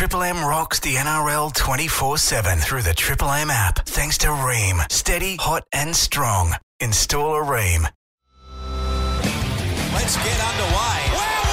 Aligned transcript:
Triple 0.00 0.22
M 0.22 0.42
rocks 0.42 0.80
the 0.80 0.94
NRL 0.94 1.52
24 1.52 2.16
7 2.16 2.58
through 2.58 2.80
the 2.80 2.94
Triple 2.94 3.30
M 3.32 3.50
app. 3.50 3.80
Thanks 3.84 4.16
to 4.16 4.28
Rheem. 4.28 4.90
Steady, 4.90 5.36
hot, 5.36 5.64
and 5.74 5.94
strong. 5.94 6.54
Install 6.80 7.34
a 7.34 7.44
Rheem. 7.44 7.82
Let's 9.92 10.16
get 10.16 10.40
underway. 10.40 11.00
wow, 11.12 11.44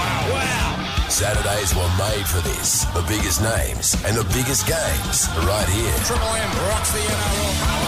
wow. 0.00 0.76
Oh, 0.80 1.06
Saturdays 1.10 1.74
were 1.74 1.92
made 1.98 2.26
for 2.26 2.40
this. 2.40 2.86
The 2.94 3.04
biggest 3.06 3.42
names 3.42 4.02
and 4.06 4.16
the 4.16 4.24
biggest 4.32 4.66
games 4.66 5.28
right 5.44 5.68
here. 5.68 5.92
Triple 6.06 6.26
M 6.26 6.68
rocks 6.70 6.92
the 6.92 7.00
NRL. 7.00 7.87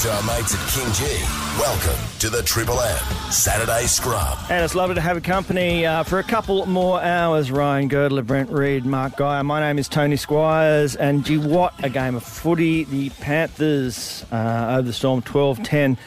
To 0.00 0.10
our 0.10 0.22
mates 0.22 0.54
at 0.54 0.60
KingGee. 0.60 1.58
Welcome 1.60 2.18
to 2.20 2.30
the 2.30 2.42
Triple 2.42 2.80
M 2.80 3.30
Saturday 3.30 3.86
Scrum. 3.86 4.38
And 4.48 4.64
it's 4.64 4.74
lovely 4.74 4.94
to 4.94 5.00
have 5.02 5.18
a 5.18 5.20
company 5.20 5.84
uh, 5.84 6.04
for 6.04 6.18
a 6.18 6.22
couple 6.22 6.64
more 6.64 7.02
hours. 7.02 7.50
Ryan 7.50 7.88
Girdler, 7.88 8.22
Brent 8.22 8.48
Read, 8.48 8.86
Mark 8.86 9.18
Geyer. 9.18 9.44
My 9.44 9.60
name 9.60 9.78
is 9.78 9.88
Tony 9.88 10.16
Squires, 10.16 10.96
and 10.96 11.22
gee, 11.22 11.36
what 11.36 11.74
a 11.84 11.90
game 11.90 12.14
of 12.14 12.22
footy. 12.22 12.84
The 12.84 13.10
Panthers 13.10 14.24
uh, 14.32 14.76
over 14.78 14.86
the 14.86 14.94
Storm 14.94 15.20
12 15.20 15.62
10. 15.64 15.98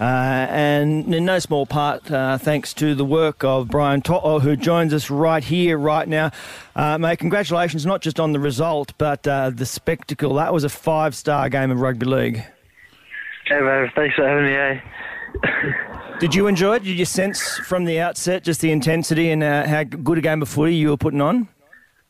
Uh, 0.00 0.02
and 0.02 1.14
in 1.14 1.24
no 1.24 1.38
small 1.38 1.66
part, 1.66 2.10
uh, 2.10 2.38
thanks 2.38 2.74
to 2.74 2.96
the 2.96 3.04
work 3.04 3.44
of 3.44 3.68
Brian 3.68 4.02
To'o, 4.02 4.40
who 4.40 4.56
joins 4.56 4.92
us 4.92 5.08
right 5.08 5.44
here, 5.44 5.78
right 5.78 6.08
now. 6.08 6.32
Uh, 6.74 6.98
mate, 6.98 7.20
congratulations 7.20 7.86
not 7.86 8.00
just 8.00 8.18
on 8.18 8.32
the 8.32 8.40
result, 8.40 8.92
but 8.98 9.24
uh, 9.28 9.50
the 9.50 9.66
spectacle. 9.66 10.34
That 10.34 10.52
was 10.52 10.64
a 10.64 10.68
five 10.68 11.14
star 11.14 11.48
game 11.48 11.70
of 11.70 11.80
rugby 11.80 12.06
league. 12.06 12.44
Hey, 13.46 13.60
man, 13.60 13.90
thanks 13.94 14.16
for 14.16 14.26
having 14.26 14.44
me, 14.44 14.54
eh? 14.54 14.80
Did 16.18 16.34
you 16.34 16.48
enjoy 16.48 16.76
it? 16.76 16.82
Did 16.82 16.98
you 16.98 17.04
sense 17.04 17.58
from 17.58 17.84
the 17.84 18.00
outset 18.00 18.42
just 18.42 18.60
the 18.60 18.72
intensity 18.72 19.30
and 19.30 19.42
uh, 19.42 19.66
how 19.68 19.84
good 19.84 20.18
a 20.18 20.20
game 20.20 20.42
of 20.42 20.48
footy 20.48 20.74
you 20.74 20.88
were 20.88 20.96
putting 20.96 21.20
on? 21.20 21.48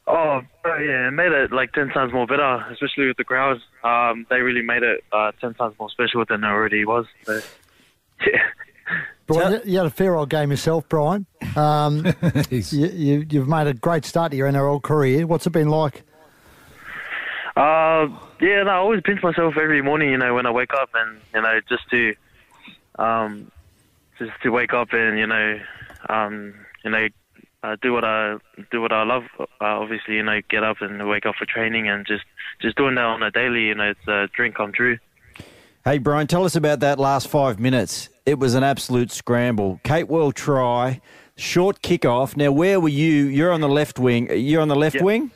Oh, 0.07 0.41
yeah, 0.65 1.09
it 1.09 1.11
made 1.11 1.33
it 1.33 1.53
like 1.53 1.73
10 1.73 1.89
times 1.89 2.13
more 2.13 2.27
better, 2.27 2.65
especially 2.71 3.09
with 3.09 3.19
the 3.19 3.25
crowds. 3.25 3.61
Um, 3.85 4.27
they 4.31 4.41
really 4.41 4.63
made 4.63 4.83
it 4.83 5.05
uh, 5.13 5.33
10 5.41 5.55
times 5.55 5.75
more 5.79 5.91
special 5.91 6.25
than 6.27 6.43
it 6.43 6.47
already 6.47 6.87
was. 6.87 7.05
So, 7.25 7.41
yeah. 8.27 8.39
Brian, 9.27 9.61
you 9.65 9.77
had 9.77 9.87
a 9.87 9.91
fair 9.91 10.15
old 10.15 10.31
game 10.31 10.53
yourself, 10.53 10.89
Brian. 10.89 11.27
Um, 11.57 12.07
you, 12.51 12.63
you, 12.71 13.27
you've 13.29 13.49
made 13.49 13.67
a 13.67 13.75
great 13.75 14.07
start 14.07 14.31
to 14.31 14.39
your 14.39 14.49
NRL 14.49 14.81
career. 14.81 15.27
What's 15.27 15.47
it 15.47 15.51
been 15.51 15.69
like? 15.69 16.05
Uh, 17.57 18.09
yeah, 18.41 18.63
no, 18.65 18.71
I 18.71 18.75
always 18.77 19.01
pinch 19.03 19.23
myself 19.23 19.55
every 19.57 19.81
morning, 19.81 20.11
you 20.11 20.19
know, 20.19 20.35
when 20.35 20.45
I 20.45 20.51
wake 20.51 20.75
up 20.75 20.91
and, 20.95 21.19
you 21.35 21.41
know, 21.41 21.61
just 21.69 21.89
to, 21.91 22.15
um, 22.99 23.51
just 24.19 24.33
to 24.43 24.51
wake 24.51 24.75
up 24.75 24.93
and, 24.93 25.19
you 25.19 25.27
know, 25.27 25.59
um, 26.09 26.55
you 26.85 26.91
know, 26.91 27.09
uh, 27.63 27.77
do 27.81 27.93
what 27.93 28.05
I 28.05 28.37
do 28.71 28.81
what 28.81 28.93
I 28.93 29.03
love. 29.05 29.25
Uh, 29.41 29.45
obviously, 29.61 30.15
you 30.15 30.23
know, 30.23 30.41
get 30.49 30.63
up 30.63 30.77
and 30.81 31.09
wake 31.09 31.27
up 31.27 31.35
for 31.37 31.47
training 31.47 31.89
and 31.89 32.07
just 32.07 32.25
just 32.61 32.77
doing 32.77 32.95
that 32.95 33.05
on 33.05 33.23
a 33.23 33.31
daily. 33.31 33.65
You 33.65 33.75
know, 33.75 33.91
it's 33.91 34.07
a 34.07 34.29
dream 34.37 34.53
come 34.53 34.73
true. 34.73 34.99
Hey, 35.85 35.99
Brian, 35.99 36.27
tell 36.27 36.45
us 36.45 36.55
about 36.55 36.81
that 36.81 36.99
last 36.99 37.29
five 37.29 37.59
minutes. 37.59 38.09
It 38.25 38.39
was 38.39 38.55
an 38.55 38.63
absolute 38.63 39.11
scramble. 39.11 39.81
Capewell 39.85 40.35
try, 40.35 41.01
short 41.37 41.81
kickoff. 41.81 42.37
Now, 42.37 42.53
where 42.53 42.81
were 42.81 42.89
you? 42.89 43.27
You're 43.27 43.53
on 43.53 43.61
the 43.61 43.69
left 43.69 43.99
wing. 43.99 44.29
You're 44.31 44.63
on 44.63 44.69
the 44.69 44.77
left 44.77 44.97
Yep. 44.97 45.05
wing? 45.05 45.31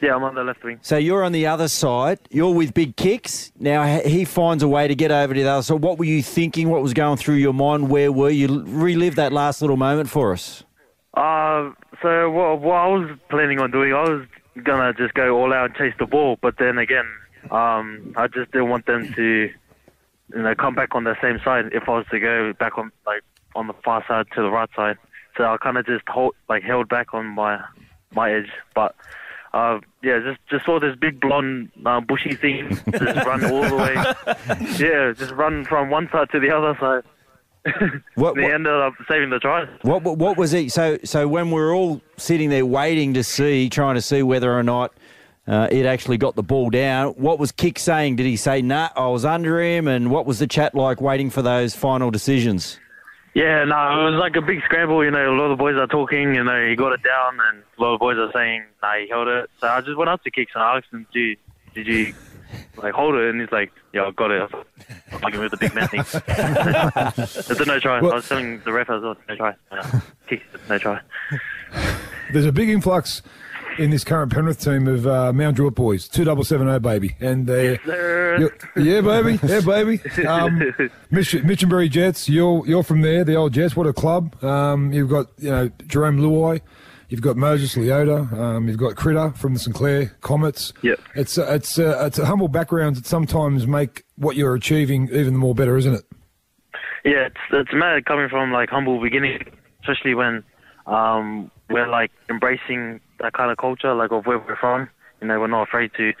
Yeah, 0.00 0.14
I'm 0.14 0.22
on 0.24 0.34
the 0.34 0.44
left 0.44 0.62
wing. 0.62 0.78
So 0.82 0.96
you're 0.96 1.24
on 1.24 1.32
the 1.32 1.46
other 1.46 1.68
side. 1.68 2.18
You're 2.30 2.54
with 2.54 2.74
big 2.74 2.96
kicks. 2.96 3.50
Now 3.58 4.00
he 4.00 4.24
finds 4.24 4.62
a 4.62 4.68
way 4.68 4.88
to 4.88 4.94
get 4.94 5.10
over 5.10 5.32
to 5.32 5.42
the 5.42 5.48
other 5.48 5.62
side. 5.62 5.68
So, 5.68 5.76
what 5.76 5.98
were 5.98 6.04
you 6.04 6.22
thinking? 6.22 6.68
What 6.68 6.82
was 6.82 6.92
going 6.92 7.16
through 7.16 7.36
your 7.36 7.54
mind? 7.54 7.88
Where 7.88 8.12
were 8.12 8.30
you? 8.30 8.62
Relive 8.64 9.16
that 9.16 9.32
last 9.32 9.62
little 9.62 9.76
moment 9.76 10.10
for 10.10 10.32
us. 10.32 10.64
Uh, 11.14 11.70
so 12.02 12.30
what, 12.30 12.60
what 12.60 12.74
I 12.74 12.86
was 12.88 13.18
planning 13.30 13.58
on 13.58 13.70
doing, 13.70 13.94
I 13.94 14.02
was 14.02 14.26
gonna 14.62 14.92
just 14.92 15.14
go 15.14 15.38
all 15.38 15.52
out 15.52 15.66
and 15.70 15.74
chase 15.74 15.94
the 15.98 16.06
ball, 16.06 16.38
but 16.42 16.58
then 16.58 16.76
again, 16.76 17.06
um, 17.50 18.12
I 18.16 18.26
just 18.26 18.52
didn't 18.52 18.68
want 18.68 18.84
them 18.86 19.12
to, 19.14 19.22
you 19.22 20.42
know, 20.42 20.54
come 20.54 20.74
back 20.74 20.94
on 20.94 21.04
the 21.04 21.16
same 21.22 21.40
side. 21.42 21.70
If 21.72 21.88
I 21.88 21.92
was 21.92 22.06
to 22.10 22.20
go 22.20 22.52
back 22.52 22.76
on 22.76 22.92
like 23.06 23.22
on 23.54 23.66
the 23.66 23.74
far 23.82 24.04
side 24.06 24.26
to 24.34 24.42
the 24.42 24.50
right 24.50 24.68
side, 24.76 24.98
so 25.38 25.44
I 25.44 25.56
kind 25.56 25.78
of 25.78 25.86
just 25.86 26.06
hold 26.06 26.34
like 26.50 26.62
held 26.62 26.88
back 26.88 27.14
on 27.14 27.26
my 27.26 27.60
my 28.14 28.32
edge, 28.32 28.50
but. 28.74 28.94
Uh, 29.56 29.80
yeah, 30.02 30.18
just 30.18 30.38
just 30.50 30.66
saw 30.66 30.78
this 30.78 30.94
big 31.00 31.18
blonde 31.18 31.70
uh, 31.86 31.98
bushy 31.98 32.34
thing 32.34 32.68
just 32.92 33.26
run 33.26 33.42
all 33.46 33.62
the 33.62 33.74
way. 33.74 33.94
Yeah, 34.78 35.14
just 35.16 35.32
run 35.32 35.64
from 35.64 35.88
one 35.88 36.10
side 36.12 36.28
to 36.32 36.40
the 36.40 36.50
other 36.50 36.76
side. 36.78 37.04
What, 38.14 38.34
They 38.34 38.42
what, 38.42 38.52
ended 38.52 38.72
up 38.72 38.92
saving 39.08 39.30
the 39.30 39.38
try. 39.38 39.64
what, 39.82 40.02
what, 40.02 40.18
what 40.18 40.36
was 40.36 40.52
it? 40.52 40.70
So, 40.72 40.98
so 41.04 41.26
when 41.26 41.50
we're 41.50 41.74
all 41.74 42.00
sitting 42.16 42.48
there 42.50 42.64
waiting 42.64 43.14
to 43.14 43.24
see, 43.24 43.68
trying 43.68 43.96
to 43.96 44.02
see 44.02 44.22
whether 44.22 44.56
or 44.56 44.62
not 44.62 44.92
uh, 45.48 45.66
it 45.70 45.84
actually 45.84 46.16
got 46.16 46.36
the 46.36 46.44
ball 46.44 46.70
down, 46.70 47.14
what 47.14 47.38
was 47.40 47.50
Kick 47.50 47.78
saying? 47.78 48.16
Did 48.16 48.26
he 48.26 48.36
say, 48.36 48.62
nah, 48.62 48.90
I 48.94 49.08
was 49.08 49.24
under 49.24 49.60
him? 49.60 49.88
And 49.88 50.10
what 50.12 50.26
was 50.26 50.38
the 50.38 50.46
chat 50.46 50.76
like 50.76 51.00
waiting 51.00 51.28
for 51.28 51.42
those 51.42 51.74
final 51.74 52.10
decisions? 52.10 52.78
Yeah, 53.36 53.64
no, 53.64 53.76
it 53.76 54.12
was 54.12 54.18
like 54.18 54.34
a 54.36 54.40
big 54.40 54.62
scramble. 54.64 55.04
You 55.04 55.10
know, 55.10 55.30
a 55.30 55.36
lot 55.36 55.50
of 55.50 55.58
the 55.58 55.62
boys 55.62 55.76
are 55.76 55.86
talking. 55.86 56.34
You 56.34 56.42
know, 56.42 56.66
he 56.66 56.74
got 56.74 56.94
it 56.94 57.02
down, 57.02 57.38
and 57.52 57.62
a 57.78 57.82
lot 57.82 57.92
of 57.92 58.00
boys 58.00 58.16
are 58.16 58.32
saying, 58.32 58.64
"Nah, 58.82 58.94
he 58.94 59.08
held 59.10 59.28
it." 59.28 59.50
So 59.60 59.68
I 59.68 59.82
just 59.82 59.98
went 59.98 60.08
up 60.08 60.24
to 60.24 60.30
Kicks 60.30 60.52
and 60.54 60.64
I 60.64 60.78
asked 60.78 60.86
him, 60.90 61.06
"Did 61.12 61.36
did 61.74 61.86
you 61.86 62.14
like 62.78 62.94
hold 62.94 63.14
it?" 63.16 63.28
And 63.28 63.38
he's 63.38 63.52
like, 63.52 63.72
"Yeah, 63.92 64.04
I 64.04 64.10
got 64.12 64.30
it." 64.30 64.40
I'm 65.12 65.18
fucking 65.20 65.38
with 65.38 65.50
the 65.50 65.58
big 65.58 65.74
man 65.74 65.86
thing. 65.88 66.00
It's 67.50 67.60
a 67.60 67.64
no 67.66 67.78
try. 67.78 67.98
I 67.98 68.00
was 68.00 68.26
telling 68.26 68.60
the 68.60 68.72
ref 68.72 68.88
as 68.88 69.02
well, 69.02 69.18
no 69.28 69.36
try. 69.36 69.54
Kicks, 70.28 70.44
no 70.70 70.78
try. 70.78 71.00
There's 72.32 72.46
a 72.46 72.52
big 72.52 72.70
influx 72.70 73.20
in 73.78 73.90
this 73.90 74.04
current 74.04 74.32
Penrith 74.32 74.60
team 74.62 74.86
of 74.88 75.06
uh, 75.06 75.32
Mount 75.32 75.56
Druitt 75.56 75.74
boys, 75.74 76.08
two 76.08 76.24
double 76.24 76.44
seven 76.44 76.68
oh 76.68 76.78
baby, 76.78 77.16
and 77.20 77.48
uh, 77.48 77.54
you're- 77.54 78.50
yeah, 78.76 79.00
baby, 79.00 79.38
yeah, 79.46 79.60
baby. 79.60 80.00
Um, 80.26 80.58
Mich- 81.10 81.32
Minchinbury 81.44 81.90
Jets, 81.90 82.28
you're 82.28 82.66
you're 82.66 82.82
from 82.82 83.02
there, 83.02 83.24
the 83.24 83.34
old 83.34 83.52
Jets. 83.52 83.76
What 83.76 83.86
a 83.86 83.92
club! 83.92 84.42
Um, 84.44 84.92
you've 84.92 85.10
got 85.10 85.26
you 85.38 85.50
know 85.50 85.70
Jerome 85.86 86.18
Luai, 86.18 86.60
you've 87.08 87.22
got 87.22 87.36
Moses 87.36 87.74
Leota, 87.74 88.32
um, 88.32 88.68
you've 88.68 88.78
got 88.78 88.96
Critter 88.96 89.30
from 89.32 89.54
the 89.54 89.58
St 89.60 89.74
Clair 89.74 90.06
Comets. 90.20 90.72
Yep. 90.82 91.00
It's 91.14 91.38
a, 91.38 91.54
it's 91.54 91.78
a, 91.78 92.06
it's 92.06 92.18
a 92.18 92.26
humble 92.26 92.48
backgrounds 92.48 93.00
that 93.00 93.06
sometimes 93.06 93.66
make 93.66 94.04
what 94.16 94.36
you're 94.36 94.54
achieving 94.54 95.08
even 95.12 95.36
more 95.36 95.54
better, 95.54 95.76
isn't 95.76 95.94
it? 95.94 96.04
Yeah, 97.04 97.26
it's 97.26 97.36
it's 97.52 97.70
mad 97.72 98.04
coming 98.06 98.28
from 98.28 98.52
like 98.52 98.68
humble 98.70 99.00
beginning, 99.00 99.44
especially 99.80 100.14
when 100.14 100.42
um, 100.86 101.50
we're 101.70 101.88
like 101.88 102.10
embracing 102.28 103.00
that 103.20 103.32
kind 103.32 103.50
of 103.50 103.58
culture, 103.58 103.94
like 103.94 104.12
of 104.12 104.26
where 104.26 104.38
we're 104.38 104.56
from. 104.56 104.88
You 105.20 105.28
know, 105.28 105.40
we're 105.40 105.46
not 105.46 105.68
afraid 105.68 105.92
to, 105.94 106.12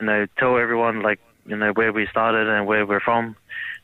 you 0.00 0.06
know, 0.06 0.26
tell 0.38 0.58
everyone 0.58 1.02
like 1.02 1.20
you 1.46 1.56
know 1.56 1.72
where 1.72 1.92
we 1.92 2.06
started 2.06 2.48
and 2.48 2.66
where 2.66 2.86
we're 2.86 3.00
from. 3.00 3.36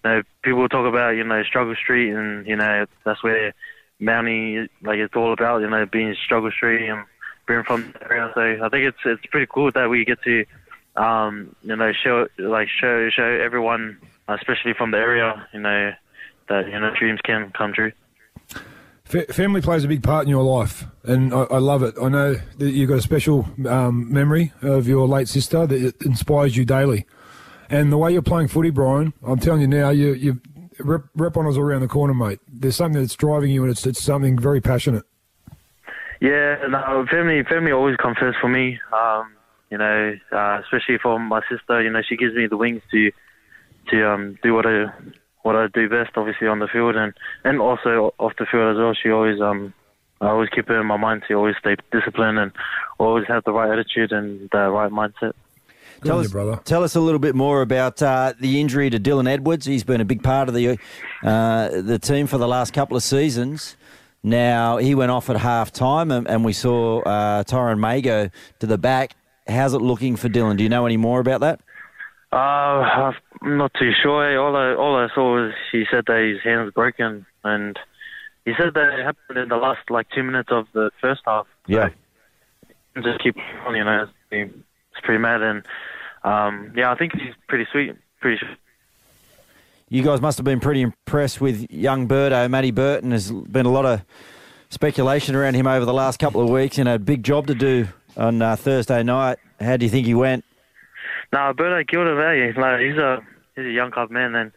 You 0.05 0.11
know, 0.11 0.23
people 0.43 0.69
talk 0.69 0.87
about 0.87 1.11
you 1.11 1.25
know 1.25 1.43
Struggle 1.43 1.75
Street, 1.75 2.12
and 2.12 2.47
you 2.47 2.57
know 2.57 2.87
that's 3.05 3.23
where 3.23 3.55
Mountie 4.01 4.69
like 4.83 4.99
it's 4.99 5.17
all 5.17 5.33
about. 5.33 5.61
You 5.61 5.71
know, 5.71 5.87
being 5.87 6.15
Struggle 6.25 6.51
Street 6.51 6.89
and 6.89 7.05
being 7.47 7.65
from 7.65 7.93
the 7.93 8.05
area. 8.05 8.31
So 8.34 8.65
I 8.65 8.69
think 8.69 8.84
it's 8.84 8.99
it's 9.05 9.27
pretty 9.27 9.47
cool 9.53 9.71
that 9.73 9.91
we 9.91 10.05
get 10.05 10.23
to, 10.23 10.45
um, 10.97 11.55
you 11.62 11.75
know, 11.75 11.93
show 11.93 12.28
like 12.39 12.69
show 12.69 13.09
show 13.11 13.25
everyone, 13.25 13.99
especially 14.28 14.75
from 14.75 14.93
the 14.93 14.99
area, 14.99 15.47
you 15.53 15.61
know, 15.61 15.93
that 16.49 16.67
you 16.67 16.78
know 16.78 16.93
dreams 16.99 17.21
can 17.25 17.51
come 17.57 17.73
true. 17.73 17.93
Fa- 19.09 19.33
family 19.33 19.63
plays 19.63 19.85
a 19.85 19.89
big 19.89 20.03
part 20.03 20.25
in 20.25 20.29
your 20.29 20.43
life, 20.43 20.85
and 21.03 21.33
I, 21.33 21.45
I 21.45 21.59
love 21.59 21.83
it. 21.83 21.95
I 22.01 22.11
know 22.11 22.35
that 22.59 22.71
you've 22.73 22.91
got 22.91 22.99
a 22.99 23.03
special 23.03 23.49
um, 23.67 24.13
memory 24.13 24.53
of 24.61 24.87
your 24.87 25.09
late 25.09 25.29
sister 25.29 25.67
that 25.67 26.03
inspires 26.03 26.59
you 26.59 26.67
daily. 26.67 27.07
And 27.71 27.91
the 27.91 27.97
way 27.97 28.13
you're 28.13 28.21
playing 28.21 28.49
footy, 28.49 28.69
Brian, 28.69 29.15
I'm 29.27 29.39
telling 29.39 29.63
you 29.63 29.67
now, 29.67 29.89
you 29.89 30.13
you 30.13 30.43
rep, 30.79 31.05
rep 31.15 31.39
on 31.39 31.47
us 31.47 31.57
all 31.57 31.63
around 31.63 31.81
the 31.81 31.89
corner, 31.89 32.13
mate. 32.13 32.39
There's 32.47 32.77
something 32.77 33.01
that's 33.01 33.16
driving 33.16 33.51
you, 33.51 33.63
and 33.63 33.71
it's 33.72 33.87
it's 33.87 34.03
something 34.03 34.39
very 34.39 34.60
passionate. 34.60 35.05
Yeah, 36.21 36.66
no, 36.69 37.07
family 37.11 37.43
family 37.45 37.72
always 37.72 37.97
come 37.97 38.15
first 38.15 38.39
for 38.43 38.49
me. 38.49 38.78
Um, 38.93 39.33
you 39.71 39.78
know, 39.78 40.16
uh, 40.33 40.61
especially 40.63 40.99
for 40.99 41.19
my 41.19 41.41
sister. 41.51 41.81
You 41.81 41.89
know, 41.89 42.03
she 42.07 42.19
gives 42.19 42.34
me 42.34 42.47
the 42.47 42.59
wings 42.59 42.83
to 42.91 43.11
to 43.89 44.07
um, 44.07 44.39
do 44.43 44.53
what 44.53 44.66
I 44.66 44.93
what 45.48 45.56
I 45.56 45.66
do 45.68 45.89
best, 45.89 46.10
obviously 46.15 46.47
on 46.47 46.59
the 46.59 46.68
field 46.68 46.95
and 46.95 47.15
and 47.42 47.59
also 47.59 48.12
off 48.18 48.34
the 48.39 48.45
field 48.45 48.72
as 48.72 48.77
well. 48.77 48.92
She 48.92 49.09
always 49.09 49.41
um 49.41 49.72
I 50.21 50.27
always 50.28 50.50
keep 50.50 50.68
her 50.68 50.78
in 50.78 50.86
my 50.86 50.98
mind 50.98 51.22
to 51.27 51.34
always 51.34 51.56
stay 51.59 51.74
disciplined 51.91 52.39
and 52.39 52.53
always 52.98 53.27
have 53.28 53.45
the 53.45 53.53
right 53.53 53.72
attitude 53.72 54.12
and 54.12 54.50
the 54.53 54.68
right 54.68 54.92
mindset. 54.92 55.33
Good 56.00 56.12
on 56.12 56.22
you, 56.22 56.28
brother. 56.28 56.60
Tell 56.65 56.84
us 56.84 56.97
a 56.97 57.00
little 57.00 57.18
bit 57.18 57.34
more 57.34 57.62
about 57.62 58.03
uh, 58.03 58.34
the 58.39 58.60
injury 58.60 58.91
to 58.91 59.00
Dylan 59.00 59.27
Edwards. 59.27 59.65
He's 59.65 59.84
been 59.84 60.03
a 60.03 60.04
big 60.04 60.22
part 60.22 60.50
of 60.50 60.54
the 60.54 60.78
uh, 61.24 61.80
the 61.80 61.98
team 61.98 62.27
for 62.27 62.36
the 62.36 62.47
last 62.47 62.74
couple 62.74 62.94
of 62.94 63.03
seasons. 63.03 63.74
Now 64.22 64.77
he 64.77 64.94
went 64.94 65.10
off 65.10 65.30
at 65.30 65.36
half 65.36 65.72
time, 65.72 66.10
and, 66.10 66.28
and 66.28 66.44
we 66.44 66.53
saw 66.53 67.01
uh, 67.01 67.42
Tyrone 67.44 67.80
May 67.80 68.03
go 68.03 68.28
to 68.59 68.66
the 68.66 68.77
back. 68.77 69.12
How's 69.48 69.72
it 69.72 69.80
looking 69.80 70.16
for 70.16 70.28
Dylan? 70.28 70.59
Do 70.59 70.62
you 70.62 70.68
know 70.68 70.84
any 70.84 70.98
more 70.98 71.21
about 71.21 71.41
that? 71.41 71.62
Uh, 72.30 73.13
I'm 73.42 73.57
not 73.57 73.72
too 73.78 73.92
sure. 74.03 74.39
All 74.39 74.54
I 74.54 74.75
all 74.75 74.97
I 74.97 75.09
saw 75.15 75.34
was 75.34 75.54
he 75.72 75.86
said 75.91 76.04
that 76.07 76.21
his 76.21 76.42
hand 76.42 76.65
was 76.65 76.75
broken, 76.75 77.25
and 77.42 77.78
he 78.45 78.53
said 78.59 78.75
that 78.75 78.98
it 78.98 79.04
happened 79.04 79.39
in 79.39 79.48
the 79.48 79.57
last 79.57 79.91
like 79.91 80.09
two 80.10 80.22
minutes 80.22 80.51
of 80.53 80.66
the 80.75 80.91
first 81.01 81.22
half. 81.25 81.47
Yeah. 81.66 81.89
And 82.95 83.04
just 83.04 83.22
keep 83.22 83.36
on, 83.66 83.75
you 83.75 83.84
know. 83.84 84.09
It's 84.30 84.53
pretty, 85.03 85.19
mad, 85.19 85.41
and 85.41 85.65
um, 86.22 86.72
yeah, 86.77 86.92
I 86.92 86.97
think 86.97 87.15
he's 87.15 87.34
pretty 87.48 87.66
sweet. 87.72 87.95
Pretty 88.21 88.39
sure. 88.39 88.57
You 89.89 90.03
guys 90.03 90.21
must 90.21 90.36
have 90.36 90.45
been 90.45 90.60
pretty 90.60 90.83
impressed 90.83 91.41
with 91.41 91.71
young 91.71 92.09
Birdo. 92.09 92.51
Matty 92.51 92.72
Burton 92.72 93.13
has 93.13 93.30
been 93.30 93.65
a 93.65 93.71
lot 93.71 93.86
of 93.86 94.04
speculation 94.69 95.34
around 95.34 95.54
him 95.54 95.66
over 95.66 95.86
the 95.86 95.95
last 95.95 96.19
couple 96.19 96.42
of 96.42 96.51
weeks 96.51 96.77
and 96.77 96.89
a 96.89 96.98
big 96.98 97.22
job 97.22 97.47
to 97.47 97.54
do 97.54 97.89
on 98.15 98.42
uh, 98.42 98.54
Thursday 98.54 99.03
night. 99.03 99.39
How 99.60 99.78
do 99.78 99.86
you 99.86 99.91
think 99.91 100.07
he 100.07 100.15
went? 100.15 100.45
No, 101.33 101.53
Berto 101.53 101.86
killed 101.86 102.07
it, 102.07 102.19
eh? 102.19 102.60
Like 102.60 102.80
he's 102.80 102.97
a 102.97 103.21
he's 103.54 103.66
a 103.66 103.71
young 103.71 103.91
club 103.91 104.10
man, 104.10 104.34
and 104.34 104.53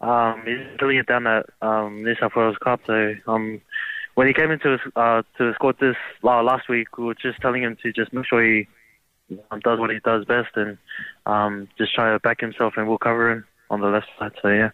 um, 0.00 0.42
he's 0.46 0.78
killing 0.78 0.96
it 0.96 1.06
down 1.06 1.26
at 1.26 1.46
um, 1.60 2.02
New 2.02 2.14
South 2.16 2.32
Wales 2.36 2.56
Cup. 2.62 2.80
So 2.86 3.14
um, 3.26 3.60
when 4.14 4.26
he 4.26 4.32
came 4.32 4.50
into 4.50 4.76
the, 4.76 5.00
uh, 5.00 5.22
to 5.38 5.48
the 5.48 5.54
squad 5.54 5.76
this 5.80 5.96
uh, 6.22 6.42
last 6.42 6.68
week, 6.68 6.96
we 6.96 7.04
were 7.04 7.14
just 7.14 7.40
telling 7.40 7.62
him 7.62 7.76
to 7.82 7.92
just 7.92 8.12
make 8.12 8.26
sure 8.26 8.42
he 8.44 8.66
um, 9.50 9.60
does 9.60 9.78
what 9.78 9.90
he 9.90 9.98
does 10.04 10.24
best 10.24 10.48
and 10.56 10.78
um, 11.26 11.68
just 11.78 11.94
try 11.94 12.12
to 12.12 12.18
back 12.20 12.40
himself, 12.40 12.74
and 12.76 12.88
we'll 12.88 12.98
cover 12.98 13.30
him 13.30 13.44
on 13.70 13.80
the 13.80 13.88
left 13.88 14.06
side. 14.18 14.32
So 14.40 14.48
yeah. 14.48 14.70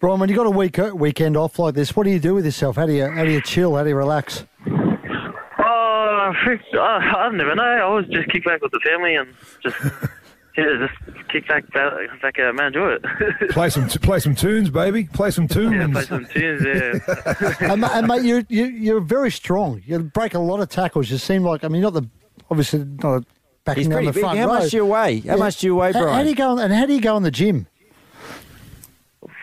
Brian, 0.00 0.20
when 0.20 0.28
you 0.28 0.36
got 0.36 0.46
a 0.46 0.50
week 0.50 0.78
weekend 0.94 1.36
off 1.36 1.58
like 1.58 1.74
this, 1.74 1.96
what 1.96 2.04
do 2.04 2.10
you 2.10 2.18
do 2.18 2.34
with 2.34 2.44
yourself? 2.44 2.76
How 2.76 2.86
do 2.86 2.92
you 2.92 3.06
how 3.08 3.24
do 3.24 3.30
you 3.30 3.40
chill? 3.40 3.76
How 3.76 3.84
do 3.84 3.88
you 3.88 3.96
relax? 3.96 4.44
Oh, 4.66 6.32
uh, 6.34 6.78
I 6.80 7.28
don't 7.30 7.40
even 7.40 7.56
know. 7.56 7.62
I 7.62 7.80
always 7.80 8.06
just 8.08 8.28
kick 8.28 8.44
back 8.44 8.60
with 8.60 8.72
the 8.72 8.80
family 8.84 9.14
and 9.14 9.32
just 9.62 9.76
yeah, 10.56 10.86
just 10.86 11.28
kick 11.28 11.48
back 11.48 11.70
back, 11.72 11.92
back 12.22 12.38
out, 12.38 12.54
man, 12.54 12.66
enjoy 12.68 12.92
it. 12.92 13.02
Play 13.50 13.70
some 13.70 13.88
play 13.88 14.18
some 14.20 14.34
tunes, 14.34 14.70
baby. 14.70 15.04
Play 15.04 15.30
some 15.30 15.48
tunes. 15.48 15.74
yeah, 15.74 15.86
play 15.88 16.02
some 16.04 16.26
tunes. 16.26 16.62
Yeah. 16.64 17.54
and, 17.72 17.84
and 17.84 18.06
mate, 18.06 18.22
you 18.22 18.44
you 18.48 18.64
you're 18.66 19.00
very 19.00 19.30
strong. 19.30 19.82
You 19.86 19.98
break 20.00 20.34
a 20.34 20.38
lot 20.38 20.60
of 20.60 20.68
tackles. 20.68 21.10
You 21.10 21.18
seem 21.18 21.42
like 21.44 21.64
I 21.64 21.68
mean, 21.68 21.82
not 21.82 21.94
the 21.94 22.08
obviously 22.50 22.84
not 22.84 23.16
a 23.16 23.24
backing 23.64 23.80
He's 23.82 23.88
down 23.88 23.96
pretty 23.96 24.06
the 24.08 24.12
big. 24.12 24.20
front 24.22 24.38
How 24.38 24.46
row. 24.46 24.52
much 24.54 24.70
do 24.70 24.76
you 24.76 24.86
weigh? 24.86 25.20
How 25.20 25.26
Yeah. 25.32 25.36
much 25.36 25.58
do 25.58 25.66
you 25.66 25.74
weigh, 25.76 25.92
How- 25.92 26.02
Brian? 26.02 26.16
How, 26.16 26.22
do 26.22 26.28
you 26.28 26.34
go? 26.36 26.58
And 26.58 26.72
how 26.72 26.86
do 26.86 26.92
you 26.94 27.00
go 27.00 27.16
in 27.16 27.22
the 27.22 27.30
gym? 27.30 27.66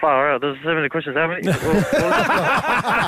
Far 0.01 0.31
out. 0.33 0.41
There's 0.41 0.57
so 0.63 0.73
many 0.73 0.89
questions. 0.89 1.15
How 1.15 1.27
many? 1.27 1.41
Well, 1.47 1.57
well, 1.63 1.77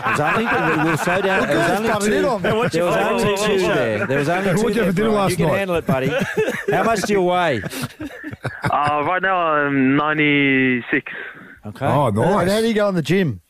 It 0.06 0.20
was 0.20 0.20
only, 0.20 0.84
we'll 0.84 0.98
slow 0.98 1.22
down. 1.22 1.48
There 1.48 1.58
was 1.58 1.70
only 1.72 1.90
cut 1.90 2.04
it 2.04 2.10
two. 2.22 2.28
on. 2.28 2.42
There 2.44 2.56
was 2.56 2.76
only 2.76 3.36
two 3.48 3.58
there. 3.68 4.06
There 4.08 4.20
was 4.20 4.30
only 4.30 4.50
two. 4.52 4.58
What'd 4.64 4.76
you 4.76 4.84
have 4.84 4.96
there, 4.96 5.06
for 5.06 5.10
dinner 5.10 5.10
Brian. 5.10 5.16
last 5.16 5.32
You 5.32 5.38
can 5.38 5.56
handle 5.56 5.76
it, 5.78 5.86
buddy. 5.88 6.08
How 6.72 6.84
much 6.84 7.02
do 7.02 7.14
you 7.14 7.22
weigh? 7.24 7.62
uh, 8.70 9.04
right 9.06 9.22
now 9.22 9.36
I'm 9.38 9.96
96. 9.96 11.12
Okay. 11.66 11.86
Oh, 11.86 12.08
And 12.08 12.18
how 12.18 12.42
do 12.44 12.46
nice. 12.46 12.64
you 12.66 12.74
go 12.74 12.90
in 12.90 12.96
the 12.96 13.02
gym? 13.02 13.42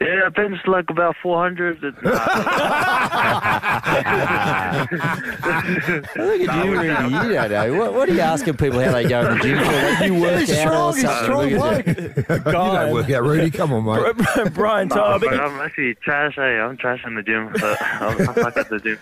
Yeah, 0.00 0.28
it 0.28 0.34
bench 0.34 0.56
like 0.66 0.88
about 0.88 1.14
400. 1.22 1.84
It's, 1.84 1.98
uh, 2.02 2.10
Look 6.16 6.40
at 6.40 6.64
you, 6.64 6.72
Ricky. 6.72 7.04
You 7.04 7.34
don't 7.34 7.50
know. 7.50 7.74
What, 7.78 7.92
what 7.92 8.08
are 8.08 8.14
you 8.14 8.20
asking 8.20 8.56
people 8.56 8.80
how 8.80 8.92
they 8.92 9.06
go 9.06 9.20
in 9.20 9.36
the 9.36 9.44
gym 9.44 9.58
for? 9.58 9.72
Like 9.72 10.06
you 10.06 10.14
work 10.14 10.40
He's 10.40 10.52
out 10.52 10.66
or 10.66 10.94
strong. 10.94 10.94
He's 10.94 11.02
something? 11.02 11.24
strong 11.24 11.50
Look 11.50 11.88
at 11.88 12.24
bloke. 12.26 12.46
You 12.46 12.52
don't 12.52 12.92
work 12.94 13.10
out, 13.10 13.22
Rudy. 13.24 13.50
Come 13.50 13.72
on, 13.74 13.84
mate. 13.84 14.54
Brian, 14.54 14.88
nah, 14.88 14.94
Tom, 14.94 15.20
but 15.20 15.38
I'm 15.38 15.60
actually 15.60 15.94
trash. 15.96 16.34
Hey, 16.36 16.58
I'm 16.58 16.78
trash 16.78 17.04
in 17.04 17.14
the 17.14 17.22
gym. 17.22 17.50
But 17.52 17.82
I'm, 17.82 18.18
I'm 18.26 18.32
stuck 18.32 18.56
at 18.56 18.70
the 18.70 18.78
gym. 18.78 18.98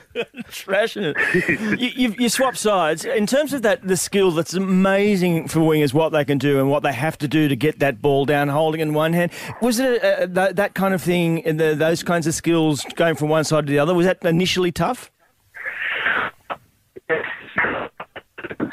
trashing 0.50 1.14
it. 1.14 1.80
you, 1.80 2.08
you, 2.08 2.14
you 2.18 2.28
swap 2.28 2.56
sides 2.56 3.04
in 3.04 3.26
terms 3.28 3.52
of 3.52 3.62
that. 3.62 3.86
The 3.86 3.96
skill 3.96 4.32
that's 4.32 4.54
amazing 4.54 5.46
for 5.46 5.60
wingers, 5.60 5.94
what 5.94 6.08
they 6.08 6.24
can 6.24 6.38
do 6.38 6.58
and 6.58 6.68
what 6.68 6.82
they 6.82 6.92
have 6.92 7.16
to 7.18 7.28
do 7.28 7.46
to 7.46 7.54
get 7.54 7.78
that 7.78 8.02
ball 8.02 8.24
down, 8.24 8.48
holding 8.48 8.80
in 8.80 8.94
one 8.94 9.12
hand. 9.12 9.30
Was 9.62 9.78
it 9.78 10.02
uh, 10.02 10.26
that, 10.30 10.56
that 10.56 10.74
kind 10.74 10.87
of 10.94 11.02
thing? 11.02 11.44
and 11.46 11.58
The, 11.58 11.74
those 11.74 12.02
kinds 12.02 12.26
of 12.26 12.34
skills 12.34 12.84
going 12.96 13.14
from 13.16 13.28
one 13.28 13.44
side 13.44 13.66
to 13.66 13.70
the 13.70 13.78
other. 13.78 13.94
Was 13.94 14.06
that 14.06 14.24
initially 14.24 14.72
tough? 14.72 15.10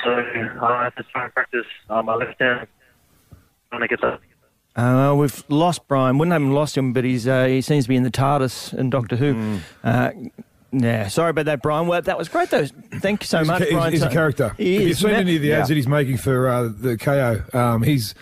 So 0.04 0.12
I 0.12 0.84
have 0.84 0.96
to 0.96 1.04
try 1.12 1.26
and 1.26 1.34
practice 1.34 1.66
uh, 1.90 2.02
my 2.02 2.16
left 2.16 2.40
hand. 2.40 2.68
Trying 3.70 3.82
to 3.82 3.88
get 3.88 4.00
that. 4.02 4.20
Uh, 4.76 5.16
we've 5.16 5.44
lost 5.50 5.88
Brian. 5.88 6.18
Wouldn't 6.18 6.34
have 6.34 6.52
lost 6.52 6.78
him, 6.78 6.94
but 6.94 7.04
he's 7.04 7.28
uh, 7.28 7.46
he 7.46 7.62
seems 7.62 7.86
to 7.86 7.90
be 7.90 7.96
in 7.96 8.04
the 8.04 8.12
TARDIS 8.12 8.74
and 8.74 8.92
Doctor 8.92 9.16
Who. 9.16 9.60
Uh, 9.84 10.12
yeah, 10.72 11.08
sorry 11.08 11.30
about 11.30 11.46
that, 11.46 11.62
Brian. 11.62 11.88
Well, 11.88 12.02
that 12.02 12.18
was 12.18 12.28
great, 12.28 12.50
though. 12.50 12.66
Thank 12.66 13.24
you 13.24 13.28
so 13.28 13.40
He's, 13.40 13.48
much, 13.48 13.62
he's- 13.62 13.74
Brian. 13.74 13.94
he's 13.94 14.02
a 14.04 14.10
character. 14.10 14.54
He 14.58 14.76
if 14.76 14.82
you've 14.82 14.92
is. 14.92 15.00
seen 15.00 15.12
any 15.12 15.38
of 15.38 15.42
the 15.42 15.54
ads 15.54 15.62
Yeah. 15.62 15.66
that 15.68 15.76
he's 15.76 15.88
making 15.88 16.18
for 16.18 16.50
uh, 16.50 16.64
the 16.78 16.98
KO, 16.98 17.42
um, 17.58 17.84
he's 17.84 18.14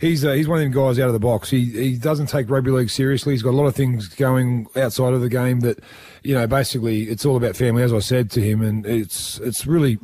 he's 0.00 0.24
uh, 0.24 0.32
he's 0.32 0.48
one 0.48 0.58
of 0.58 0.64
them 0.64 0.72
guys 0.72 0.98
out 0.98 1.06
of 1.08 1.12
the 1.12 1.18
box. 1.20 1.50
He 1.50 1.64
he 1.66 1.96
doesn't 1.96 2.26
take 2.26 2.48
rugby 2.50 2.70
league 2.70 2.90
seriously. 2.90 3.32
He's 3.34 3.42
got 3.42 3.50
a 3.50 3.56
lot 3.56 3.66
of 3.66 3.74
things 3.76 4.08
going 4.08 4.66
outside 4.76 5.12
of 5.12 5.20
the 5.20 5.28
game 5.28 5.60
that, 5.60 5.78
you 6.22 6.34
know, 6.34 6.46
basically 6.46 7.04
it's 7.04 7.24
all 7.24 7.36
about 7.36 7.56
family, 7.56 7.82
as 7.82 7.92
I 7.92 7.98
said 8.00 8.30
to 8.32 8.40
him, 8.40 8.62
and 8.62 8.84
it's 8.86 9.38
it's 9.40 9.66
really. 9.66 9.98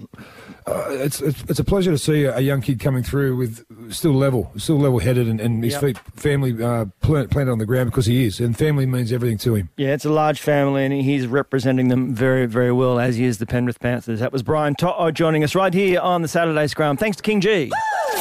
Uh, 0.68 0.86
it's, 0.90 1.20
it's 1.20 1.42
it's 1.48 1.60
a 1.60 1.64
pleasure 1.64 1.92
to 1.92 1.98
see 1.98 2.24
a, 2.24 2.38
a 2.38 2.40
young 2.40 2.60
kid 2.60 2.80
coming 2.80 3.00
through 3.00 3.36
with 3.36 3.64
still 3.94 4.10
level, 4.12 4.50
still 4.56 4.76
level 4.76 4.98
headed, 4.98 5.28
and, 5.28 5.40
and 5.40 5.62
his 5.62 5.74
Yep. 5.74 5.80
feet 5.82 5.98
family 6.16 6.60
uh, 6.60 6.86
plant, 7.00 7.30
planted 7.30 7.52
on 7.52 7.58
the 7.58 7.66
ground 7.66 7.88
because 7.92 8.06
he 8.06 8.24
is, 8.24 8.40
and 8.40 8.58
family 8.58 8.84
means 8.84 9.12
everything 9.12 9.38
to 9.38 9.54
him. 9.54 9.68
Yeah, 9.76 9.92
it's 9.94 10.04
a 10.04 10.10
large 10.10 10.40
family, 10.40 10.84
and 10.84 10.92
he's 10.92 11.28
representing 11.28 11.86
them 11.86 12.12
very, 12.16 12.46
very 12.46 12.72
well, 12.72 12.98
as 12.98 13.14
he 13.14 13.26
is 13.26 13.38
the 13.38 13.46
Penrith 13.46 13.78
Panthers. 13.78 14.18
That 14.18 14.32
was 14.32 14.42
Brian 14.42 14.74
To'o 14.74 15.12
joining 15.12 15.44
us 15.44 15.54
right 15.54 15.72
here 15.72 16.00
on 16.00 16.22
the 16.22 16.28
Saturday 16.28 16.66
Scrum. 16.66 16.96
Thanks 16.96 17.16
to 17.18 17.22
KingGee. 17.22 17.70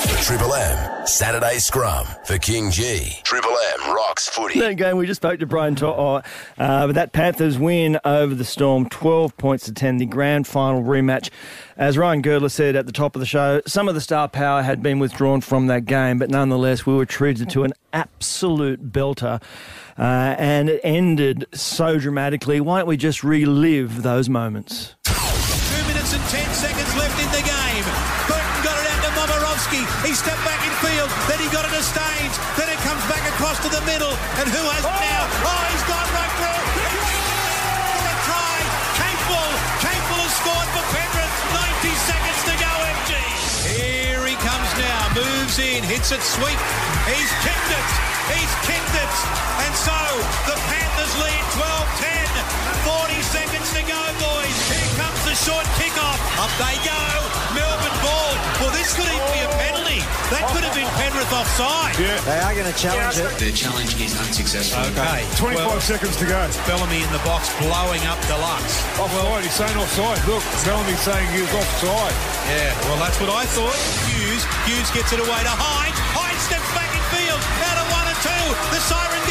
The 0.05 0.21
Triple 0.21 0.53
M 0.53 1.07
Saturday 1.07 1.57
Scrum 1.57 2.05
for 2.25 2.35
KingGee. 2.37 3.23
Triple 3.23 3.57
M 3.73 3.95
rocks 3.95 4.29
footy. 4.29 4.59
That 4.59 4.75
game, 4.75 4.97
we 4.97 5.07
just 5.07 5.19
spoke 5.19 5.39
to 5.39 5.47
Brian 5.47 5.73
To'o. 5.73 6.17
Uh, 6.17 6.21
but 6.57 6.93
that 6.93 7.11
Panthers 7.11 7.57
win 7.57 7.99
over 8.05 8.35
the 8.35 8.45
Storm, 8.45 8.87
12 8.87 9.35
points 9.37 9.65
to 9.65 9.73
10, 9.73 9.97
the 9.97 10.05
grand 10.05 10.45
final 10.45 10.83
rematch. 10.83 11.31
As 11.75 11.97
Ryan 11.97 12.21
Girdler 12.21 12.49
said 12.49 12.75
at 12.75 12.85
the 12.85 12.91
top 12.91 13.15
of 13.15 13.19
the 13.19 13.25
show, 13.25 13.63
some 13.65 13.89
of 13.89 13.95
the 13.95 14.01
star 14.01 14.27
power 14.27 14.61
had 14.61 14.83
been 14.83 14.99
withdrawn 14.99 15.41
from 15.41 15.65
that 15.67 15.85
game, 15.85 16.19
but 16.19 16.29
nonetheless, 16.29 16.85
we 16.85 16.93
were 16.93 17.07
treated 17.07 17.49
to 17.49 17.63
an 17.63 17.73
absolute 17.91 18.91
belter. 18.91 19.41
Uh, 19.97 20.35
and 20.37 20.69
it 20.69 20.81
ended 20.83 21.47
so 21.51 21.97
dramatically. 21.97 22.61
Why 22.61 22.77
don't 22.79 22.87
we 22.87 22.97
just 22.97 23.23
relive 23.23 24.03
those 24.03 24.29
moments? 24.29 24.93
Two 25.03 25.13
minutes 25.87 26.13
and 26.13 26.23
ten 26.25 26.53
seconds 26.53 26.95
left 26.95 27.19
in 27.23 27.31
the 27.31 27.47
game. 27.47 27.54
Momorovsky. 29.75 30.07
He 30.07 30.13
stepped 30.13 30.43
back 30.45 30.61
in 30.63 30.71
field. 30.79 31.09
Then 31.27 31.39
he 31.39 31.47
got 31.51 31.65
it 31.65 31.73
to 31.75 31.83
Staines. 31.83 32.35
Then 32.55 32.69
it 32.69 32.79
comes 32.83 33.03
back 33.11 33.23
across 33.35 33.59
to 33.63 33.69
the 33.69 33.81
middle. 33.83 34.11
And 34.39 34.47
who 34.47 34.63
has 34.71 34.83
it 34.83 34.95
now? 34.95 35.21
Oh, 35.43 35.63
he's 35.71 35.85
gone 35.87 36.09
right 36.15 36.33
through. 36.39 36.63
For 36.75 38.05
a 38.05 38.15
try. 38.23 38.55
Capewell. 38.99 39.53
Capewell 39.83 40.21
has 40.23 40.35
scored 40.39 40.69
for 40.71 40.85
Penrith. 40.93 41.35
90 41.83 41.91
seconds 42.07 42.41
to 42.47 42.53
go, 42.59 42.71
MG. 42.99 43.11
Here 43.75 44.23
he 44.25 44.35
comes 44.39 44.71
now. 44.79 44.99
Moves 45.15 45.59
in. 45.59 45.83
Hits 45.83 46.11
it 46.11 46.23
sweet. 46.23 46.59
He's 47.09 47.31
kicked 47.43 47.71
it. 47.71 47.89
He's 48.31 48.53
kicked 48.65 48.95
it. 48.95 49.13
And 49.65 49.73
so 49.75 49.99
the 50.49 50.57
Panthers 50.71 51.13
lead 51.19 51.43
12-10. 51.55 52.27
40 52.85 53.21
seconds 53.21 53.67
to 53.73 53.81
go, 53.83 54.01
boys. 54.21 54.57
Here 54.71 54.93
comes 54.97 55.21
the 55.25 55.35
short 55.35 55.65
kickoff. 55.77 56.19
Up 56.39 56.51
they 56.61 56.75
go. 56.85 57.01
Melbourne 57.53 57.99
ball. 58.01 58.24
Well, 58.61 58.71
this 58.71 58.95
could 58.95 59.07
even 59.11 59.29
be 59.35 59.43
a 59.43 59.51
penalty. 59.59 59.99
That 60.31 60.47
could 60.49 60.65
have 60.65 60.73
been 60.73 60.89
Penrith 60.97 61.29
offside. 61.29 61.93
Yeah. 62.01 62.17
They 62.25 62.39
are 62.39 62.55
going 62.55 62.65
to 62.65 62.77
challenge 62.79 63.19
it. 63.19 63.29
The 63.37 63.51
challenge 63.51 63.93
is 63.99 64.15
unsuccessful. 64.17 64.81
Okay. 64.95 65.21
25 65.37 65.83
seconds 65.83 66.15
to 66.17 66.25
go. 66.25 66.39
Bellamy 66.65 67.03
in 67.03 67.11
the 67.11 67.21
box 67.27 67.51
blowing 67.61 68.01
up 68.09 68.17
Deluxe. 68.25 68.81
Offside. 68.97 69.21
Well, 69.27 69.43
he's 69.43 69.53
saying 69.53 69.75
offside. 69.77 70.17
Look, 70.25 70.41
Bellamy's 70.65 71.03
saying 71.03 71.27
he 71.35 71.43
was 71.43 71.53
offside. 71.53 72.15
Yeah, 72.49 72.73
well, 72.89 72.97
that's 72.97 73.19
what 73.21 73.29
I 73.29 73.43
thought. 73.53 73.75
Hughes. 74.07 74.43
Hughes 74.65 74.89
gets 74.95 75.11
it 75.11 75.19
away 75.19 75.41
to 75.45 75.53
Hynes. 75.53 75.99
Hynes 76.15 76.41
steps 76.47 76.69
back 76.73 76.89
in 76.95 77.03
field. 77.11 77.41
Out 77.69 77.77
of 77.83 77.87
one 77.91 78.07
and 78.07 78.19
two. 78.23 78.45
The 78.71 78.81
siren 78.81 79.24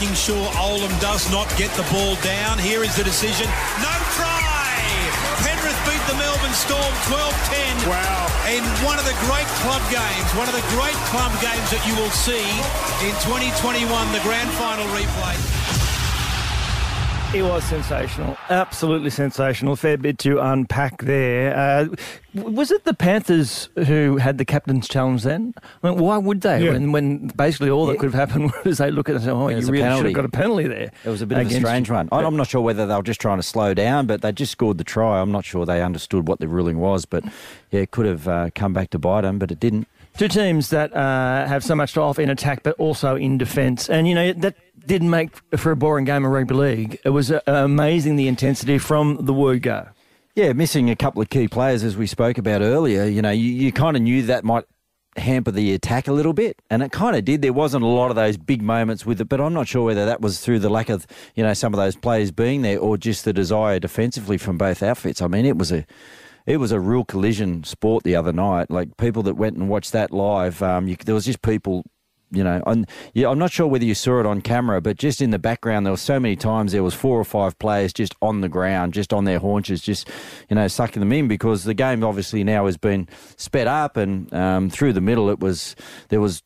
making 0.00 0.16
sure 0.16 0.48
Olam 0.56 0.88
does 0.98 1.30
not 1.30 1.44
get 1.58 1.68
the 1.76 1.84
ball 1.92 2.16
down. 2.24 2.58
Here 2.58 2.82
is 2.82 2.96
the 2.96 3.04
decision. 3.04 3.44
No 3.84 3.92
try. 4.16 4.40
Penrith 5.44 5.76
beat 5.84 6.00
the 6.08 6.16
Melbourne 6.16 6.56
Storm 6.56 6.92
12-10. 7.04 7.84
Wow. 7.84 8.24
In 8.48 8.64
one 8.80 8.98
of 8.98 9.04
the 9.04 9.12
great 9.28 9.44
club 9.60 9.82
games, 9.92 10.28
one 10.40 10.48
of 10.48 10.56
the 10.56 10.64
great 10.72 10.96
club 11.12 11.32
games 11.44 11.68
that 11.68 11.84
you 11.84 11.92
will 12.00 12.12
see 12.16 12.48
in 13.04 13.12
2021, 13.28 13.84
the 14.16 14.24
grand 14.24 14.48
final 14.56 14.88
replay. 14.96 15.59
It 17.32 17.44
was 17.44 17.62
sensational, 17.62 18.36
absolutely 18.48 19.10
sensational. 19.10 19.76
Fair 19.76 19.96
bit 19.96 20.18
to 20.18 20.40
unpack 20.40 21.02
there. 21.02 21.56
Uh, 21.56 21.86
was 22.34 22.72
it 22.72 22.82
the 22.82 22.92
Panthers 22.92 23.68
who 23.86 24.16
had 24.16 24.36
the 24.36 24.44
captain's 24.44 24.88
challenge 24.88 25.22
then? 25.22 25.54
I 25.80 25.90
mean, 25.90 25.98
why 25.98 26.18
would 26.18 26.40
they? 26.40 26.64
Yeah. 26.64 26.72
When, 26.72 26.90
when 26.90 27.28
basically 27.28 27.70
all 27.70 27.86
that 27.86 28.00
could 28.00 28.12
have 28.12 28.28
happened 28.28 28.52
was 28.64 28.78
they 28.78 28.90
look 28.90 29.08
at 29.08 29.12
it 29.12 29.16
and 29.16 29.24
say, 29.26 29.30
"Oh, 29.30 29.46
you 29.48 29.58
really 29.58 29.96
should 29.96 30.06
have 30.06 30.14
got 30.14 30.24
a 30.24 30.28
penalty 30.28 30.66
there." 30.66 30.90
It 31.04 31.08
was 31.08 31.22
a 31.22 31.26
bit 31.26 31.38
of 31.38 31.46
a 31.46 31.54
strange 31.54 31.88
you." 31.88 31.94
one. 31.94 32.08
I'm 32.10 32.36
not 32.36 32.48
sure 32.48 32.62
whether 32.62 32.84
they 32.84 32.96
were 32.96 33.02
just 33.02 33.20
trying 33.20 33.38
to 33.38 33.44
slow 33.44 33.74
down, 33.74 34.08
but 34.08 34.22
they 34.22 34.32
just 34.32 34.50
scored 34.50 34.78
the 34.78 34.84
try. 34.84 35.20
I'm 35.20 35.30
not 35.30 35.44
sure 35.44 35.64
they 35.64 35.82
understood 35.82 36.26
what 36.26 36.40
the 36.40 36.48
ruling 36.48 36.78
was, 36.78 37.04
but 37.04 37.22
yeah, 37.70 37.82
it 37.82 37.92
could 37.92 38.06
have 38.06 38.26
uh, 38.26 38.50
come 38.56 38.72
back 38.72 38.90
to 38.90 38.98
bite 38.98 39.20
them, 39.20 39.38
but 39.38 39.52
it 39.52 39.60
didn't. 39.60 39.86
Two 40.16 40.26
teams 40.26 40.70
that 40.70 40.94
uh, 40.94 41.46
have 41.46 41.62
so 41.62 41.76
much 41.76 41.92
to 41.92 42.00
offer 42.00 42.20
in 42.20 42.28
attack, 42.28 42.64
but 42.64 42.74
also 42.78 43.14
in 43.14 43.38
defence, 43.38 43.88
and 43.88 44.08
you 44.08 44.14
know 44.16 44.32
that 44.32 44.56
didn't 44.86 45.10
make 45.10 45.30
for 45.56 45.72
a 45.72 45.76
boring 45.76 46.04
game 46.04 46.24
of 46.24 46.30
rugby 46.30 46.54
league. 46.54 46.98
It 47.04 47.10
was 47.10 47.30
uh, 47.30 47.40
amazing 47.46 48.16
the 48.16 48.28
intensity 48.28 48.78
from 48.78 49.24
the 49.24 49.34
word 49.34 49.62
go. 49.62 49.88
Yeah, 50.34 50.52
missing 50.52 50.90
a 50.90 50.96
couple 50.96 51.20
of 51.20 51.28
key 51.28 51.48
players 51.48 51.82
as 51.82 51.96
we 51.96 52.06
spoke 52.06 52.38
about 52.38 52.62
earlier. 52.62 53.04
You 53.04 53.20
know, 53.20 53.30
you, 53.30 53.50
you 53.50 53.72
kind 53.72 53.96
of 53.96 54.02
knew 54.02 54.22
that 54.22 54.44
might 54.44 54.64
hamper 55.16 55.50
the 55.50 55.72
attack 55.74 56.08
a 56.08 56.12
little 56.12 56.32
bit, 56.32 56.60
and 56.70 56.82
it 56.82 56.92
kind 56.92 57.16
of 57.16 57.24
did. 57.24 57.42
There 57.42 57.52
wasn't 57.52 57.84
a 57.84 57.88
lot 57.88 58.10
of 58.10 58.16
those 58.16 58.36
big 58.36 58.62
moments 58.62 59.04
with 59.04 59.20
it, 59.20 59.28
but 59.28 59.40
I'm 59.40 59.52
not 59.52 59.68
sure 59.68 59.84
whether 59.84 60.06
that 60.06 60.20
was 60.20 60.40
through 60.40 60.60
the 60.60 60.70
lack 60.70 60.88
of 60.88 61.06
you 61.34 61.42
know 61.42 61.54
some 61.54 61.74
of 61.74 61.78
those 61.78 61.96
players 61.96 62.30
being 62.30 62.62
there 62.62 62.78
or 62.78 62.96
just 62.96 63.24
the 63.24 63.32
desire 63.32 63.78
defensively 63.78 64.38
from 64.38 64.56
both 64.56 64.82
outfits. 64.82 65.20
I 65.20 65.26
mean, 65.26 65.44
it 65.44 65.58
was 65.58 65.72
a 65.72 65.84
it 66.46 66.58
was 66.58 66.72
a 66.72 66.80
real 66.80 67.04
collision 67.04 67.64
sport 67.64 68.04
the 68.04 68.16
other 68.16 68.32
night. 68.32 68.70
Like 68.70 68.96
people 68.96 69.22
that 69.24 69.34
went 69.34 69.56
and 69.56 69.68
watched 69.68 69.92
that 69.92 70.10
live, 70.12 70.62
um, 70.62 70.88
you, 70.88 70.96
there 70.96 71.14
was 71.14 71.26
just 71.26 71.42
people. 71.42 71.84
You 72.32 72.44
know, 72.44 72.62
and 72.66 72.88
yeah, 73.12 73.28
I'm 73.28 73.38
not 73.38 73.50
sure 73.50 73.66
whether 73.66 73.84
you 73.84 73.94
saw 73.94 74.20
it 74.20 74.26
on 74.26 74.40
camera, 74.40 74.80
but 74.80 74.96
just 74.96 75.20
in 75.20 75.30
the 75.30 75.38
background, 75.38 75.84
there 75.84 75.92
were 75.92 75.96
so 75.96 76.20
many 76.20 76.36
times 76.36 76.70
there 76.70 76.82
was 76.82 76.94
four 76.94 77.18
or 77.18 77.24
five 77.24 77.58
players 77.58 77.92
just 77.92 78.14
on 78.22 78.40
the 78.40 78.48
ground, 78.48 78.94
just 78.94 79.12
on 79.12 79.24
their 79.24 79.40
haunches, 79.40 79.80
just 79.80 80.08
you 80.48 80.54
know, 80.54 80.68
sucking 80.68 81.00
them 81.00 81.12
in 81.12 81.26
because 81.26 81.64
the 81.64 81.74
game 81.74 82.04
obviously 82.04 82.44
now 82.44 82.66
has 82.66 82.76
been 82.76 83.08
sped 83.36 83.66
up, 83.66 83.96
and 83.96 84.32
um, 84.32 84.70
through 84.70 84.92
the 84.92 85.00
middle, 85.00 85.28
it 85.28 85.40
was 85.40 85.74
there 86.08 86.20
was 86.20 86.42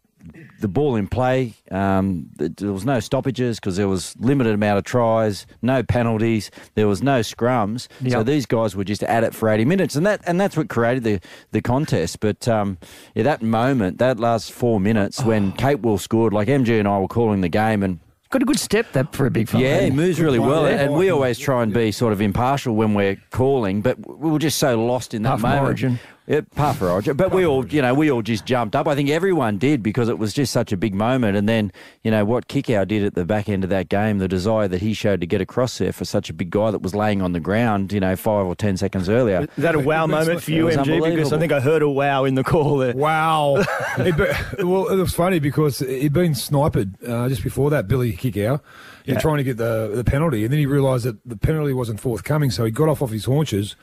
the 0.60 0.68
ball 0.68 0.96
in 0.96 1.06
play. 1.08 1.54
Um, 1.70 2.26
there 2.36 2.72
was 2.72 2.84
no 2.84 3.00
stoppages 3.00 3.58
because 3.60 3.76
there 3.76 3.88
was 3.88 4.14
limited 4.18 4.54
amount 4.54 4.78
of 4.78 4.84
tries, 4.84 5.46
no 5.62 5.82
penalties, 5.82 6.50
there 6.74 6.88
was 6.88 7.02
no 7.02 7.20
scrums. 7.20 7.88
So 8.10 8.22
these 8.22 8.46
guys 8.46 8.74
were 8.76 8.84
just 8.84 9.02
at 9.02 9.24
it 9.24 9.34
for 9.34 9.48
eighty 9.48 9.64
minutes, 9.64 9.96
and 9.96 10.06
that 10.06 10.20
and 10.26 10.40
that's 10.40 10.56
what 10.56 10.68
created 10.68 11.04
the 11.04 11.20
the 11.52 11.60
contest. 11.62 12.20
But 12.20 12.46
um, 12.48 12.78
yeah, 13.14 13.22
that 13.24 13.42
moment, 13.42 13.98
that 13.98 14.18
last 14.18 14.52
four 14.52 14.80
minutes 14.80 15.22
when 15.22 15.52
Capewell 15.52 15.98
scored, 16.00 16.32
like 16.32 16.48
MG 16.48 16.78
and 16.78 16.88
I 16.88 16.98
were 16.98 17.08
calling 17.08 17.40
the 17.40 17.48
game, 17.48 17.82
and 17.82 18.00
Got 18.30 18.42
a 18.42 18.46
good 18.46 18.58
step 18.58 18.90
that 18.94 19.14
for 19.14 19.26
a 19.26 19.30
big 19.30 19.48
fella. 19.48 19.62
yeah, 19.62 19.82
he 19.82 19.90
moves 19.92 20.18
really 20.18 20.40
one, 20.40 20.48
well, 20.48 20.68
yeah. 20.68 20.80
and 20.80 20.94
we 20.94 21.08
always 21.08 21.38
try 21.38 21.62
and 21.62 21.72
be 21.72 21.92
sort 21.92 22.12
of 22.12 22.20
impartial 22.20 22.74
when 22.74 22.92
we're 22.92 23.16
calling, 23.30 23.80
but 23.80 23.96
we 24.18 24.28
were 24.28 24.40
just 24.40 24.58
so 24.58 24.84
lost 24.84 25.14
in 25.14 25.22
that 25.22 25.38
Apart 25.38 25.40
from 25.40 25.50
moment. 25.50 25.66
Origin. 25.66 26.00
Yeah, 26.26 26.40
part 26.54 26.76
for 26.76 26.88
Origin, 26.88 27.18
but 27.18 27.32
we 27.32 27.44
all, 27.44 27.66
you 27.66 27.82
know, 27.82 27.92
we 27.92 28.10
all 28.10 28.22
just 28.22 28.46
jumped 28.46 28.74
up. 28.74 28.88
I 28.88 28.94
think 28.94 29.10
everyone 29.10 29.58
did 29.58 29.82
because 29.82 30.08
it 30.08 30.18
was 30.18 30.32
just 30.32 30.54
such 30.54 30.72
a 30.72 30.76
big 30.78 30.94
moment. 30.94 31.36
And 31.36 31.46
then, 31.46 31.70
you 32.02 32.10
know, 32.10 32.24
what 32.24 32.48
Kikau 32.48 32.88
did 32.88 33.04
at 33.04 33.14
the 33.14 33.26
back 33.26 33.46
end 33.46 33.62
of 33.62 33.68
that 33.68 33.90
game, 33.90 34.18
the 34.20 34.26
desire 34.28 34.66
that 34.68 34.80
he 34.80 34.94
showed 34.94 35.20
to 35.20 35.26
get 35.26 35.42
across 35.42 35.76
there 35.76 35.92
for 35.92 36.06
such 36.06 36.30
a 36.30 36.32
big 36.32 36.48
guy 36.48 36.70
that 36.70 36.80
was 36.80 36.94
laying 36.94 37.20
on 37.20 37.32
the 37.32 37.40
ground, 37.40 37.92
you 37.92 38.00
know, 38.00 38.16
five 38.16 38.46
or 38.46 38.54
ten 38.54 38.78
seconds 38.78 39.10
earlier. 39.10 39.46
Is 39.58 39.62
that 39.64 39.74
a 39.74 39.78
wow 39.78 40.04
It 40.04 40.08
moment 40.08 40.42
for 40.42 40.50
you, 40.50 40.64
MG? 40.68 41.04
Because 41.14 41.34
I 41.34 41.38
think 41.38 41.52
I 41.52 41.60
heard 41.60 41.82
a 41.82 41.90
wow 41.90 42.24
in 42.24 42.36
the 42.36 42.44
call 42.44 42.78
there. 42.78 42.94
Wow. 42.94 43.62
It 43.98 44.16
be- 44.16 44.64
well, 44.64 44.88
it 44.88 44.96
was 44.96 45.14
funny 45.14 45.38
because 45.38 45.78
he'd 45.80 46.12
been 46.14 46.34
sniped 46.34 46.76
uh, 47.06 47.28
just 47.28 47.42
before 47.44 47.68
that, 47.70 47.86
Billy 47.86 48.12
Kikau, 48.16 48.60
Yeah. 49.04 49.18
trying 49.20 49.36
to 49.36 49.44
get 49.44 49.56
the, 49.58 49.92
the 49.94 50.04
penalty. 50.04 50.42
And 50.44 50.52
then 50.52 50.58
he 50.58 50.66
realised 50.66 51.04
that 51.04 51.18
the 51.28 51.36
penalty 51.36 51.72
wasn't 51.74 52.00
forthcoming, 52.00 52.50
so 52.50 52.64
he 52.64 52.70
got 52.70 52.88
off 52.88 53.02
off 53.02 53.10
his 53.10 53.26
haunches, 53.26 53.76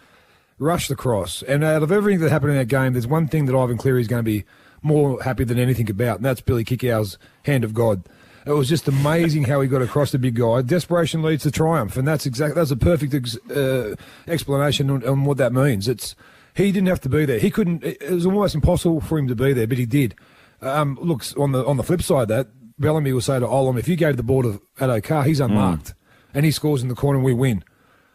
rushed 0.62 0.92
across. 0.92 1.42
And 1.44 1.64
out 1.64 1.84
of 1.84 1.92
everything 1.92 2.22
that 2.22 2.30
happened 2.30 2.52
in 2.52 2.58
that 2.58 2.68
game, 2.68 2.94
there's 2.94 3.08
one 3.08 3.28
thing 3.28 3.46
that 3.46 3.56
Ivan 3.56 3.78
Cleary 3.78 4.02
is 4.02 4.08
going 4.08 4.24
to 4.24 4.32
be 4.32 4.46
more 4.82 5.22
happy 5.22 5.44
than 5.44 5.60
anything 5.60 5.90
about, 5.90 6.18
and 6.18 6.26
that's 6.26 6.42
Billy 6.42 6.64
Kikau's 6.64 7.18
hand 7.44 7.64
of 7.64 7.74
God. 7.74 8.04
It 8.46 8.52
was 8.52 8.70
just 8.70 8.88
amazing 8.88 9.44
how 9.44 9.62
he 9.62 9.68
got 9.68 9.84
across 9.84 10.12
the 10.12 10.18
big 10.18 10.36
guy. 10.36 10.62
Desperation 10.62 11.22
leads 11.22 11.44
to 11.44 11.52
triumph, 11.52 11.98
and 11.98 12.08
that's 12.08 12.26
exactly 12.26 12.56
that's 12.56 12.72
a 12.72 12.78
perfect 12.78 13.14
ex, 13.14 13.38
uh, 13.52 13.96
explanation 14.28 14.90
on, 14.90 15.08
on 15.08 15.26
what 15.26 15.38
that 15.38 15.54
means. 15.54 15.88
It's 15.88 16.16
he 16.56 16.72
didn't 16.72 16.88
have 16.88 17.02
to 17.02 17.10
be 17.10 17.26
there. 17.26 17.38
He 17.38 17.52
couldn't. 17.52 17.84
It 17.84 18.10
was 18.10 18.26
almost 18.26 18.56
impossible 18.56 19.00
for 19.02 19.20
him 19.20 19.28
to 19.28 19.36
be 19.36 19.54
there, 19.54 19.68
but 19.68 19.78
he 19.78 19.86
did. 19.86 20.16
Um, 20.62 20.98
look 21.00 21.24
on 21.38 21.52
the 21.52 21.64
on 21.66 21.78
the 21.78 21.84
flip 21.84 22.02
side, 22.02 22.24
of 22.24 22.28
that 22.30 22.48
Bellamy 22.80 23.14
will 23.14 23.22
say 23.22 23.40
to 23.40 23.46
Olam, 23.46 23.78
if 23.78 23.88
you 23.88 23.96
gave 23.96 24.18
the 24.18 24.24
ball 24.24 24.42
to 24.42 24.62
Addo 24.80 25.04
Carr, 25.04 25.24
he's 25.24 25.40
unmarked, 25.40 25.94
and 26.34 26.44
he 26.44 26.52
scores 26.52 26.82
in 26.82 26.90
the 26.90 26.96
corner, 26.96 27.18
and 27.18 27.26
we 27.26 27.34
win. 27.34 27.64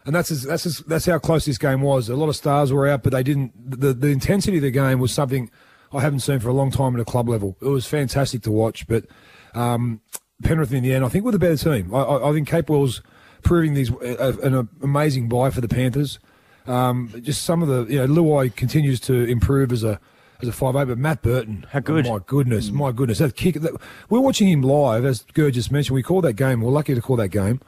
And 0.07 0.15
that's 0.15 0.31
as, 0.31 0.43
that's 0.43 0.65
as, 0.65 0.77
that's 0.79 1.05
how 1.05 1.19
close 1.19 1.43
this 1.43 1.57
game 1.57 1.81
was. 1.81 2.07
A 2.07 2.15
lot 2.15 2.29
of 2.29 2.35
stars 2.37 2.71
were 2.71 2.87
out, 2.87 3.03
but 3.03 3.11
they 3.11 3.23
didn't. 3.23 3.51
The 3.79 3.93
the 3.93 4.07
intensity 4.07 4.55
of 4.55 4.63
the 4.63 4.71
game 4.71 4.99
was 4.99 5.13
something 5.13 5.51
I 5.91 5.99
haven't 5.99 6.21
seen 6.21 6.39
for 6.39 6.47
a 6.47 6.53
long 6.53 6.71
time 6.71 6.95
at 6.95 7.01
a 7.01 7.05
club 7.05 7.27
level. 7.27 7.57
It 7.61 7.67
was 7.67 7.85
fantastic 7.85 8.41
to 8.43 8.51
watch, 8.51 8.87
but 8.87 9.05
um, 9.53 9.99
Penrith 10.43 10.71
in 10.71 10.83
the 10.83 10.93
end, 10.93 11.03
I 11.03 11.09
think, 11.09 11.25
were 11.25 11.33
the 11.33 11.39
better 11.39 11.57
team. 11.57 11.93
I, 11.93 11.99
I, 11.99 12.29
I 12.29 12.33
think 12.33 12.47
Capewell's 12.47 13.01
proving 13.43 13.73
these 13.73 13.91
uh, 13.91 14.37
an 14.43 14.69
amazing 14.81 15.27
buy 15.27 15.49
for 15.49 15.59
the 15.59 15.67
Panthers. 15.67 16.19
Um, 16.67 17.11
just 17.21 17.43
some 17.43 17.61
of 17.61 17.67
the 17.67 17.93
you 17.93 17.99
know 17.99 18.07
Luai 18.07 18.55
continues 18.55 19.01
to 19.01 19.13
improve 19.13 19.73
as 19.73 19.83
a 19.83 19.99
as 20.41 20.47
a 20.47 20.51
five 20.51 20.75
eight, 20.75 20.87
but 20.87 20.97
Matt 20.97 21.21
Burton, 21.21 21.65
How 21.71 21.79
good. 21.79 22.07
Oh, 22.07 22.13
my 22.13 22.23
goodness, 22.25 22.69
mm. 22.69 22.73
my 22.73 22.91
goodness, 22.91 23.19
that 23.19 23.35
kick! 23.35 23.55
That, 23.55 23.73
we're 24.09 24.19
watching 24.19 24.47
him 24.47 24.61
live, 24.61 25.05
as 25.05 25.23
Gerd 25.33 25.53
just 25.53 25.71
mentioned. 25.71 25.95
We 25.95 26.03
call 26.03 26.21
that 26.21 26.33
game. 26.33 26.61
We're 26.61 26.71
lucky 26.71 26.95
to 26.95 27.01
call 27.01 27.15
that 27.17 27.29
game. 27.29 27.61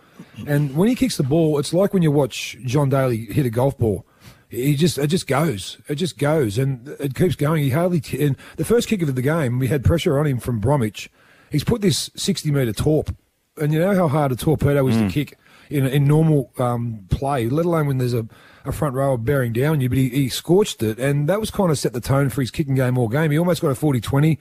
And 0.48 0.76
when 0.76 0.90
he 0.90 0.96
kicks 0.96 1.18
the 1.18 1.24
ball, 1.24 1.60
it's 1.60 1.74
like 1.74 1.94
when 1.94 2.04
you 2.04 2.12
watch 2.12 2.58
John 2.66 2.90
Daly 2.90 3.26
hit 3.26 3.46
a 3.46 3.50
golf 3.50 3.78
ball. 3.78 4.06
He 4.50 4.76
just 4.76 4.98
it 4.98 5.08
just 5.08 5.28
goes, 5.28 5.78
it 5.88 5.96
just 5.96 6.18
goes, 6.18 6.58
and 6.58 6.88
it 7.00 7.14
keeps 7.14 7.36
going. 7.36 7.64
He 7.64 7.70
hardly 7.70 8.02
t- 8.02 8.24
and 8.24 8.36
the 8.58 8.66
first 8.66 8.88
kick 8.88 9.02
of 9.04 9.14
the 9.14 9.22
game, 9.22 9.60
we 9.60 9.68
had 9.68 9.84
pressure 9.84 10.18
on 10.18 10.26
him 10.26 10.40
from 10.40 10.60
Bromwich. 10.60 11.12
He's 11.52 11.64
put 11.64 11.82
this 11.82 12.10
sixty 12.16 12.50
metre 12.50 12.74
torp, 12.74 13.16
and 13.58 13.72
you 13.72 13.80
know 13.80 13.94
how 13.94 14.08
hard 14.08 14.32
a 14.32 14.36
torpedo 14.36 14.88
is 14.88 14.98
to 14.98 15.04
mm. 15.04 15.12
kick 15.12 15.38
in 15.70 15.86
in 15.86 16.06
normal 16.06 16.52
um, 16.58 17.06
play, 17.10 17.48
let 17.50 17.66
alone 17.66 17.88
when 17.88 17.98
there's 17.98 18.14
a, 18.14 18.28
a 18.66 18.72
front 18.72 18.96
rower 18.96 19.18
bearing 19.18 19.54
down 19.54 19.82
you. 19.82 19.90
But 19.90 19.98
he, 19.98 20.10
he 20.10 20.30
scorched 20.30 20.84
it, 20.84 21.00
and 21.00 21.30
that 21.30 21.40
was 21.40 21.52
kind 21.52 21.72
of 21.72 21.78
set 21.78 21.94
the 21.94 22.02
tone 22.02 22.30
for 22.30 22.42
his 22.42 22.52
kicking 22.52 22.76
game 22.76 22.98
all 22.98 23.08
game. 23.08 23.32
He 23.32 23.38
almost 23.38 23.62
got 23.62 23.70
a 23.70 23.76
40-20. 23.76 24.38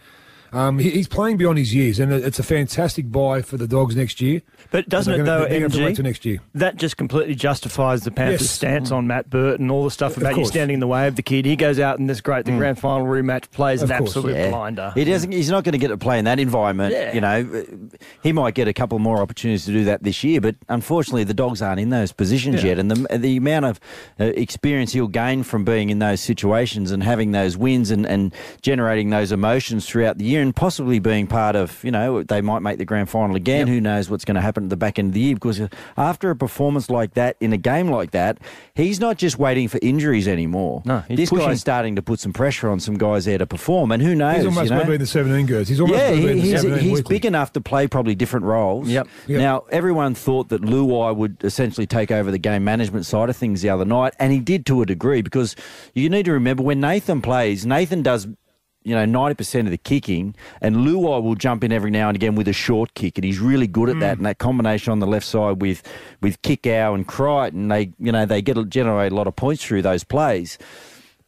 Um, 0.52 0.78
he, 0.78 0.90
he's 0.90 1.08
playing 1.08 1.36
beyond 1.36 1.58
his 1.58 1.74
years, 1.74 1.98
and 2.00 2.12
it's 2.12 2.38
a 2.38 2.42
fantastic 2.42 3.10
buy 3.10 3.42
for 3.42 3.56
the 3.56 3.66
Dogs 3.68 3.94
next 3.96 4.20
year. 4.20 4.42
But 4.70 4.88
doesn't 4.88 5.10
They're 5.12 5.22
it 5.22 5.26
gonna- 5.26 5.40
though, 5.44 5.48
they're 5.48 5.68
gonna 5.68 5.84
wait 5.84 5.92
MG? 5.92 5.96
till 5.96 6.04
next 6.04 6.24
year. 6.24 6.38
That 6.54 6.76
just 6.76 6.96
completely 6.96 7.34
justifies 7.34 8.02
the 8.04 8.10
Panthers' 8.10 8.42
Yes. 8.42 8.50
stance 8.50 8.90
on 8.90 9.06
Matt 9.06 9.28
Burton, 9.30 9.70
all 9.70 9.84
the 9.84 9.90
stuff 9.90 10.16
about 10.16 10.36
you 10.36 10.44
standing 10.44 10.74
in 10.74 10.80
the 10.80 10.86
way 10.86 11.06
of 11.06 11.16
the 11.16 11.22
kid. 11.22 11.44
He 11.44 11.56
goes 11.56 11.78
out 11.78 11.98
in 11.98 12.06
this 12.06 12.20
great, 12.20 12.44
the 12.44 12.52
grand 12.52 12.78
final 12.78 13.06
rematch, 13.06 13.50
plays 13.50 13.82
Of 13.82 13.90
an 13.90 13.98
course, 13.98 14.10
absolute 14.16 14.36
Yeah. 14.36 14.50
blinder. 14.50 14.92
He 14.94 15.04
doesn't. 15.04 15.32
He's 15.32 15.50
not 15.50 15.64
going 15.64 15.72
to 15.72 15.78
get 15.78 15.88
to 15.88 15.96
play 15.98 16.18
in 16.18 16.24
that 16.26 16.38
environment. 16.38 16.92
Yeah. 16.92 17.12
You 17.14 17.20
know, 17.20 17.64
he 18.22 18.32
might 18.32 18.54
get 18.54 18.68
a 18.68 18.72
couple 18.72 18.98
more 18.98 19.18
opportunities 19.20 19.64
to 19.66 19.72
do 19.72 19.84
that 19.84 20.02
this 20.02 20.22
year, 20.24 20.40
but 20.40 20.56
unfortunately, 20.68 21.24
the 21.24 21.34
dogs 21.34 21.62
aren't 21.62 21.80
in 21.80 21.90
those 21.90 22.12
positions 22.12 22.62
Yeah. 22.62 22.70
yet. 22.70 22.78
And 22.78 22.90
the 22.90 23.18
the 23.18 23.36
amount 23.36 23.64
of 23.66 23.80
uh, 24.20 24.24
experience 24.24 24.92
he'll 24.92 25.08
gain 25.08 25.42
from 25.42 25.64
being 25.64 25.90
in 25.90 25.98
those 25.98 26.20
situations 26.20 26.90
and 26.90 27.02
having 27.02 27.32
those 27.32 27.56
wins 27.56 27.90
and, 27.90 28.06
and 28.06 28.34
generating 28.62 29.10
those 29.10 29.32
emotions 29.32 29.86
throughout 29.86 30.18
the 30.18 30.24
year, 30.24 30.37
and 30.42 30.54
possibly 30.54 30.98
being 30.98 31.26
part 31.26 31.56
of, 31.56 31.82
you 31.84 31.90
know, 31.90 32.22
they 32.22 32.40
might 32.40 32.60
make 32.60 32.78
the 32.78 32.84
grand 32.84 33.08
final 33.10 33.36
again. 33.36 33.66
Who 33.66 33.80
knows 33.80 34.08
what's 34.10 34.24
going 34.24 34.34
to 34.36 34.40
happen 34.40 34.64
at 34.64 34.70
the 34.70 34.76
back 34.76 34.98
end 34.98 35.08
of 35.08 35.14
the 35.14 35.20
year? 35.20 35.34
Because 35.34 35.60
after 35.96 36.30
a 36.30 36.36
performance 36.36 36.90
like 36.90 37.14
that 37.14 37.36
in 37.40 37.52
a 37.52 37.56
game 37.56 37.90
like 37.90 38.10
that, 38.12 38.38
he's 38.74 39.00
not 39.00 39.18
just 39.18 39.38
waiting 39.38 39.68
for 39.68 39.78
injuries 39.82 40.26
anymore. 40.28 40.82
No, 40.84 41.00
he's 41.08 41.16
this 41.16 41.30
pushing. 41.30 41.46
guy's 41.48 41.60
starting 41.60 41.96
to 41.96 42.02
put 42.02 42.20
some 42.20 42.32
pressure 42.32 42.68
on 42.70 42.80
some 42.80 42.96
guys 42.96 43.24
there 43.24 43.38
to 43.38 43.46
perform, 43.46 43.92
and 43.92 44.02
who 44.02 44.14
knows? 44.14 44.36
He's 44.36 44.46
almost 44.46 44.64
you 44.64 44.70
know? 44.70 44.76
going 44.76 44.86
to 44.86 44.92
be 44.92 44.96
the 44.98 45.06
17 45.06 45.46
girls. 45.46 45.68
He's 45.68 45.80
almost 45.80 45.98
Yeah, 45.98 46.10
going 46.10 46.20
to 46.20 46.26
be 46.26 46.32
in 46.32 46.38
he, 46.38 46.42
the 46.42 46.50
he's, 46.52 46.62
17 46.62 46.88
he's 46.88 47.02
big 47.02 47.24
enough 47.24 47.52
to 47.52 47.60
play 47.60 47.86
probably 47.86 48.14
different 48.14 48.46
roles. 48.46 48.88
Yep. 48.88 49.08
Yep. 49.26 49.40
Now, 49.40 49.64
everyone 49.70 50.14
thought 50.14 50.48
that 50.50 50.62
Luai 50.62 51.14
would 51.14 51.42
essentially 51.44 51.86
take 51.86 52.10
over 52.10 52.30
the 52.30 52.38
game 52.38 52.64
management 52.64 53.06
side 53.06 53.28
of 53.30 53.36
things 53.36 53.62
the 53.62 53.70
other 53.70 53.84
night, 53.84 54.14
and 54.18 54.32
he 54.32 54.40
did 54.40 54.66
to 54.66 54.82
a 54.82 54.86
degree 54.86 55.22
because 55.22 55.56
you 55.94 56.08
need 56.10 56.24
to 56.26 56.32
remember 56.32 56.62
when 56.62 56.80
Nathan 56.80 57.20
plays, 57.22 57.64
Nathan 57.66 58.02
does. 58.02 58.26
You 58.84 58.94
know, 58.94 59.04
ninety 59.04 59.34
percent 59.34 59.66
of 59.66 59.70
the 59.70 59.78
kicking, 59.78 60.34
and 60.60 60.76
Luai 60.76 61.22
will 61.22 61.34
jump 61.34 61.62
in 61.62 61.72
every 61.72 61.90
now 61.90 62.08
and 62.08 62.16
again 62.16 62.34
with 62.34 62.48
a 62.48 62.52
short 62.52 62.94
kick, 62.94 63.18
and 63.18 63.24
he's 63.24 63.38
really 63.38 63.66
good 63.66 63.88
at 63.88 64.00
that. 64.00 64.14
Mm. 64.14 64.18
And 64.18 64.26
that 64.26 64.38
combination 64.38 64.92
on 64.92 65.00
the 65.00 65.06
left 65.06 65.26
side 65.26 65.60
with 65.60 65.82
with 66.20 66.40
Kikau 66.42 66.94
and 66.94 67.06
Crichton, 67.06 67.68
they 67.68 67.92
you 67.98 68.12
know 68.12 68.24
they 68.24 68.40
get 68.40 68.56
generate 68.68 69.12
a 69.12 69.14
lot 69.14 69.26
of 69.26 69.36
points 69.36 69.64
through 69.64 69.82
those 69.82 70.04
plays 70.04 70.58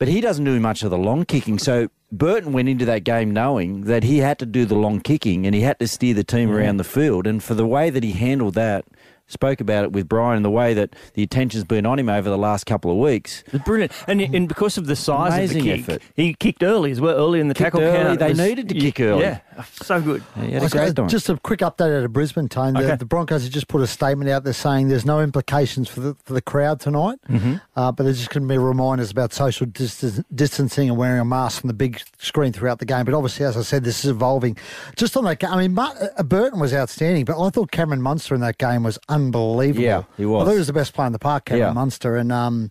but 0.00 0.08
he 0.08 0.22
doesn't 0.22 0.46
do 0.46 0.58
much 0.58 0.82
of 0.82 0.90
the 0.90 0.98
long 0.98 1.26
kicking. 1.26 1.58
So 1.58 1.88
Burton 2.10 2.54
went 2.54 2.70
into 2.70 2.86
that 2.86 3.04
game 3.04 3.30
knowing 3.30 3.82
that 3.82 4.02
he 4.02 4.18
had 4.18 4.38
to 4.38 4.46
do 4.46 4.64
the 4.64 4.74
long 4.74 5.00
kicking 5.00 5.44
and 5.44 5.54
he 5.54 5.60
had 5.60 5.78
to 5.78 5.86
steer 5.86 6.14
the 6.14 6.24
team 6.24 6.48
mm. 6.48 6.54
around 6.54 6.78
the 6.78 6.84
field. 6.84 7.26
And 7.26 7.42
for 7.42 7.54
the 7.54 7.66
way 7.66 7.90
that 7.90 8.02
he 8.02 8.12
handled 8.12 8.54
that, 8.54 8.86
spoke 9.30 9.60
about 9.60 9.84
it 9.84 9.92
with 9.92 10.08
Brian 10.08 10.36
and 10.36 10.44
the 10.44 10.50
way 10.50 10.74
that 10.74 10.94
the 11.14 11.22
attention's 11.22 11.64
been 11.64 11.86
on 11.86 11.98
him 11.98 12.08
over 12.08 12.28
the 12.28 12.38
last 12.38 12.66
couple 12.66 12.90
of 12.90 12.96
weeks. 12.98 13.42
It's 13.52 13.64
brilliant, 13.64 13.92
and 14.06 14.20
and 14.20 14.48
because 14.48 14.76
of 14.76 14.86
the 14.86 14.96
size 14.96 15.32
Amazing 15.34 15.58
of 15.58 15.64
the 15.64 15.70
kick, 15.70 15.80
effort. 15.88 16.02
he 16.16 16.34
kicked 16.34 16.62
early 16.62 16.90
as 16.90 17.00
well. 17.00 17.16
Early 17.16 17.40
in 17.40 17.48
the 17.48 17.54
Kicked 17.54 17.72
tackle 17.74 17.80
early. 17.82 18.04
count, 18.04 18.18
They 18.20 18.28
was- 18.30 18.38
needed 18.38 18.68
to 18.68 18.74
kick 18.74 19.00
early. 19.00 19.22
Yeah, 19.22 19.40
so 19.82 20.00
good. 20.00 20.22
Yeah, 20.36 20.44
he 20.44 20.54
a 20.56 20.64
Okay. 20.90 21.06
Just 21.06 21.28
a 21.28 21.36
quick 21.36 21.60
update 21.60 21.96
out 21.96 22.04
of 22.04 22.12
Brisbane, 22.12 22.48
Tone. 22.48 22.74
The, 22.74 22.80
Okay. 22.84 22.96
the 22.96 23.04
Broncos 23.04 23.44
have 23.44 23.52
just 23.52 23.68
put 23.68 23.80
a 23.82 23.86
statement 23.86 24.30
out 24.30 24.44
there 24.44 24.52
saying 24.52 24.88
there's 24.88 25.04
no 25.06 25.20
implications 25.20 25.88
for 25.88 26.00
the 26.00 26.16
for 26.24 26.32
the 26.34 26.42
crowd 26.42 26.80
tonight, 26.80 27.18
Mm-hmm. 27.28 27.54
uh, 27.76 27.92
but 27.92 28.02
there's 28.04 28.18
just 28.18 28.30
going 28.30 28.42
to 28.42 28.48
be 28.48 28.58
reminders 28.58 29.10
about 29.10 29.32
social 29.32 29.66
dis- 29.66 30.20
distancing 30.34 30.88
and 30.88 30.98
wearing 30.98 31.20
a 31.20 31.24
mask 31.24 31.64
on 31.64 31.68
the 31.68 31.74
big 31.74 32.00
screen 32.18 32.52
throughout 32.52 32.78
the 32.78 32.84
game. 32.86 33.04
But 33.04 33.14
obviously, 33.14 33.44
as 33.46 33.56
I 33.56 33.62
said, 33.62 33.84
this 33.84 34.04
is 34.04 34.10
evolving. 34.10 34.56
Just 34.96 35.16
on 35.16 35.24
that, 35.24 35.38
ga- 35.40 35.48
I 35.48 35.56
mean, 35.58 35.74
Mar- 35.74 35.94
uh, 36.18 36.22
Burton 36.22 36.58
was 36.60 36.72
outstanding, 36.74 37.24
but 37.24 37.40
I 37.40 37.50
thought 37.50 37.70
Cameron 37.70 38.02
Munster 38.02 38.34
in 38.34 38.40
that 38.42 38.58
game 38.58 38.82
was 38.82 38.98
unbelievable. 39.26 39.82
Yeah, 39.84 40.02
he 40.16 40.26
was. 40.26 40.42
I 40.42 40.44
thought 40.46 40.52
he 40.52 40.58
was 40.58 40.66
the 40.66 40.72
best 40.72 40.94
player 40.94 41.06
in 41.06 41.12
the 41.12 41.18
park, 41.18 41.46
Cameron 41.46 41.68
Yeah. 41.68 41.72
Munster, 41.72 42.16
and. 42.16 42.32
Um, 42.32 42.70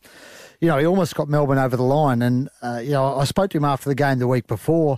you 0.61 0.67
know, 0.67 0.77
he 0.77 0.85
almost 0.85 1.15
got 1.15 1.29
Melbourne 1.29 1.57
over 1.57 1.77
the 1.77 1.83
line. 1.83 2.21
And, 2.21 2.49
uh, 2.61 2.81
you 2.83 2.91
know, 2.91 3.15
I 3.17 3.23
spoke 3.23 3.49
to 3.51 3.57
him 3.57 3.63
after 3.63 3.87
the 3.87 3.95
game 3.95 4.19
the 4.19 4.27
week 4.27 4.45
before, 4.45 4.97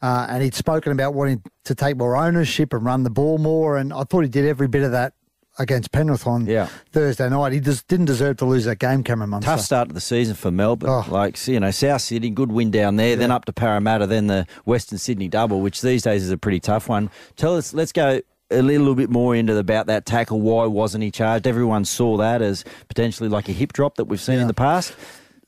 uh, 0.00 0.26
and 0.30 0.42
he'd 0.42 0.54
spoken 0.54 0.90
about 0.90 1.12
wanting 1.12 1.42
to 1.64 1.74
take 1.74 1.98
more 1.98 2.16
ownership 2.16 2.72
and 2.72 2.82
run 2.82 3.02
the 3.02 3.10
ball 3.10 3.36
more. 3.36 3.76
And 3.76 3.92
I 3.92 4.04
thought 4.04 4.22
he 4.22 4.30
did 4.30 4.46
every 4.46 4.68
bit 4.68 4.82
of 4.82 4.92
that 4.92 5.12
against 5.58 5.92
Penrith 5.92 6.26
on 6.26 6.46
Yeah. 6.46 6.68
Thursday 6.92 7.28
night. 7.28 7.52
He 7.52 7.60
just 7.60 7.86
didn't 7.88 8.06
deserve 8.06 8.38
to 8.38 8.46
lose 8.46 8.64
that 8.64 8.78
game, 8.78 9.02
Cameron 9.04 9.28
Munster. 9.28 9.50
Tough 9.50 9.60
start 9.60 9.88
to 9.88 9.94
the 9.94 10.00
season 10.00 10.34
for 10.34 10.50
Melbourne. 10.50 10.88
Oh. 10.88 11.04
Like, 11.10 11.46
you 11.46 11.60
know, 11.60 11.70
South 11.70 12.00
Sydney, 12.00 12.30
good 12.30 12.50
win 12.50 12.70
down 12.70 12.96
there, 12.96 13.14
then 13.14 13.30
up 13.30 13.44
to 13.44 13.52
Parramatta, 13.52 14.06
then 14.06 14.28
the 14.28 14.46
Western 14.64 14.96
Sydney 14.96 15.28
double, 15.28 15.60
which 15.60 15.82
these 15.82 16.02
days 16.04 16.22
is 16.22 16.30
a 16.30 16.38
pretty 16.38 16.58
tough 16.58 16.88
one. 16.88 17.10
Tell 17.36 17.54
us, 17.54 17.74
let's 17.74 17.92
go 17.92 18.22
a 18.52 18.62
little 18.62 18.94
bit 18.94 19.10
more 19.10 19.34
into 19.34 19.54
the, 19.54 19.60
about 19.60 19.86
that 19.86 20.06
tackle. 20.06 20.40
Why 20.40 20.66
wasn't 20.66 21.04
he 21.04 21.10
charged? 21.10 21.46
Everyone 21.46 21.84
saw 21.84 22.16
that 22.18 22.42
as 22.42 22.64
potentially 22.88 23.28
like 23.28 23.48
a 23.48 23.52
hip 23.52 23.72
drop 23.72 23.96
that 23.96 24.04
we've 24.04 24.20
seen 24.20 24.38
in 24.38 24.46
the 24.46 24.54
past. 24.54 24.94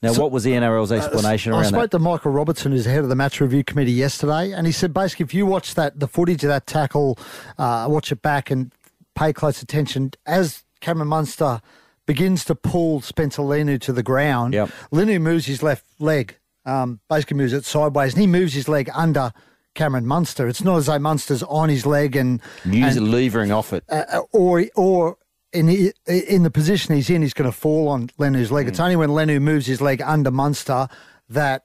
Now, 0.03 0.13
what 0.15 0.33
was 0.33 0.45
the 0.45 0.53
NRL's 0.53 0.93
explanation 0.93 1.53
I 1.53 1.61
around 1.61 1.69
spoke 1.69 1.81
that? 1.83 1.91
to 1.93 1.99
Michael 1.99 2.31
Robertson, 2.31 2.73
who's 2.73 2.85
head 2.85 3.01
of 3.05 3.09
the 3.09 3.17
match 3.17 3.41
review 3.41 3.65
committee 3.65 3.93
yesterday, 3.93 4.53
and 4.53 4.67
he 4.67 4.73
said 4.73 4.93
basically 4.93 5.25
if 5.25 5.33
you 5.33 5.47
watch 5.47 5.75
that 5.77 5.99
the 5.99 6.07
footage 6.07 6.45
of 6.45 6.49
that 6.49 6.67
tackle, 6.67 7.19
uh, 7.57 7.87
watch 7.89 8.13
it 8.13 8.21
back 8.21 8.51
and 8.51 8.71
pay 9.15 9.33
close 9.33 9.63
attention 9.63 10.11
as 10.27 10.63
Cameron 10.81 11.09
Munster 11.09 11.63
begins 12.07 12.45
to 12.45 12.55
pull 12.55 13.01
Spencer 13.01 13.41
Leniu 13.41 13.81
to 13.81 13.93
the 13.95 14.03
ground. 14.03 14.53
Yep. 14.53 14.71
Leniu 14.93 15.23
moves 15.23 15.47
his 15.47 15.63
left 15.63 15.87
leg, 15.99 16.37
um, 16.67 17.01
basically 17.09 17.39
moves 17.39 17.55
it 17.55 17.65
sideways, 17.65 18.13
and 18.13 18.21
he 18.21 18.27
moves 18.27 18.53
his 18.53 18.69
leg 18.69 18.91
under. 18.95 19.33
Cameron 19.75 20.07
Munster. 20.07 20.49
It's 20.49 20.63
not 20.65 20.77
as 20.77 20.87
though 20.87 20.99
Munster's 20.99 21.43
on 21.45 21.69
his 21.69 21.85
leg 21.87 22.17
and, 22.17 22.41
Use 22.65 22.97
and 22.97 23.11
levering 23.11 23.53
off 23.53 23.73
it. 23.73 23.85
uh, 23.89 24.23
or 24.33 24.65
or 24.77 25.17
in 25.53 25.67
the, 25.67 25.93
in 26.07 26.43
the 26.43 26.51
position 26.51 26.95
he's 26.95 27.09
in, 27.11 27.23
he's 27.23 27.35
going 27.35 27.51
to 27.51 27.57
fall 27.57 27.89
on 27.89 28.09
Leniu's 28.19 28.51
leg. 28.51 28.67
Mm. 28.67 28.69
It's 28.71 28.81
only 28.81 28.97
when 28.97 29.11
Leniu 29.11 29.41
moves 29.41 29.67
his 29.67 29.81
leg 29.81 30.03
under 30.03 30.31
Munster 30.33 30.89
that 31.29 31.63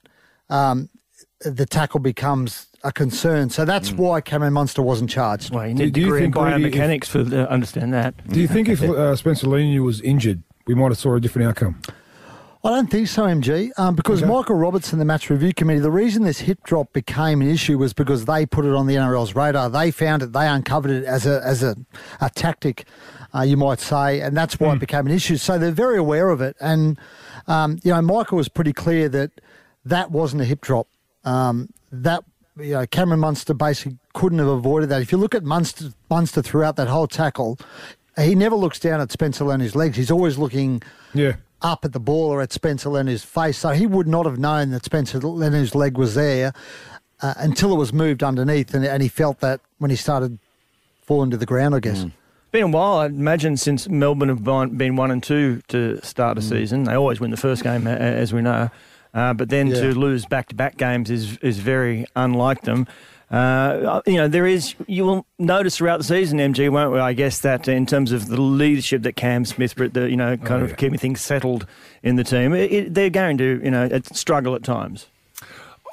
um, 0.50 0.90
the 1.42 1.66
tackle 1.66 2.00
becomes 2.00 2.68
a 2.84 2.92
concern. 2.92 3.50
So 3.50 3.64
Mm. 3.64 3.68
that's 3.68 3.92
why 3.92 4.22
Cameron 4.22 4.54
Munster 4.54 4.82
wasn't 4.84 5.10
charged. 5.10 5.54
Well, 5.54 5.68
you 5.68 5.74
Do- 5.74 5.84
need 5.86 5.94
do 5.94 6.00
you 6.02 6.06
degree 6.08 6.24
in 6.26 6.32
think, 6.34 6.36
Rudy, 6.46 6.66
if- 6.66 6.74
biomechanics 6.74 7.06
for 7.08 7.24
to 7.24 7.50
understand 7.50 7.94
that. 7.94 8.14
Do 8.28 8.40
you 8.40 8.48
think 8.48 8.70
if 8.70 8.82
uh, 8.84 9.16
Spencer 9.16 9.48
Leniu 9.48 9.84
was 9.84 10.02
injured, 10.02 10.44
we 10.68 10.76
might 10.76 10.90
have 10.90 10.98
saw 11.00 11.16
a 11.16 11.20
different 11.20 11.48
outcome? 11.50 11.82
I 12.62 12.70
don't 12.72 12.92
think 12.92 13.08
so, 13.08 13.24
MG, 13.24 13.72
um, 13.78 13.96
because 13.96 14.22
Okay. 14.22 14.30
Michael 14.32 14.56
Robertson, 14.58 15.00
the 15.00 15.06
match 15.06 15.30
review 15.30 15.54
committee, 15.54 15.80
the 15.80 15.92
reason 15.92 16.24
this 16.24 16.40
hip 16.40 16.60
drop 16.64 16.92
became 16.92 17.42
an 17.42 17.50
issue 17.50 17.78
was 17.78 17.94
because 17.94 18.26
they 18.26 18.46
put 18.46 18.66
it 18.66 18.74
on 18.74 18.86
the 18.86 18.96
NRL's 18.96 19.34
radar. 19.34 19.70
They 19.70 19.92
found 19.92 20.24
it, 20.24 20.34
they 20.34 20.46
uncovered 20.46 20.92
it 20.92 21.06
as 21.06 21.26
a 21.26 21.42
as 21.46 21.64
a, 21.64 21.78
a 22.20 22.30
tactic, 22.30 22.86
uh, 23.34 23.44
you 23.44 23.56
might 23.56 23.80
say, 23.80 24.20
and 24.20 24.36
that's 24.36 24.60
why 24.60 24.74
it 24.74 24.80
became 24.80 25.06
an 25.08 25.14
issue. 25.14 25.38
So 25.38 25.58
they're 25.58 25.72
very 25.72 25.98
aware 25.98 26.30
of 26.30 26.42
it, 26.42 26.58
and 26.60 27.00
um, 27.48 27.80
you 27.84 27.92
know, 27.94 28.02
Michael 28.02 28.36
was 28.38 28.50
pretty 28.50 28.74
clear 28.74 29.08
that 29.08 29.32
that 29.86 30.12
wasn't 30.12 30.42
a 30.42 30.46
hip 30.46 30.60
drop. 30.60 30.88
Um, 31.24 31.70
that 31.94 32.26
you 32.58 32.74
know, 32.74 32.86
Cameron 32.88 33.22
Munster 33.22 33.54
basically 33.54 33.98
couldn't 34.14 34.40
have 34.40 34.50
avoided 34.50 34.90
that. 34.90 35.02
If 35.02 35.14
you 35.14 35.18
look 35.18 35.34
at 35.34 35.46
Munster, 35.46 35.94
Munster 36.10 36.42
throughout 36.42 36.76
that 36.76 36.90
whole 36.90 37.08
tackle, 37.08 37.58
he 38.18 38.36
never 38.36 38.58
looks 38.58 38.82
down 38.82 39.00
at 39.00 39.14
Spencer 39.14 39.46
Leniu's 39.46 39.78
legs. 39.78 39.96
He's 39.96 40.12
always 40.12 40.38
looking 40.38 40.82
Yeah. 41.14 41.36
Up 41.62 41.84
at 41.84 41.92
the 41.94 42.00
ball 42.00 42.28
or 42.30 42.42
at 42.42 42.54
Spencer 42.54 42.90
Leniu's 42.90 43.24
face. 43.24 43.58
So 43.58 43.70
he 43.72 43.86
would 43.86 44.08
not 44.08 44.26
have 44.26 44.40
known 44.40 44.70
that 44.72 44.86
Spencer 44.86 45.20
Leniu's 45.20 45.76
leg 45.76 45.98
was 45.98 46.16
there 46.16 46.54
uh, 47.22 47.34
until 47.38 47.74
it 47.74 47.78
was 47.78 47.92
moved 47.92 48.24
underneath, 48.24 48.74
and, 48.74 48.86
and 48.86 49.04
he 49.04 49.10
felt 49.10 49.42
that 49.42 49.60
when 49.78 49.92
he 49.92 49.98
started 49.98 50.40
falling 51.02 51.32
to 51.32 51.38
the 51.38 51.46
ground, 51.46 51.76
I 51.76 51.80
guess. 51.80 52.04
It's 52.04 52.14
been 52.52 52.64
a 52.64 52.68
while, 52.68 53.00
I'd 53.00 53.12
imagine, 53.12 53.58
since 53.58 53.90
Melbourne 53.90 54.30
have 54.30 54.44
been 54.78 54.96
one 54.96 55.12
and 55.12 55.22
two 55.22 55.62
to 55.68 56.00
start 56.04 56.38
Mm. 56.38 56.40
a 56.40 56.44
season. 56.44 56.84
They 56.86 56.94
always 56.96 57.20
win 57.20 57.32
the 57.32 57.38
first 57.38 57.62
game, 57.64 57.86
as 57.88 58.32
we 58.34 58.42
know. 58.42 58.70
Uh, 59.14 59.34
but 59.34 59.50
then 59.50 59.68
Yeah. 59.68 59.82
to 59.82 59.94
lose 60.00 60.26
back 60.26 60.48
to 60.50 60.56
back 60.56 60.78
games 60.78 61.10
is 61.10 61.38
is 61.40 61.58
very 61.60 62.06
unlike 62.16 62.62
them. 62.62 62.88
Uh, 63.32 64.02
you 64.08 64.16
know, 64.18 64.28
there 64.28 64.48
is, 64.48 64.74
you 64.88 65.06
will 65.06 65.26
notice 65.38 65.78
throughout 65.78 65.98
the 65.98 66.04
season, 66.04 66.40
MG, 66.40 66.70
won't 66.72 66.92
we? 66.92 67.00
I 67.00 67.14
guess 67.14 67.42
that 67.42 67.68
in 67.68 67.86
terms 67.86 68.12
of 68.12 68.28
the 68.28 68.42
leadership 68.42 69.04
that 69.04 69.16
Cam 69.16 69.46
Smith, 69.46 69.76
the, 69.76 70.10
you 70.10 70.16
know, 70.18 70.36
kind 70.38 70.62
Oh, 70.62 70.66
of 70.66 70.70
yeah. 70.72 70.76
keeping 70.78 70.98
things 70.98 71.22
settled 71.22 71.68
in 72.02 72.16
the 72.16 72.24
team, 72.24 72.54
it, 72.54 72.72
it, 72.72 72.94
they're 72.96 73.12
going 73.12 73.38
to, 73.38 73.62
you 73.64 73.70
know, 73.70 73.88
struggle 74.14 74.56
at 74.56 74.64
times. 74.64 75.06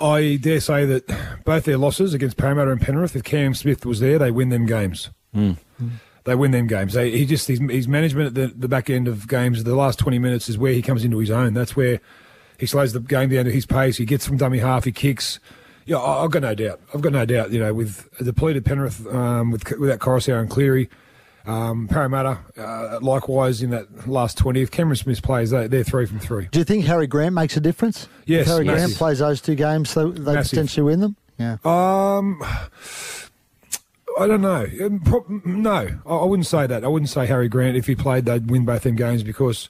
I 0.00 0.38
dare 0.40 0.60
say 0.60 0.84
that 0.86 1.42
both 1.44 1.64
their 1.64 1.78
losses 1.78 2.14
against 2.14 2.36
Parramatta 2.38 2.70
and 2.70 2.80
Penrith, 2.80 3.16
if 3.16 3.22
Cam 3.24 3.52
Smith 3.54 3.84
was 3.84 4.00
there, 4.00 4.18
they 4.18 4.30
win 4.30 4.48
them 4.50 4.64
games. 4.66 5.10
They 6.24 6.34
win 6.34 6.50
them 6.50 6.66
games. 6.66 6.94
They, 6.94 7.10
he 7.10 7.24
just 7.26 7.46
his, 7.48 7.60
his 7.70 7.86
management 7.86 8.28
at 8.28 8.34
the, 8.34 8.46
the 8.58 8.68
back 8.68 8.90
end 8.90 9.08
of 9.08 9.28
games, 9.28 9.62
the 9.64 9.74
last 9.76 9.98
twenty 9.98 10.18
minutes 10.18 10.48
is 10.48 10.58
where 10.58 10.72
he 10.72 10.82
comes 10.82 11.04
into 11.04 11.18
his 11.18 11.30
own. 11.30 11.54
That's 11.54 11.76
where 11.76 12.00
he 12.58 12.66
slows 12.66 12.92
the 12.94 13.00
game 13.00 13.28
down 13.28 13.44
to 13.44 13.52
his 13.52 13.64
pace. 13.66 13.96
He 13.98 14.04
gets 14.06 14.26
from 14.26 14.36
dummy 14.38 14.58
half. 14.58 14.84
He 14.84 14.92
kicks. 14.92 15.38
Yeah, 15.86 15.98
I- 15.98 16.24
I've 16.24 16.30
got 16.30 16.42
no 16.42 16.54
doubt. 16.54 16.80
I've 16.92 17.00
got 17.00 17.12
no 17.12 17.24
doubt. 17.24 17.50
You 17.52 17.60
know, 17.60 17.72
with 17.72 18.08
a 18.20 18.24
depleted 18.24 18.64
Penrith, 18.64 19.06
um, 19.06 19.50
with 19.52 19.70
without 19.78 20.00
Koroisau 20.00 20.38
and 20.40 20.50
Cleary, 20.50 20.90
um, 21.46 21.86
Parramatta, 21.88 22.38
uh, 22.58 22.98
likewise 23.00 23.62
in 23.62 23.70
that 23.70 24.08
last 24.08 24.36
twenty. 24.36 24.62
If 24.62 24.70
Cameron 24.72 24.96
Smith 24.96 25.22
plays, 25.22 25.50
they, 25.50 25.68
they're 25.68 25.84
three 25.84 26.04
from 26.06 26.18
three. 26.18 26.48
Do 26.50 26.58
you 26.58 26.64
think 26.64 26.84
Harry 26.86 27.06
Grant 27.06 27.34
makes 27.36 27.56
a 27.56 27.60
difference? 27.60 28.08
Yes, 28.24 28.42
If 28.42 28.46
Harry 28.48 28.64
Grant 28.64 28.94
plays 28.94 29.20
those 29.20 29.40
two 29.40 29.54
games, 29.54 29.94
they, 29.94 30.02
they 30.10 30.34
Massive. 30.34 30.50
potentially 30.50 30.84
win 30.84 31.00
them? 31.00 31.16
Yeah. 31.38 31.58
Um, 31.64 32.42
I 34.18 34.26
don't 34.26 34.40
know. 34.40 34.66
Um, 34.82 35.42
No, 35.44 35.88
I 36.06 36.24
wouldn't 36.24 36.46
say 36.46 36.66
that. 36.66 36.84
I 36.84 36.88
wouldn't 36.88 37.10
say 37.10 37.26
Harry 37.26 37.48
Grant. 37.48 37.76
If 37.76 37.86
he 37.86 37.94
played, 37.94 38.24
they'd 38.24 38.50
win 38.50 38.64
both 38.64 38.82
them 38.82 38.96
games 38.96 39.22
because 39.22 39.68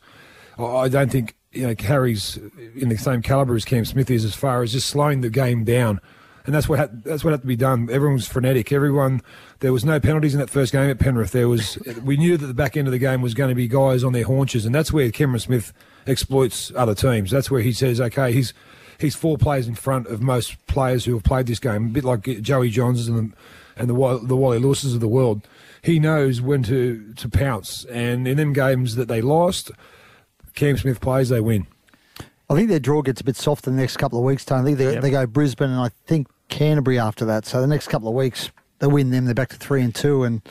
I 0.59 0.89
don't 0.89 1.11
think 1.11 1.35
you 1.57 1.67
know 1.67 1.75
Harry's 1.79 2.39
in 2.75 2.89
the 2.89 2.97
same 2.97 3.23
caliber 3.23 3.55
as 3.55 3.65
Cam 3.65 3.85
Smith 3.85 4.11
is 4.11 4.25
as 4.25 4.35
far 4.35 4.63
as 4.63 4.73
just 4.73 4.89
slowing 4.89 5.21
the 5.21 5.31
game 5.31 5.65
down. 5.65 6.01
And 6.45 6.55
that's 6.55 6.69
what 6.69 6.79
had, 6.79 7.03
that's 7.03 7.25
what 7.25 7.33
had 7.33 7.41
to 7.41 7.47
be 7.47 7.57
done. 7.57 7.89
Everyone 7.91 8.15
was 8.15 8.29
frenetic. 8.29 8.71
Everyone 8.71 9.21
there 9.59 9.73
was 9.73 9.85
no 9.85 9.99
penalties 9.99 10.33
in 10.33 10.39
that 10.39 10.49
first 10.49 10.71
game 10.71 10.89
at 10.89 10.99
Penrith. 11.01 11.33
There 11.33 11.49
was 11.49 11.77
we 12.05 12.17
knew 12.17 12.37
that 12.37 12.47
the 12.47 12.55
back 12.55 12.77
end 12.77 12.87
of 12.87 12.93
the 12.93 12.99
game 12.99 13.21
was 13.21 13.35
going 13.35 13.49
to 13.49 13.55
be 13.57 13.67
guys 13.67 14.05
on 14.05 14.13
their 14.13 14.25
haunches, 14.25 14.65
and 14.65 14.75
that's 14.75 14.93
where 14.93 15.11
Cameron 15.11 15.41
Smith 15.41 15.73
exploits 16.07 16.71
other 16.77 16.95
teams. 16.95 17.33
That's 17.33 17.51
where 17.51 17.63
he 17.63 17.73
says, 17.73 18.01
okay, 18.01 18.33
he's 18.33 18.55
he's 19.01 19.17
four 19.17 19.39
players 19.39 19.67
in 19.67 19.75
front 19.75 20.07
of 20.07 20.23
most 20.23 20.65
players 20.67 21.05
who 21.05 21.15
have 21.15 21.25
played 21.25 21.47
this 21.47 21.59
game, 21.59 21.87
a 21.87 21.89
bit 21.91 22.05
like 22.05 22.23
Joey 22.41 22.71
Johns 22.71 23.09
and 23.09 23.33
the, 23.33 23.37
and 23.77 23.89
the 23.91 24.21
the 24.23 24.37
Wally 24.37 24.59
Lewises 24.59 24.95
of 24.95 25.01
the 25.01 25.09
world. 25.09 25.47
He 25.83 25.99
knows 25.99 26.41
when 26.41 26.63
to 26.65 27.13
to 27.15 27.29
pounce, 27.29 27.85
and 27.87 28.29
in 28.29 28.37
them 28.37 28.53
games 28.53 28.97
that 28.97 29.09
they 29.09 29.21
lost, 29.21 29.71
Cam 30.57 30.77
Smith 30.77 31.01
plays, 31.01 31.29
they 31.29 31.41
win. 31.41 31.67
I 32.51 32.55
think 32.55 32.69
their 32.69 32.81
draw 32.81 33.03
gets 33.03 33.21
a 33.21 33.25
bit 33.25 33.37
softer 33.37 33.71
the 33.71 33.77
next 33.77 33.97
couple 33.99 34.19
of 34.19 34.25
weeks, 34.25 34.45
Tony. 34.45 34.75
They, 34.75 34.95
Yep. 34.95 35.03
they 35.03 35.11
go 35.11 35.27
Brisbane 35.27 35.71
and 35.71 35.81
I 35.81 35.91
think 36.07 36.27
Canterbury 36.49 36.99
after 36.99 37.25
that. 37.27 37.45
So 37.47 37.61
the 37.61 37.67
next 37.67 37.89
couple 37.89 38.09
of 38.09 38.15
weeks, 38.15 38.51
they 38.79 38.87
win 38.87 39.11
them. 39.11 39.25
They're 39.25 39.35
back 39.35 39.49
to 39.51 39.57
three 39.57 39.83
and 39.83 39.95
two, 39.95 40.25
and 40.25 40.43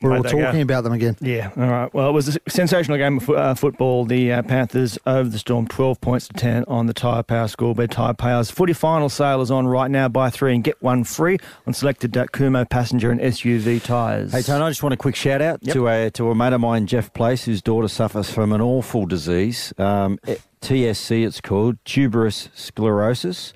we're 0.00 0.10
Way 0.10 0.16
all 0.18 0.22
they 0.22 0.32
go. 0.32 0.42
talking 0.42 0.60
about 0.62 0.84
them 0.84 0.92
again. 0.92 1.16
Yeah, 1.20 1.50
all 1.56 1.66
right. 1.68 1.92
Well, 1.94 2.08
it 2.08 2.12
was 2.12 2.36
a 2.36 2.38
sensational 2.48 2.98
game 2.98 3.18
of 3.18 3.30
uh, 3.30 3.54
football. 3.54 4.04
The 4.04 4.32
uh, 4.32 4.42
Panthers 4.42 4.98
over 5.06 5.28
the 5.28 5.38
Storm, 5.38 5.66
12 5.66 6.00
points 6.00 6.28
to 6.28 6.34
10 6.34 6.64
on 6.68 6.86
the 6.86 6.94
Tyre 6.94 7.22
Power 7.22 7.48
scoreboard. 7.48 7.90
Tyre 7.90 8.14
Power's 8.14 8.50
footy 8.50 8.72
final 8.72 9.08
sale 9.08 9.40
is 9.40 9.50
on 9.50 9.66
right 9.66 9.90
now. 9.90 10.08
Buy 10.08 10.30
three 10.30 10.54
and 10.54 10.62
get 10.64 10.80
one 10.82 11.04
free 11.04 11.38
on 11.66 11.74
selected 11.74 12.16
uh, 12.16 12.26
Kumho 12.26 12.68
passenger 12.68 13.10
and 13.10 13.20
SUV 13.20 13.82
tyres. 13.82 14.32
Hey, 14.32 14.42
Tony, 14.42 14.64
I 14.64 14.70
just 14.70 14.82
want 14.82 14.92
a 14.92 14.96
quick 14.96 15.16
shout 15.16 15.42
out 15.42 15.58
Yep. 15.62 15.72
to 15.74 15.88
a 15.88 16.10
to 16.12 16.30
a 16.30 16.34
mate 16.34 16.52
of 16.52 16.60
mine, 16.60 16.86
Jeff 16.86 17.12
Place, 17.12 17.44
whose 17.44 17.62
daughter 17.62 17.88
suffers 17.88 18.30
from 18.30 18.52
an 18.52 18.60
awful 18.60 19.06
disease, 19.06 19.72
um, 19.78 20.18
eh, 20.26 20.36
TSC. 20.60 21.24
It's 21.24 21.40
called 21.40 21.76
tuberous 21.84 22.48
sclerosis. 22.54 23.52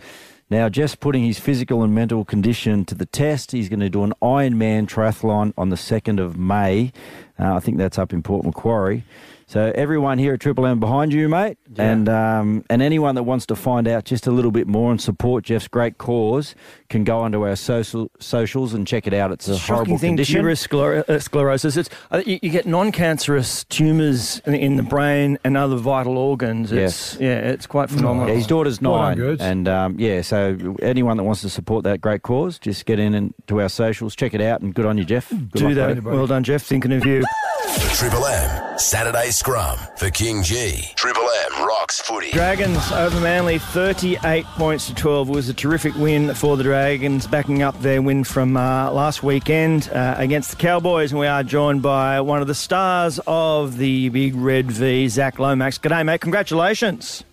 Now, 0.48 0.68
Jeff's 0.68 0.94
putting 0.94 1.24
his 1.24 1.40
physical 1.40 1.82
and 1.82 1.92
mental 1.92 2.24
condition 2.24 2.84
to 2.84 2.94
the 2.94 3.06
test. 3.06 3.50
He's 3.50 3.68
going 3.68 3.80
to 3.80 3.90
do 3.90 4.04
an 4.04 4.12
Ironman 4.22 4.86
triathlon 4.86 5.52
on 5.58 5.70
the 5.70 5.76
second 5.76 6.20
of 6.20 6.36
May. 6.36 6.92
Uh, 7.38 7.54
I 7.54 7.60
think 7.60 7.78
that's 7.78 7.98
up 7.98 8.12
in 8.12 8.22
Port 8.22 8.44
Macquarie. 8.44 9.04
So 9.48 9.70
everyone 9.76 10.18
here 10.18 10.34
at 10.34 10.40
Triple 10.40 10.66
M 10.66 10.80
behind 10.80 11.12
you, 11.12 11.28
mate, 11.28 11.56
and 11.78 12.08
um, 12.08 12.64
and 12.68 12.82
anyone 12.82 13.14
that 13.14 13.22
wants 13.22 13.46
to 13.46 13.54
find 13.54 13.86
out 13.86 14.04
just 14.04 14.26
a 14.26 14.32
little 14.32 14.50
bit 14.50 14.66
more 14.66 14.90
and 14.90 15.00
support 15.00 15.44
Jeff's 15.44 15.68
great 15.68 15.98
cause 15.98 16.56
can 16.88 17.04
go 17.04 17.20
onto 17.20 17.46
our 17.46 17.54
social 17.54 18.10
socials 18.18 18.74
and 18.74 18.88
check 18.88 19.06
it 19.06 19.14
out. 19.14 19.30
It's 19.30 19.46
a 19.46 19.56
Shocking 19.56 19.74
horrible 19.76 19.98
thing, 19.98 20.10
condition. 20.12 20.34
tuberous 20.36 20.66
scler- 20.66 21.08
uh, 21.08 21.20
sclerosis. 21.20 21.76
It's, 21.76 21.88
uh, 22.10 22.22
you, 22.26 22.40
you 22.42 22.50
get 22.50 22.66
non-cancerous 22.66 23.62
tumours 23.64 24.40
in, 24.46 24.54
in 24.54 24.76
the 24.76 24.82
brain 24.82 25.38
and 25.44 25.56
other 25.56 25.76
vital 25.76 26.18
organs. 26.18 26.72
It's, 26.72 27.14
Yes. 27.14 27.16
Yeah, 27.20 27.38
it's 27.38 27.66
quite 27.68 27.88
phenomenal. 27.88 28.28
Yeah, 28.30 28.34
his 28.34 28.48
daughter's 28.48 28.80
Well 28.82 28.98
nine, 28.98 29.16
Goods. 29.16 29.42
and 29.42 29.68
um, 29.68 29.94
yeah, 30.00 30.22
so 30.22 30.76
anyone 30.82 31.18
that 31.18 31.22
wants 31.24 31.42
to 31.42 31.48
support 31.50 31.84
that 31.84 32.00
great 32.00 32.22
cause, 32.22 32.58
just 32.58 32.84
get 32.84 32.98
in 32.98 33.14
and 33.14 33.32
to 33.46 33.60
our 33.60 33.68
socials, 33.68 34.16
check 34.16 34.34
it 34.34 34.40
out, 34.40 34.60
and 34.60 34.74
good 34.74 34.86
on 34.86 34.98
you, 34.98 35.04
Jeff. 35.04 35.28
Good 35.30 35.50
Do 35.52 35.68
luck, 35.68 35.74
that. 35.76 36.02
mate. 36.02 36.12
Well 36.12 36.26
done, 36.26 36.42
Jeff. 36.42 36.62
Thinking 36.64 36.92
of 36.92 37.06
you. 37.06 37.24
The 37.66 37.92
Triple 37.94 38.24
M 38.26 38.78
Saturday 38.78 39.30
Scrum 39.30 39.78
for 39.96 40.06
KingGee. 40.06 40.94
Triple 40.94 41.28
M 41.46 41.66
rocks 41.66 42.00
footy. 42.00 42.30
Dragons 42.30 42.92
over 42.92 43.18
Manly, 43.20 43.58
38 43.58 44.44
points 44.44 44.86
to 44.86 44.94
12 44.94 45.28
was 45.28 45.48
a 45.48 45.54
terrific 45.54 45.94
win 45.96 46.32
for 46.34 46.56
the 46.56 46.62
Dragons, 46.62 47.26
backing 47.26 47.62
up 47.62 47.78
their 47.80 48.00
win 48.00 48.24
from 48.24 48.56
uh, 48.56 48.90
last 48.92 49.22
weekend 49.22 49.88
uh, 49.90 50.14
against 50.18 50.50
the 50.50 50.56
Cowboys. 50.56 51.10
And 51.10 51.20
we 51.20 51.26
are 51.26 51.42
joined 51.42 51.82
by 51.82 52.20
one 52.20 52.40
of 52.40 52.46
the 52.46 52.54
stars 52.54 53.18
of 53.26 53.78
the 53.78 54.08
Big 54.10 54.34
Red 54.34 54.70
V, 54.70 55.08
Zach 55.08 55.38
Lomax. 55.38 55.78
G'day, 55.78 56.04
mate. 56.04 56.20
Congratulations. 56.20 57.24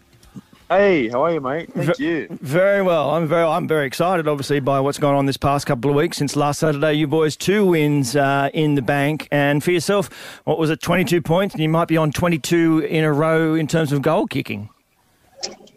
Hey, 0.70 1.10
how 1.10 1.26
are 1.26 1.34
you, 1.34 1.42
mate? 1.42 1.72
Thank 1.74 2.00
you. 2.00 2.28
Very 2.42 2.82
well. 2.82 3.12
I'm 3.12 3.28
very, 3.28 3.44
I'm 3.44 3.68
very 3.68 3.86
excited, 3.86 4.28
obviously, 4.28 4.60
by 4.60 4.80
what's 4.80 4.98
gone 4.98 5.14
on 5.14 5.26
this 5.26 5.38
past 5.38 5.66
couple 5.66 5.92
of 5.92 5.96
weeks. 5.96 6.18
Since 6.18 6.36
last 6.36 6.60
Saturday, 6.60 6.94
you 6.94 7.06
boys 7.06 7.36
two 7.36 7.66
wins 7.66 8.16
uh, 8.16 8.50
in 8.54 8.76
the 8.76 8.82
bank, 8.82 9.28
and 9.32 9.64
for 9.64 9.72
yourself, 9.72 10.10
what 10.46 10.58
was 10.58 10.70
it, 10.70 10.82
22 10.82 11.22
points, 11.22 11.54
and 11.54 11.62
you 11.62 11.70
might 11.70 11.88
be 11.88 11.98
on 11.98 12.12
22 12.12 12.80
in 12.80 13.04
a 13.04 13.12
row 13.12 13.54
in 13.54 13.68
terms 13.68 13.92
of 13.92 14.02
goal 14.02 14.26
kicking. 14.26 14.70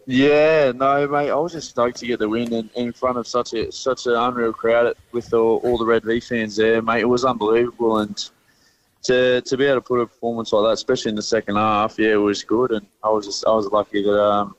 Yeah, 0.05 0.71
no, 0.73 1.05
mate. 1.05 1.29
I 1.29 1.35
was 1.35 1.51
just 1.51 1.69
stoked 1.71 1.97
to 1.97 2.07
get 2.07 2.19
the 2.19 2.29
win 2.29 2.53
in, 2.53 2.69
in 2.75 2.93
front 2.93 3.17
of 3.17 3.27
such 3.27 3.53
a 3.53 3.69
such 3.73 4.05
an 4.07 4.13
unreal 4.13 4.53
crowd 4.53 4.95
with 5.11 5.33
all, 5.33 5.57
all 5.57 5.77
the 5.77 5.85
Red 5.85 6.05
V 6.05 6.21
fans 6.21 6.55
there, 6.55 6.81
mate. 6.81 7.01
It 7.01 7.09
was 7.09 7.25
unbelievable, 7.25 7.97
and 7.99 8.29
to 9.03 9.41
to 9.41 9.57
be 9.57 9.65
able 9.65 9.81
to 9.81 9.81
put 9.81 9.99
a 9.99 10.07
performance 10.07 10.53
like 10.53 10.63
that, 10.63 10.71
especially 10.71 11.09
in 11.09 11.15
the 11.15 11.21
second 11.21 11.57
half, 11.57 11.99
yeah, 11.99 12.13
it 12.13 12.15
was 12.15 12.41
good. 12.43 12.71
And 12.71 12.85
I 13.03 13.09
was 13.09 13.25
just 13.25 13.45
I 13.45 13.51
was 13.51 13.67
lucky 13.67 14.01
that 14.01 14.23
um, 14.23 14.55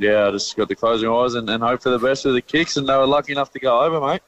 yeah, 0.00 0.28
I 0.28 0.30
just 0.30 0.56
got 0.56 0.68
the 0.68 0.74
closing 0.74 1.10
eyes 1.10 1.34
and, 1.34 1.48
and 1.50 1.62
hope 1.62 1.82
for 1.82 1.90
the 1.90 1.98
best 1.98 2.24
with 2.24 2.34
the 2.34 2.40
kicks, 2.40 2.78
and 2.78 2.88
they 2.88 2.96
were 2.96 3.06
lucky 3.06 3.32
enough 3.32 3.52
to 3.52 3.60
go 3.60 3.80
over, 3.80 4.00
mate. 4.00 4.22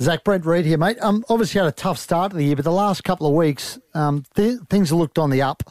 Zach 0.00 0.24
Brent 0.24 0.44
Read 0.44 0.64
here, 0.64 0.76
mate. 0.76 0.98
Um, 1.00 1.24
obviously 1.28 1.60
had 1.60 1.68
a 1.68 1.72
tough 1.72 1.96
start 1.96 2.32
to 2.32 2.36
the 2.36 2.44
year, 2.44 2.56
but 2.56 2.64
the 2.64 2.72
last 2.72 3.04
couple 3.04 3.28
of 3.28 3.32
weeks, 3.32 3.78
um, 3.94 4.24
th- 4.34 4.58
things 4.68 4.90
have 4.90 4.98
looked 4.98 5.18
on 5.18 5.30
the 5.30 5.42
up. 5.42 5.62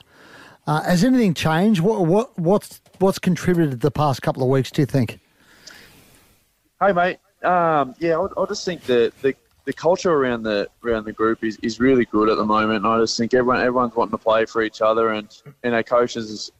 Uh, 0.65 0.81
has 0.83 1.03
anything 1.03 1.33
changed? 1.33 1.81
What, 1.81 2.05
what 2.05 2.39
what's 2.39 2.81
what's 2.99 3.19
contributed 3.19 3.81
the 3.81 3.91
past 3.91 4.21
couple 4.21 4.41
of 4.41 4.49
weeks? 4.49 4.71
Do 4.71 4.81
you 4.81 4.85
think? 4.85 5.19
Hey, 6.79 6.93
mate. 6.93 7.19
Um, 7.43 7.93
yeah, 7.99 8.17
I, 8.17 8.41
I 8.41 8.45
just 8.45 8.63
think 8.63 8.83
that 8.85 9.13
the, 9.21 9.35
the 9.65 9.73
culture 9.73 10.11
around 10.11 10.43
the 10.43 10.69
around 10.83 11.03
the 11.03 11.11
group 11.11 11.43
is, 11.43 11.59
is 11.61 11.79
really 11.79 12.05
good 12.05 12.29
at 12.29 12.37
the 12.37 12.45
moment. 12.45 12.77
And 12.77 12.87
I 12.87 12.99
just 12.99 13.17
think 13.17 13.33
everyone 13.33 13.59
everyone's 13.59 13.95
wanting 13.95 14.17
to 14.17 14.17
play 14.17 14.45
for 14.45 14.63
each 14.63 14.81
other, 14.81 15.09
and, 15.09 15.27
and 15.63 15.75
our 15.75 15.83
coaches 15.83 16.51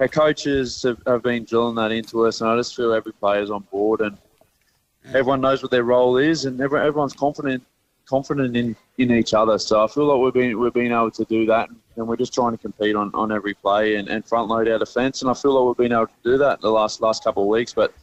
our 0.00 0.08
coaches 0.08 0.82
have, 0.82 1.00
have 1.06 1.22
been 1.22 1.44
drilling 1.44 1.76
that 1.76 1.92
into 1.92 2.26
us. 2.26 2.40
And 2.40 2.50
I 2.50 2.56
just 2.56 2.74
feel 2.74 2.92
every 2.92 3.12
player's 3.12 3.50
on 3.50 3.62
board, 3.70 4.00
and 4.00 4.16
everyone 5.08 5.40
knows 5.40 5.62
what 5.62 5.70
their 5.70 5.84
role 5.84 6.16
is, 6.16 6.46
and 6.46 6.60
everyone, 6.60 6.86
everyone's 6.86 7.12
confident 7.12 7.62
confident 8.06 8.56
in, 8.56 8.74
in 8.98 9.12
each 9.12 9.34
other. 9.34 9.56
So 9.56 9.84
I 9.84 9.86
feel 9.86 10.06
like 10.06 10.18
we've 10.24 10.42
been 10.42 10.58
we've 10.58 10.72
been 10.72 10.90
able 10.90 11.12
to 11.12 11.24
do 11.26 11.46
that, 11.46 11.68
and 11.96 12.08
we're 12.08 12.16
just 12.16 12.34
trying 12.34 12.52
to 12.52 12.58
compete 12.58 12.96
on, 12.96 13.10
on 13.14 13.30
every 13.30 13.54
play 13.54 13.96
and, 13.96 14.08
and 14.08 14.26
front 14.26 14.48
load 14.48 14.68
our 14.68 14.78
defence. 14.78 15.22
And 15.22 15.30
I 15.30 15.34
feel 15.34 15.52
like 15.52 15.78
we've 15.78 15.88
been 15.88 15.96
able 15.96 16.08
to 16.08 16.12
do 16.24 16.38
that 16.38 16.60
the 16.60 16.70
last 16.70 17.00
last 17.00 17.22
couple 17.22 17.44
of 17.44 17.48
weeks, 17.48 17.72
but. 17.72 17.94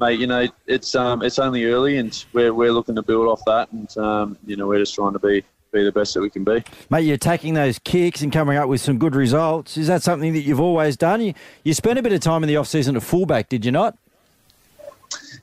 Mate, 0.00 0.20
you 0.20 0.28
know 0.28 0.46
it's 0.68 0.94
um 0.94 1.24
it's 1.24 1.40
only 1.40 1.64
early, 1.64 1.96
and 1.96 2.24
we're, 2.32 2.54
we're 2.54 2.70
looking 2.70 2.94
to 2.94 3.02
build 3.02 3.26
off 3.26 3.42
that, 3.46 3.72
and 3.72 3.98
um 3.98 4.38
you 4.46 4.54
know 4.54 4.68
we're 4.68 4.78
just 4.78 4.94
trying 4.94 5.12
to 5.12 5.18
be 5.18 5.42
be 5.70 5.84
the 5.84 5.92
best 5.92 6.14
that 6.14 6.20
we 6.20 6.30
can 6.30 6.44
be. 6.44 6.62
Mate, 6.90 7.02
you're 7.02 7.16
taking 7.16 7.54
those 7.54 7.78
kicks 7.78 8.22
and 8.22 8.32
coming 8.32 8.56
up 8.56 8.68
with 8.68 8.80
some 8.80 8.98
good 8.98 9.14
results. 9.14 9.76
Is 9.76 9.86
that 9.86 10.02
something 10.02 10.32
that 10.32 10.40
you've 10.40 10.60
always 10.60 10.96
done? 10.96 11.20
You, 11.20 11.34
you 11.64 11.74
spent 11.74 11.98
a 11.98 12.02
bit 12.02 12.12
of 12.12 12.20
time 12.20 12.42
in 12.42 12.48
the 12.48 12.56
off 12.56 12.68
season 12.68 12.96
at 12.96 13.02
fullback, 13.02 13.48
did 13.48 13.64
you 13.64 13.72
not? 13.72 13.96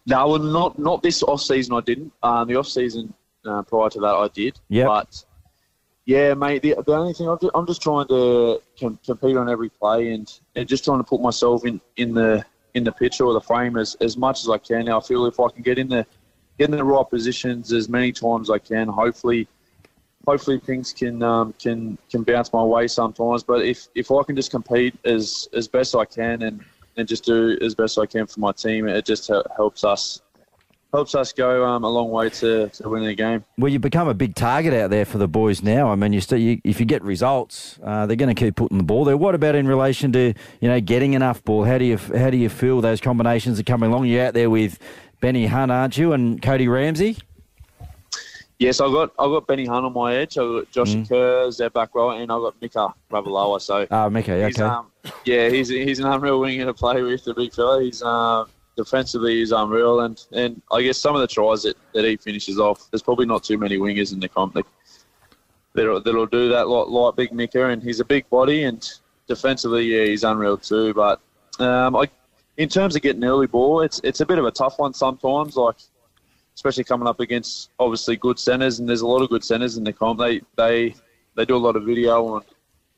No, 0.06 0.28
well, 0.28 0.40
not 0.40 0.78
not 0.78 1.02
this 1.02 1.24
off 1.24 1.42
season. 1.42 1.76
I 1.76 1.82
didn't. 1.82 2.14
Um, 2.22 2.48
the 2.48 2.56
off 2.56 2.68
season 2.68 3.14
uh, 3.46 3.64
prior 3.64 3.90
to 3.90 4.00
that, 4.00 4.14
I 4.14 4.28
did. 4.28 4.60
Yep. 4.70 4.88
But 4.88 5.26
yeah, 6.06 6.34
mate. 6.36 6.62
The, 6.62 6.76
the 6.86 6.94
only 6.94 7.14
thing 7.14 7.28
I'm 7.28 7.40
just, 7.40 7.52
I'm 7.56 7.66
just 7.66 7.82
trying 7.82 8.08
to 8.08 8.62
com- 8.80 9.00
compete 9.04 9.36
on 9.36 9.50
every 9.50 9.70
play 9.70 10.14
and, 10.14 10.32
and 10.56 10.68
just 10.68 10.84
trying 10.84 11.00
to 11.00 11.04
put 11.04 11.22
myself 11.22 11.66
in, 11.66 11.82
in 11.98 12.14
the 12.14 12.46
in 12.76 12.84
the 12.84 12.92
picture 12.92 13.26
or 13.26 13.34
the 13.34 13.42
frame 13.42 13.78
as, 13.78 13.96
as 14.02 14.18
much 14.18 14.42
as 14.42 14.50
I 14.50 14.60
can. 14.60 14.86
Now 14.86 15.00
I 15.00 15.02
feel 15.02 15.26
if 15.26 15.40
I 15.40 15.50
can 15.50 15.64
get 15.64 15.80
in 15.80 15.90
the 15.90 16.06
get 16.60 16.70
in 16.70 16.78
the 16.78 16.84
right 16.84 17.10
positions 17.10 17.74
as 17.74 17.90
many 17.90 18.12
times 18.12 18.50
as 18.50 18.54
I 18.54 18.60
can, 18.60 18.88
hopefully. 18.88 19.48
Hopefully 20.28 20.60
things 20.60 20.92
can 20.94 21.22
um, 21.22 21.54
can 21.60 21.98
can 22.10 22.24
bounce 22.24 22.52
my 22.52 22.64
way 22.64 22.88
sometimes, 22.88 23.44
but 23.44 23.64
if, 23.66 23.88
if 23.96 24.12
I 24.12 24.24
can 24.24 24.36
just 24.36 24.52
compete 24.52 24.96
as, 25.06 25.48
as 25.54 25.68
best 25.68 25.96
I 25.96 26.06
can 26.06 26.42
and, 26.42 26.64
and 26.98 27.08
just 27.08 27.26
do 27.26 27.58
as 27.62 27.76
best 27.76 28.00
I 28.00 28.06
can 28.06 28.26
for 28.26 28.40
my 28.40 28.52
team, 28.52 28.88
it 28.88 29.06
just 29.06 29.30
helps 29.56 29.84
us 29.84 30.22
helps 30.96 31.14
us 31.14 31.34
go 31.34 31.66
um, 31.66 31.84
a 31.84 31.90
long 31.90 32.10
way 32.10 32.30
to, 32.30 32.70
to 32.70 32.90
winning 32.90 33.10
the 33.10 33.16
game. 33.16 33.44
Well, 33.58 33.72
you 33.72 33.80
become 33.80 34.08
a 34.08 34.14
big 34.14 34.34
target 34.34 34.74
out 34.74 34.90
there 34.90 35.04
for 35.04 35.18
the 35.18 35.28
boys 35.28 35.62
now. 35.62 35.92
I 35.92 35.96
mean, 35.96 36.14
you, 36.14 36.22
you 36.38 36.62
if 36.64 36.80
you 36.80 36.86
get 36.86 37.04
results, 37.04 37.78
uh, 37.84 38.06
they're 38.06 38.16
going 38.16 38.34
to 38.34 38.40
keep 38.40 38.56
putting 38.56 38.78
the 38.78 38.84
ball 38.84 39.04
there. 39.04 39.18
What 39.18 39.36
about 39.36 39.56
in 39.56 39.68
relation 39.68 40.12
to 40.14 40.34
you 40.62 40.70
know 40.70 40.80
getting 40.80 41.14
enough 41.14 41.44
ball? 41.44 41.66
How 41.66 41.78
do 41.78 41.86
you 41.86 41.98
how 41.98 42.30
do 42.30 42.38
you 42.38 42.50
feel 42.50 42.82
those 42.82 43.02
combinations 43.02 43.60
are 43.60 43.64
coming 43.64 43.92
along? 43.92 44.06
You're 44.06 44.26
out 44.26 44.34
there 44.34 44.50
with 44.50 44.80
Benny 45.20 45.48
Hunt, 45.48 45.72
aren't 45.72 45.98
you, 45.98 46.14
and 46.14 46.42
Cody 46.42 46.68
Ramsey? 46.68 47.18
Yes, 48.58 48.80
I 48.80 48.88
got 48.88 49.12
I 49.20 49.26
got 49.26 49.48
Benny 49.48 49.66
Hunt 49.66 49.86
on 49.86 49.94
my 49.94 50.16
edge. 50.16 50.38
I 50.38 50.42
got 50.42 50.72
Josh 50.72 50.96
Kerr, 51.08 51.52
their 51.52 51.70
back 51.70 51.94
row, 51.94 52.12
and 52.12 52.32
I 52.32 52.36
got 52.38 52.56
Mika 52.62 52.94
Ravalawa. 53.12 53.60
So 53.60 53.86
Ah, 53.92 54.08
Mika, 54.08 54.46
he's, 54.46 54.58
okay. 54.60 54.64
um, 54.64 54.88
yeah, 55.26 55.50
he's 55.50 55.68
he's 55.68 56.00
an 56.00 56.06
unreal 56.06 56.40
winger 56.40 56.66
to 56.66 56.74
play 56.74 57.02
with. 57.02 57.26
The 57.26 57.34
big 57.34 57.54
fella. 57.54 57.84
He's 57.84 58.02
um, 58.02 58.48
defensively 58.78 59.40
he's 59.40 59.52
unreal, 59.52 60.02
and, 60.02 60.24
and 60.32 60.62
I 60.72 60.82
guess 60.84 60.98
some 60.98 61.16
of 61.16 61.22
the 61.22 61.28
tries 61.28 61.64
that, 61.64 61.76
that 61.94 62.06
he 62.06 62.16
finishes 62.16 62.58
off. 62.58 62.90
There's 62.92 63.04
probably 63.04 63.26
not 63.26 63.44
too 63.44 63.58
many 63.58 63.78
wingers 63.78 64.14
in 64.14 64.20
the 64.22 64.30
comp 64.30 64.54
that 64.54 64.66
that'll, 65.74 66.00
that'll 66.02 66.26
do 66.26 66.48
that 66.50 66.70
like, 66.70 66.88
like 66.88 67.16
Big 67.18 67.34
Mika, 67.34 67.68
and 67.68 67.84
he's 67.84 68.00
a 68.00 68.06
big 68.06 68.30
body, 68.30 68.64
and 68.64 68.90
defensively, 69.28 69.84
yeah, 69.84 70.06
he's 70.06 70.24
unreal 70.24 70.58
too. 70.58 70.94
But 70.94 71.20
um, 71.60 71.96
I, 71.98 72.08
in 72.56 72.70
terms 72.70 72.96
of 72.96 73.02
getting 73.02 73.24
early 73.26 73.48
ball, 73.48 73.82
it's 73.82 74.00
it's 74.06 74.22
a 74.22 74.26
bit 74.26 74.40
of 74.40 74.46
a 74.46 74.52
tough 74.52 74.80
one 74.80 74.94
sometimes. 74.94 75.58
Like 75.58 75.76
especially 76.56 76.84
coming 76.84 77.08
up 77.08 77.20
against 77.20 77.70
obviously 77.80 78.16
good 78.16 78.40
centres, 78.40 78.80
and 78.80 78.88
there's 78.90 79.02
a 79.02 79.08
lot 79.08 79.22
of 79.22 79.30
good 79.30 79.44
centres 79.44 79.78
in 79.78 79.84
the 79.84 79.94
comp. 79.94 80.20
They 80.20 80.42
they 80.56 80.96
they 81.36 81.46
do 81.46 81.56
a 81.56 81.58
lot 81.58 81.76
of 81.76 81.84
video 81.84 82.26
on 82.26 82.42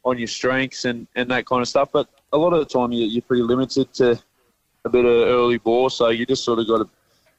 on 0.05 0.17
your 0.17 0.27
strengths 0.27 0.85
and, 0.85 1.05
and 1.15 1.29
that 1.29 1.45
kind 1.45 1.61
of 1.61 1.67
stuff. 1.67 1.89
But 1.91 2.07
a 2.31 2.37
lot 2.37 2.53
of 2.53 2.59
the 2.59 2.65
time, 2.65 2.91
you, 2.91 3.05
you're 3.05 3.21
pretty 3.21 3.43
limited 3.43 3.93
to 3.95 4.19
a 4.85 4.89
bit 4.89 5.03
of 5.03 5.11
early 5.11 5.57
ball, 5.57 5.89
so 5.89 6.09
you 6.09 6.25
just 6.25 6.45
sort 6.45 6.59
of 6.59 6.67
got 6.67 6.77
to 6.77 6.89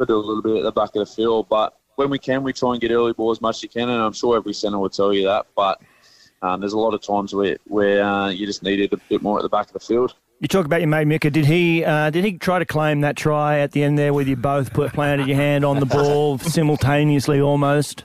it 0.01 0.11
a 0.11 0.17
little 0.17 0.43
bit 0.43 0.59
at 0.59 0.63
the 0.63 0.73
back 0.73 0.91
of 0.95 1.01
the 1.01 1.07
field. 1.07 1.49
But 1.49 1.77
when 1.97 2.11
we 2.11 2.19
can, 2.19 2.43
we 2.43 2.53
try 2.53 2.73
and 2.73 2.81
get 2.81 2.93
early 2.93 3.13
ball 3.13 3.31
as 3.31 3.41
much 3.41 3.57
as 3.57 3.63
you 3.65 3.69
can, 3.69 3.89
and 3.89 4.01
I'm 4.01 4.13
sure 4.13 4.37
every 4.37 4.55
centre 4.55 4.79
will 4.79 4.91
tell 4.91 5.13
you 5.13 5.27
that. 5.27 5.47
But 5.57 5.81
um, 6.43 6.61
there's 6.61 6.75
a 6.75 6.79
lot 6.79 6.95
of 6.95 7.03
times 7.03 7.35
where 7.35 7.57
where 7.67 8.05
uh, 8.05 8.29
you 8.29 8.47
just 8.47 8.63
need 8.63 8.81
it 8.81 8.93
a 8.93 8.97
bit 9.09 9.23
more 9.23 9.39
at 9.39 9.43
the 9.43 9.49
back 9.49 9.67
of 9.67 9.73
the 9.73 9.81
field. 9.81 10.15
You 10.41 10.47
talk 10.47 10.67
about 10.67 10.81
your 10.81 10.89
mate 10.89 11.07
Mika. 11.07 11.31
Did 11.31 11.47
he 11.47 11.85
uh, 11.85 12.11
did 12.11 12.25
he 12.25 12.39
try 12.39 12.61
to 12.61 12.65
claim 12.65 13.01
that 13.01 13.17
try 13.17 13.59
at 13.59 13.73
the 13.73 13.83
end 13.83 13.99
there 13.99 14.15
with 14.15 14.29
you 14.29 14.37
both 14.37 14.73
put 14.73 14.93
planted 14.93 15.27
your 15.27 15.37
hand 15.37 15.65
on 15.65 15.81
the 15.81 15.87
ball 15.87 16.39
simultaneously 16.39 17.41
almost? 17.41 18.05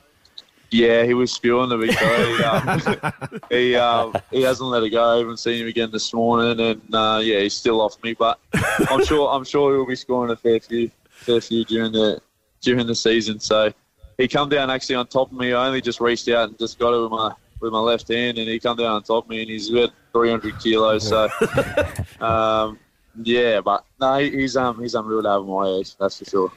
Yeah, 0.72 1.04
he 1.04 1.14
was 1.14 1.32
spewing 1.32 1.70
the 1.70 1.78
big 1.78 1.96
um, 2.42 3.42
he, 3.52 3.76
um, 3.76 4.16
he 4.32 4.42
hasn't 4.42 4.68
let 4.68 4.82
it 4.82 4.90
go. 4.90 5.14
I 5.14 5.18
haven't 5.20 5.38
seen 5.38 5.62
him 5.62 5.68
again 5.68 5.92
this 5.92 6.12
morning, 6.12 6.60
and 6.60 6.96
uh, 6.96 7.22
yeah, 7.24 7.42
he's 7.42 7.54
still 7.54 7.80
off 7.80 8.02
me. 8.04 8.16
But 8.16 8.40
I'm 8.90 9.06
sure 9.06 9.30
I'm 9.30 9.44
sure 9.44 9.76
he'll 9.76 9.86
be 9.86 9.96
scoring 9.96 10.32
a 10.32 10.36
fair 10.36 10.60
few, 10.60 10.90
fair 11.12 11.40
few 11.40 11.64
during 11.66 11.92
the 11.92 12.20
during 12.62 12.88
the 12.88 12.96
season. 12.96 13.40
So 13.40 13.72
he 14.18 14.28
come 14.28 14.50
down 14.50 14.72
actually 14.72 14.96
on 14.96 15.06
top 15.06 15.32
of 15.32 15.38
me. 15.38 15.54
I 15.54 15.68
only 15.68 15.82
just 15.82 16.02
reached 16.02 16.28
out 16.30 16.50
and 16.50 16.58
just 16.58 16.80
got 16.80 16.96
it 16.96 17.02
with 17.04 17.12
my 17.12 17.36
with 17.64 17.74
my 17.74 17.80
left 17.80 18.08
hand, 18.10 18.38
and 18.38 18.48
he 18.48 18.60
come 18.60 18.78
down 18.78 18.88
on 18.88 19.04
top 19.04 19.24
of 19.24 19.30
me, 19.30 19.42
and 19.42 19.50
he's 19.50 19.72
about 19.72 19.92
300 20.12 20.60
kilos. 20.60 21.08
So 21.08 21.30
um, 22.20 22.78
yeah, 23.24 23.62
but 23.62 23.86
no, 24.00 24.20
he's 24.20 24.56
um 24.56 24.80
he's 24.82 24.94
unreal 24.94 25.24
to 25.24 25.30
have 25.30 25.42
at 25.42 25.48
my 25.48 25.68
age. 25.68 25.96
That's 25.98 26.20
for 26.20 26.26
sure. 26.26 26.52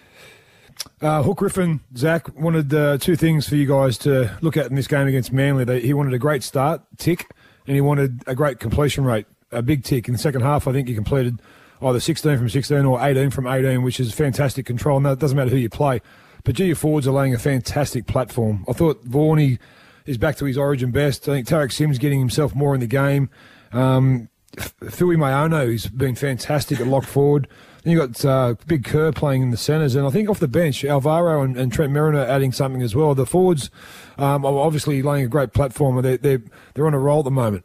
Uh, 1.00 1.22
Hook 1.22 1.38
Griffin, 1.38 1.80
Zach, 1.96 2.36
wanted 2.38 2.72
uh, 2.72 2.98
two 2.98 3.16
things 3.16 3.48
for 3.48 3.56
you 3.56 3.66
guys 3.66 3.96
to 3.98 4.36
look 4.42 4.56
at 4.56 4.66
in 4.66 4.76
this 4.76 4.86
game 4.86 5.06
against 5.06 5.32
Manly. 5.32 5.64
They, 5.64 5.80
he 5.80 5.94
wanted 5.94 6.12
a 6.12 6.18
great 6.18 6.42
start, 6.42 6.82
tick, 6.98 7.30
and 7.66 7.74
he 7.74 7.80
wanted 7.80 8.22
a 8.26 8.34
great 8.34 8.60
completion 8.60 9.04
rate, 9.04 9.26
a 9.50 9.62
big 9.62 9.84
tick. 9.84 10.06
In 10.06 10.12
the 10.12 10.18
second 10.18 10.42
half, 10.42 10.68
I 10.68 10.72
think 10.72 10.88
he 10.88 10.94
completed 10.94 11.40
either 11.82 11.98
16 11.98 12.38
from 12.38 12.48
16 12.48 12.84
or 12.84 13.02
18 13.02 13.30
from 13.30 13.46
18, 13.46 13.82
which 13.82 14.00
is 14.00 14.12
fantastic 14.12 14.66
control. 14.66 14.98
And 14.98 15.06
that 15.06 15.18
doesn't 15.18 15.36
matter 15.36 15.50
who 15.50 15.56
you 15.56 15.70
play. 15.70 16.00
But 16.44 16.54
G, 16.54 16.66
your 16.66 16.76
forwards 16.76 17.08
are 17.08 17.12
laying 17.12 17.34
a 17.34 17.38
fantastic 17.38 18.06
platform. 18.06 18.64
I 18.68 18.72
thought 18.72 19.02
Vaughan, 19.02 19.58
is 20.06 20.18
back 20.18 20.36
to 20.36 20.44
his 20.44 20.56
origin 20.56 20.90
best. 20.90 21.28
I 21.28 21.32
think 21.32 21.46
Tariq 21.46 21.72
Sims 21.72 21.98
getting 21.98 22.18
himself 22.18 22.54
more 22.54 22.74
in 22.74 22.80
the 22.80 22.86
game. 22.86 23.28
Um, 23.72 24.28
Fuimaono, 24.56 25.70
he's 25.70 25.86
been 25.86 26.14
fantastic 26.14 26.80
at 26.80 26.86
lock 26.86 27.04
forward. 27.04 27.48
Then 27.82 27.92
you 27.92 27.98
got 27.98 28.24
uh, 28.24 28.54
Big 28.66 28.84
Kerr 28.84 29.12
playing 29.12 29.42
in 29.42 29.50
the 29.50 29.56
centres, 29.56 29.94
and 29.94 30.06
I 30.06 30.10
think 30.10 30.28
off 30.28 30.40
the 30.40 30.48
bench, 30.48 30.84
Alvaro 30.84 31.42
and, 31.42 31.56
and 31.56 31.72
Trent 31.72 31.92
Merrin 31.92 32.16
adding 32.16 32.52
something 32.52 32.82
as 32.82 32.96
well. 32.96 33.14
The 33.14 33.26
forwards 33.26 33.70
um, 34.18 34.44
are 34.44 34.58
obviously 34.58 35.02
laying 35.02 35.24
a 35.24 35.28
great 35.28 35.52
platform. 35.52 36.00
They're, 36.02 36.16
they're 36.16 36.42
they're 36.74 36.86
on 36.86 36.94
a 36.94 36.98
roll 36.98 37.20
at 37.20 37.26
the 37.26 37.30
moment. 37.30 37.64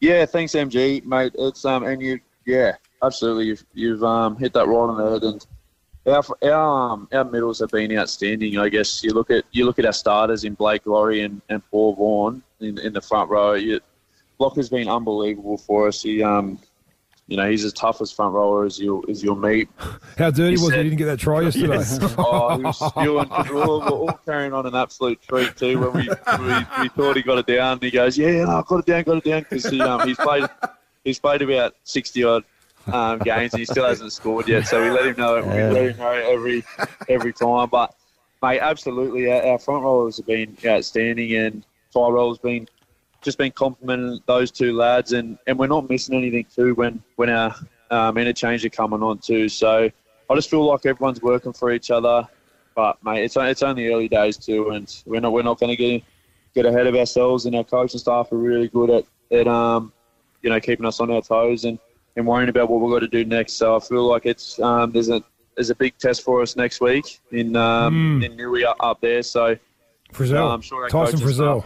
Yeah, 0.00 0.26
thanks, 0.26 0.52
MG, 0.52 1.04
mate. 1.04 1.32
It's 1.38 1.64
um, 1.64 1.84
and 1.84 2.02
you, 2.02 2.18
yeah, 2.44 2.72
absolutely. 3.02 3.46
You've 3.46 3.64
you've 3.72 4.02
um, 4.02 4.36
hit 4.36 4.52
that 4.54 4.66
right 4.66 4.76
on 4.76 4.96
the 4.96 5.10
head, 5.10 5.22
and 5.22 5.46
our 6.06 6.22
our 6.42 6.92
um, 6.92 7.08
our 7.12 7.24
middles 7.24 7.60
have 7.60 7.70
been 7.70 7.96
outstanding. 7.96 8.58
I 8.58 8.68
guess 8.68 9.02
you 9.02 9.12
look 9.12 9.30
at 9.30 9.44
you 9.52 9.64
look 9.64 9.78
at 9.78 9.86
our 9.86 9.92
starters 9.92 10.44
in 10.44 10.54
Blake 10.54 10.86
Lawrie 10.86 11.22
and, 11.22 11.40
and 11.48 11.62
Paul 11.70 11.94
Vaughan 11.94 12.42
in 12.60 12.78
in 12.78 12.92
the 12.92 13.00
front 13.00 13.30
row. 13.30 13.54
You, 13.54 13.80
Block 14.38 14.56
has 14.56 14.68
been 14.68 14.88
unbelievable 14.88 15.56
for 15.56 15.88
us. 15.88 16.02
He 16.02 16.22
um, 16.22 16.58
you 17.26 17.38
know, 17.38 17.50
he's 17.50 17.64
as 17.64 17.72
tough 17.72 18.02
as 18.02 18.12
front 18.12 18.34
rower 18.34 18.66
as 18.66 18.78
you'll 18.78 19.04
as 19.08 19.22
you'll 19.22 19.36
meet. 19.36 19.68
How 20.18 20.30
dirty 20.30 20.56
he 20.56 20.62
was 20.62 20.68
said, 20.68 20.78
he? 20.78 20.90
Didn't 20.90 20.98
get 20.98 21.06
that 21.06 21.18
try 21.18 21.40
yesterday. 21.42 21.74
Yes. 21.74 21.98
oh, 22.18 22.56
he 22.56 22.64
was 22.64 22.78
spewing. 22.78 23.30
We 23.48 23.54
were, 23.54 23.64
all, 23.64 23.82
all 23.82 24.12
carrying 24.26 24.52
on 24.52 24.66
an 24.66 24.74
absolute 24.74 25.22
treat 25.22 25.56
too. 25.56 25.80
When 25.80 25.92
we, 25.92 26.08
we, 26.08 26.54
we 26.82 26.88
thought 26.90 27.16
he 27.16 27.22
got 27.22 27.38
it 27.38 27.46
down, 27.46 27.78
he 27.80 27.90
goes, 27.90 28.18
"Yeah, 28.18 28.44
no, 28.44 28.58
I 28.58 28.62
got 28.66 28.80
it 28.80 28.86
down, 28.86 29.02
got 29.04 29.16
it 29.18 29.24
down," 29.24 29.40
because 29.40 29.66
he 29.66 29.80
um, 29.80 30.06
he's 30.06 30.18
played 30.18 30.44
he's 31.04 31.18
played 31.18 31.40
about 31.40 31.74
sixty 31.84 32.24
odd 32.24 32.44
um, 32.92 33.18
games 33.20 33.52
and 33.52 33.60
he 33.60 33.64
still 33.64 33.86
hasn't 33.86 34.12
scored 34.12 34.48
yet. 34.48 34.66
So 34.66 34.82
we 34.82 34.90
let 34.90 35.06
him 35.06 35.16
know. 35.16 35.36
We 35.36 35.48
let 35.48 35.90
him 35.90 35.96
know 35.96 36.12
every 36.12 36.64
every 37.08 37.32
time. 37.32 37.68
But 37.70 37.94
mate, 38.42 38.60
absolutely, 38.60 39.30
our, 39.30 39.42
our 39.42 39.58
front 39.58 39.84
rollers 39.84 40.18
have 40.18 40.26
been 40.26 40.56
outstanding, 40.64 41.34
and 41.34 41.64
Tyrell's 41.92 42.38
been 42.38 42.68
just 43.22 43.38
been 43.38 43.52
complimenting 43.52 44.20
those 44.26 44.50
two 44.50 44.74
lads, 44.74 45.12
and, 45.12 45.38
and 45.46 45.58
we're 45.58 45.66
not 45.66 45.88
missing 45.88 46.14
anything 46.14 46.46
too 46.54 46.74
when 46.74 47.02
when 47.16 47.30
our 47.30 47.54
um, 47.90 48.18
interchange 48.18 48.64
are 48.64 48.70
coming 48.70 49.02
on 49.02 49.18
too. 49.18 49.48
So 49.48 49.90
I 50.30 50.34
just 50.34 50.50
feel 50.50 50.64
like 50.64 50.86
everyone's 50.86 51.22
working 51.22 51.52
for 51.52 51.72
each 51.72 51.90
other. 51.90 52.28
But 52.74 53.02
mate, 53.04 53.24
it's 53.24 53.36
it's 53.36 53.62
only 53.62 53.88
early 53.88 54.08
days 54.08 54.36
too, 54.36 54.70
and 54.70 54.94
we're 55.06 55.20
not 55.20 55.32
we're 55.32 55.42
not 55.42 55.58
going 55.58 55.70
to 55.70 55.76
get 55.76 56.02
get 56.54 56.66
ahead 56.66 56.86
of 56.86 56.94
ourselves. 56.94 57.46
And 57.46 57.56
our 57.56 57.64
coaching 57.64 58.00
staff 58.00 58.30
are 58.32 58.36
really 58.36 58.68
good 58.68 58.90
at 58.90 59.04
at 59.30 59.48
um, 59.48 59.92
you 60.42 60.50
know 60.50 60.60
keeping 60.60 60.86
us 60.86 61.00
on 61.00 61.10
our 61.10 61.22
toes 61.22 61.64
and, 61.64 61.78
and 62.16 62.26
worrying 62.26 62.48
about 62.48 62.68
what 62.70 62.80
we've 62.80 62.92
got 62.92 63.00
to 63.00 63.08
do 63.08 63.24
next. 63.24 63.54
So 63.54 63.76
I 63.76 63.80
feel 63.80 64.04
like 64.04 64.26
it's 64.26 64.58
um, 64.60 64.92
there's 64.92 65.08
a 65.08 65.22
there's 65.56 65.70
a 65.70 65.74
big 65.74 65.96
test 65.98 66.22
for 66.22 66.42
us 66.42 66.56
next 66.56 66.80
week 66.80 67.20
in 67.30 67.56
um, 67.56 68.20
mm. 68.20 68.24
in 68.24 68.36
Newey 68.36 68.64
up 68.80 69.00
there. 69.00 69.22
So 69.22 69.56
Frizell, 70.12 70.52
I'm 70.52 70.60
sure 70.60 70.88
Tyson 70.88 71.20
Frizell. 71.20 71.64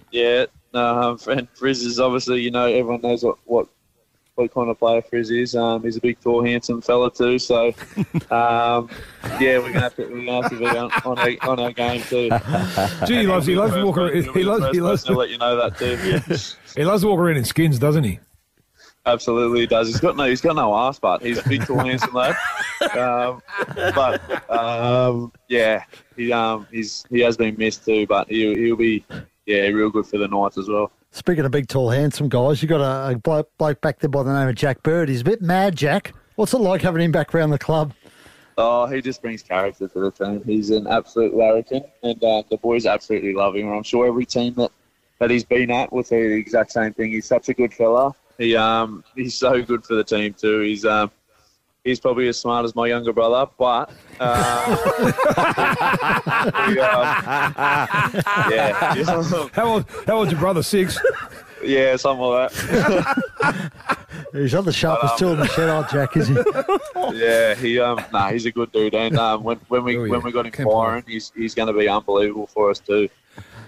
yeah, 0.10 0.46
um, 0.74 1.18
and 1.28 1.48
Frizz 1.50 1.82
is 1.82 2.00
obviously, 2.00 2.42
you 2.42 2.50
know, 2.50 2.66
everyone 2.66 3.00
knows 3.00 3.24
what, 3.24 3.38
what, 3.44 3.68
what 4.34 4.52
kind 4.52 4.68
of 4.68 4.78
player 4.78 5.02
Frizz 5.02 5.30
is. 5.30 5.54
Um, 5.56 5.82
he's 5.82 5.96
a 5.96 6.00
big, 6.00 6.20
tall, 6.20 6.44
handsome 6.44 6.80
fella 6.80 7.10
too. 7.10 7.38
So, 7.38 7.68
um, 8.30 8.88
yeah, 9.40 9.58
we're 9.58 9.72
gonna 9.72 9.80
have 9.80 9.96
to, 9.96 10.06
we're 10.06 10.24
gonna 10.26 10.42
have 10.42 10.50
to 10.50 10.58
be 10.58 10.66
on, 10.66 10.90
on, 11.04 11.18
our, 11.18 11.50
on 11.50 11.60
our 11.60 11.72
game 11.72 12.02
too. 12.02 12.30
Gee, 13.06 13.20
he 13.20 13.26
loves 13.26 13.46
he 13.46 13.56
loves 13.56 13.74
walking. 13.82 14.22
He 14.34 14.42
loves 14.42 14.74
he 14.74 14.80
loves 14.80 15.04
to 15.04 15.14
let 15.14 15.30
you 15.30 15.38
know 15.38 15.56
that 15.56 15.78
too. 15.78 15.98
Yeah. 16.06 16.36
he 16.76 16.84
loves 16.84 17.04
around 17.04 17.36
in 17.36 17.44
skins, 17.44 17.78
doesn't 17.78 18.04
he? 18.04 18.20
Absolutely, 19.08 19.60
he 19.60 19.66
does. 19.66 19.88
He's 19.88 20.00
got 20.00 20.16
no, 20.16 20.24
he's 20.24 20.42
got 20.42 20.54
no 20.54 20.76
ass, 20.76 20.98
but 20.98 21.22
he's 21.22 21.38
a 21.38 21.48
big, 21.48 21.64
tall, 21.64 21.78
handsome 21.78 22.12
lad. 22.12 22.36
Um, 22.94 23.42
but 23.94 24.50
um, 24.50 25.32
yeah, 25.48 25.84
he 26.16 26.30
um, 26.30 26.66
he's 26.70 27.04
he 27.10 27.20
has 27.20 27.36
been 27.36 27.56
missed 27.56 27.86
too, 27.86 28.06
but 28.06 28.28
he 28.28 28.54
he'll 28.54 28.76
be 28.76 29.04
yeah, 29.46 29.62
real 29.68 29.88
good 29.88 30.06
for 30.06 30.18
the 30.18 30.28
Knights 30.28 30.58
as 30.58 30.68
well. 30.68 30.92
Speaking 31.10 31.46
of 31.46 31.50
big, 31.50 31.68
tall, 31.68 31.88
handsome 31.88 32.28
guys, 32.28 32.62
you 32.62 32.68
got 32.68 32.82
a, 32.82 33.12
a 33.12 33.18
bloke, 33.18 33.50
bloke 33.56 33.80
back 33.80 33.98
there 33.98 34.10
by 34.10 34.22
the 34.22 34.32
name 34.32 34.46
of 34.46 34.54
Jack 34.54 34.82
Bird. 34.82 35.08
He's 35.08 35.22
a 35.22 35.24
bit 35.24 35.40
mad, 35.40 35.74
Jack. 35.74 36.12
What's 36.36 36.52
it 36.52 36.58
like 36.58 36.82
having 36.82 37.02
him 37.02 37.12
back 37.12 37.34
around 37.34 37.50
the 37.50 37.58
club? 37.58 37.94
Oh, 38.58 38.86
he 38.86 39.00
just 39.00 39.22
brings 39.22 39.42
character 39.42 39.88
to 39.88 40.00
the 40.00 40.10
team. 40.10 40.42
He's 40.44 40.68
an 40.68 40.86
absolute 40.86 41.34
larrikin, 41.34 41.82
and 42.02 42.22
uh, 42.22 42.42
the 42.50 42.58
boys 42.58 42.84
absolutely 42.84 43.32
love 43.32 43.56
him. 43.56 43.72
I'm 43.72 43.82
sure 43.82 44.06
every 44.06 44.26
team 44.26 44.52
that, 44.54 44.70
that 45.18 45.30
he's 45.30 45.44
been 45.44 45.70
at 45.70 45.92
will 45.92 46.04
say 46.04 46.28
the 46.28 46.34
exact 46.34 46.72
same 46.72 46.92
thing. 46.92 47.12
He's 47.12 47.26
such 47.26 47.48
a 47.48 47.54
good 47.54 47.72
fella. 47.72 48.14
He 48.38 48.56
um 48.56 49.04
he's 49.16 49.34
so 49.34 49.62
good 49.62 49.84
for 49.84 49.94
the 49.94 50.04
team 50.04 50.32
too. 50.32 50.60
He's 50.60 50.84
um 50.84 51.10
he's 51.84 51.98
probably 52.00 52.28
as 52.28 52.38
smart 52.38 52.64
as 52.64 52.74
my 52.74 52.86
younger 52.86 53.12
brother, 53.12 53.50
but 53.58 53.90
uh, 54.20 54.76
he, 56.70 56.78
um, 56.78 57.04
yeah. 58.50 58.94
how 59.52 59.66
old? 59.66 59.86
How 60.06 60.18
old's 60.18 60.30
your 60.30 60.40
brother? 60.40 60.62
Six. 60.62 60.98
Yeah, 61.64 61.96
something 61.96 62.24
like 62.24 62.52
that. 62.52 63.72
he's 64.32 64.54
not 64.54 64.64
the 64.64 64.72
sharpest 64.72 65.14
um, 65.14 65.18
tool 65.18 65.32
in 65.32 65.40
the 65.40 65.48
shed, 65.48 65.68
old 65.68 65.88
Jack, 65.90 66.16
is 66.16 66.28
he? 66.28 66.36
Yeah, 67.14 67.54
he 67.56 67.80
um, 67.80 68.00
nah, 68.12 68.30
he's 68.30 68.46
a 68.46 68.52
good 68.52 68.70
dude, 68.70 68.94
and 68.94 69.18
um, 69.18 69.42
when 69.42 69.58
when 69.68 69.82
we 69.82 69.96
oh, 69.96 70.04
yeah. 70.04 70.12
when 70.12 70.22
we 70.22 70.30
got 70.30 70.46
him 70.46 70.52
firing, 70.52 71.02
he's 71.06 71.32
he's 71.34 71.54
going 71.54 71.66
to 71.66 71.72
be 71.72 71.88
unbelievable 71.88 72.46
for 72.46 72.70
us 72.70 72.78
too. 72.78 73.08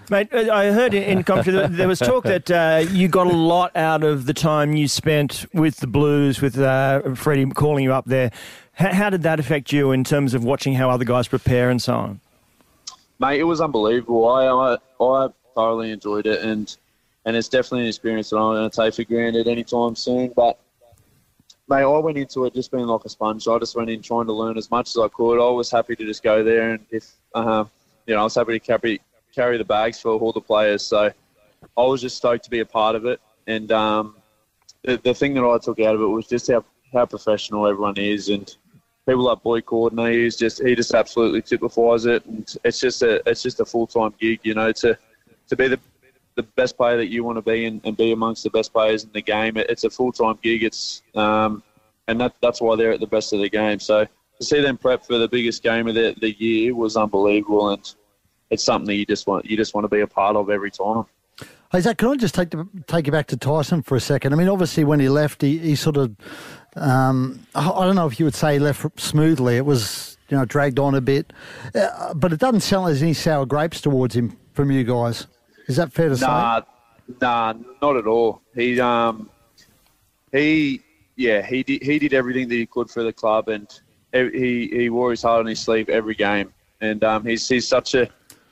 Mate, 0.08 0.32
I 0.34 0.72
heard 0.72 0.94
in 0.94 1.22
commentary 1.22 1.68
there 1.68 1.86
was 1.86 1.98
talk 1.98 2.24
that 2.24 2.50
uh, 2.50 2.84
you 2.90 3.06
got 3.06 3.26
a 3.28 3.36
lot 3.36 3.76
out 3.76 4.02
of 4.02 4.26
the 4.26 4.34
time 4.34 4.74
you 4.74 4.88
spent 4.88 5.46
with 5.52 5.76
the 5.76 5.86
Blues, 5.86 6.40
with 6.40 6.58
uh, 6.58 7.14
Freddie 7.14 7.46
calling 7.46 7.84
you 7.84 7.92
up 7.92 8.06
there. 8.06 8.32
H- 8.80 8.92
how 8.92 9.10
did 9.10 9.22
that 9.22 9.38
affect 9.38 9.72
you 9.72 9.92
in 9.92 10.02
terms 10.02 10.34
of 10.34 10.42
watching 10.42 10.74
how 10.74 10.90
other 10.90 11.04
guys 11.04 11.28
prepare 11.28 11.70
and 11.70 11.80
so 11.80 11.94
on? 11.94 12.20
Mate, 13.20 13.38
it 13.38 13.44
was 13.44 13.60
unbelievable. 13.60 14.26
I 14.28 14.46
I, 14.46 14.76
I 15.04 15.28
thoroughly 15.54 15.90
enjoyed 15.92 16.26
it, 16.26 16.42
and 16.42 16.76
and 17.24 17.36
it's 17.36 17.48
definitely 17.48 17.82
an 17.82 17.88
experience 17.88 18.30
that 18.30 18.38
I'm 18.38 18.54
going 18.54 18.70
to 18.70 18.76
take 18.76 18.94
for 18.94 19.04
granted 19.04 19.46
anytime 19.46 19.94
soon. 19.94 20.32
But 20.34 20.58
mate, 21.68 21.82
I 21.82 21.98
went 21.98 22.18
into 22.18 22.46
it 22.46 22.54
just 22.54 22.72
being 22.72 22.86
like 22.86 23.04
a 23.04 23.08
sponge. 23.08 23.46
I 23.46 23.58
just 23.58 23.76
went 23.76 23.90
in 23.90 24.02
trying 24.02 24.26
to 24.26 24.32
learn 24.32 24.58
as 24.58 24.70
much 24.70 24.88
as 24.90 24.98
I 24.98 25.08
could. 25.08 25.40
I 25.40 25.50
was 25.50 25.70
happy 25.70 25.94
to 25.94 26.04
just 26.04 26.22
go 26.22 26.42
there, 26.42 26.70
and 26.70 26.84
if 26.90 27.12
uh, 27.34 27.64
you 28.06 28.14
know, 28.14 28.22
I 28.22 28.24
was 28.24 28.34
happy 28.34 28.58
to 28.58 28.60
carry 28.60 29.00
carry 29.34 29.58
the 29.58 29.64
bags 29.64 30.00
for 30.00 30.12
all 30.12 30.32
the 30.32 30.40
players. 30.40 30.82
So 30.82 31.10
I 31.76 31.82
was 31.82 32.00
just 32.00 32.16
stoked 32.16 32.44
to 32.44 32.50
be 32.50 32.60
a 32.60 32.66
part 32.66 32.96
of 32.96 33.06
it. 33.06 33.20
And 33.46 33.70
um, 33.72 34.16
the, 34.82 34.96
the 34.98 35.14
thing 35.14 35.34
that 35.34 35.44
I 35.44 35.58
took 35.58 35.80
out 35.80 35.94
of 35.94 36.00
it 36.00 36.06
was 36.06 36.26
just 36.26 36.50
how, 36.50 36.64
how 36.92 37.06
professional 37.06 37.66
everyone 37.66 37.96
is 37.96 38.28
and 38.28 38.54
people 39.06 39.24
like 39.24 39.42
Boyd 39.42 39.66
Cordner, 39.66 40.12
he's 40.12 40.36
just 40.36 40.62
he 40.62 40.74
just 40.74 40.94
absolutely 40.94 41.42
typifies 41.42 42.06
it, 42.06 42.24
and 42.26 42.56
it's 42.64 42.80
just 42.80 43.02
a 43.02 43.20
it's 43.28 43.42
just 43.42 43.60
a 43.60 43.64
full 43.64 43.86
time 43.86 44.14
gig, 44.20 44.40
you 44.42 44.54
know, 44.54 44.72
to 44.72 44.96
to 45.48 45.56
be 45.56 45.68
the 45.68 45.80
the 46.36 46.42
best 46.42 46.76
player 46.76 46.96
that 46.96 47.08
you 47.08 47.24
want 47.24 47.36
to 47.36 47.42
be 47.42 47.64
and, 47.64 47.80
and 47.84 47.96
be 47.96 48.12
amongst 48.12 48.44
the 48.44 48.50
best 48.50 48.72
players 48.72 49.04
in 49.04 49.10
the 49.12 49.20
game. 49.20 49.56
It, 49.56 49.68
it's 49.68 49.84
a 49.84 49.90
full 49.90 50.12
time 50.12 50.38
gig. 50.42 50.62
It's 50.62 51.02
um, 51.14 51.62
and 52.08 52.20
that 52.20 52.34
that's 52.40 52.60
why 52.60 52.76
they're 52.76 52.92
at 52.92 53.00
the 53.00 53.06
best 53.06 53.32
of 53.32 53.40
the 53.40 53.50
game. 53.50 53.80
So 53.80 54.04
to 54.04 54.44
see 54.44 54.60
them 54.60 54.78
prep 54.78 55.04
for 55.04 55.18
the 55.18 55.28
biggest 55.28 55.62
game 55.62 55.88
of 55.88 55.94
the, 55.94 56.14
the 56.20 56.32
year 56.32 56.74
was 56.74 56.96
unbelievable, 56.96 57.70
and 57.70 57.94
it's 58.50 58.64
something 58.64 58.96
you 58.96 59.06
just 59.06 59.26
want 59.26 59.46
you 59.46 59.56
just 59.56 59.74
want 59.74 59.84
to 59.84 59.88
be 59.88 60.00
a 60.00 60.06
part 60.06 60.36
of 60.36 60.50
every 60.50 60.70
time. 60.70 61.04
Hey 61.72 61.80
Zach, 61.80 61.98
can 61.98 62.08
I 62.08 62.16
just 62.16 62.34
take 62.34 62.50
the, 62.50 62.66
take 62.88 63.06
you 63.06 63.12
back 63.12 63.28
to 63.28 63.36
Tyson 63.36 63.82
for 63.82 63.94
a 63.94 64.00
second? 64.00 64.32
I 64.32 64.36
mean, 64.36 64.48
obviously 64.48 64.82
when 64.82 64.98
he 64.98 65.08
left, 65.08 65.40
he, 65.40 65.58
he 65.58 65.76
sort 65.76 65.96
of 65.96 66.16
um, 66.76 67.46
I 67.54 67.84
don't 67.84 67.94
know 67.94 68.06
if 68.06 68.18
you 68.18 68.26
would 68.26 68.34
say 68.34 68.54
he 68.54 68.58
left 68.58 69.00
smoothly. 69.00 69.56
It 69.56 69.64
was 69.64 70.18
you 70.28 70.36
know 70.36 70.44
dragged 70.44 70.78
on 70.78 70.94
a 70.94 71.00
bit, 71.00 71.32
uh, 71.74 72.12
but 72.14 72.32
it 72.32 72.40
doesn't 72.40 72.60
sound 72.60 72.84
like 72.84 72.90
there's 72.90 73.02
any 73.02 73.14
sour 73.14 73.46
grapes 73.46 73.80
towards 73.80 74.16
him 74.16 74.36
from 74.52 74.70
you 74.70 74.84
guys. 74.84 75.26
Is 75.68 75.76
that 75.76 75.92
fair 75.92 76.08
to 76.08 76.16
nah, 76.16 76.60
say? 76.60 76.66
Nah, 77.20 77.54
not 77.80 77.96
at 77.96 78.06
all. 78.06 78.42
He 78.54 78.80
um 78.80 79.30
he 80.32 80.82
yeah 81.16 81.46
he 81.46 81.62
did 81.62 81.82
he 81.82 81.98
did 81.98 82.14
everything 82.14 82.48
that 82.48 82.56
he 82.56 82.66
could 82.66 82.90
for 82.90 83.04
the 83.04 83.12
club 83.12 83.48
and 83.48 83.80
he 84.12 84.68
he 84.72 84.90
wore 84.90 85.10
his 85.10 85.22
heart 85.22 85.40
on 85.40 85.46
his 85.46 85.60
sleeve 85.60 85.88
every 85.88 86.14
game 86.14 86.52
and 86.80 87.04
um, 87.04 87.24
he's 87.24 87.46
he's 87.48 87.68
such 87.68 87.94
a 87.94 88.08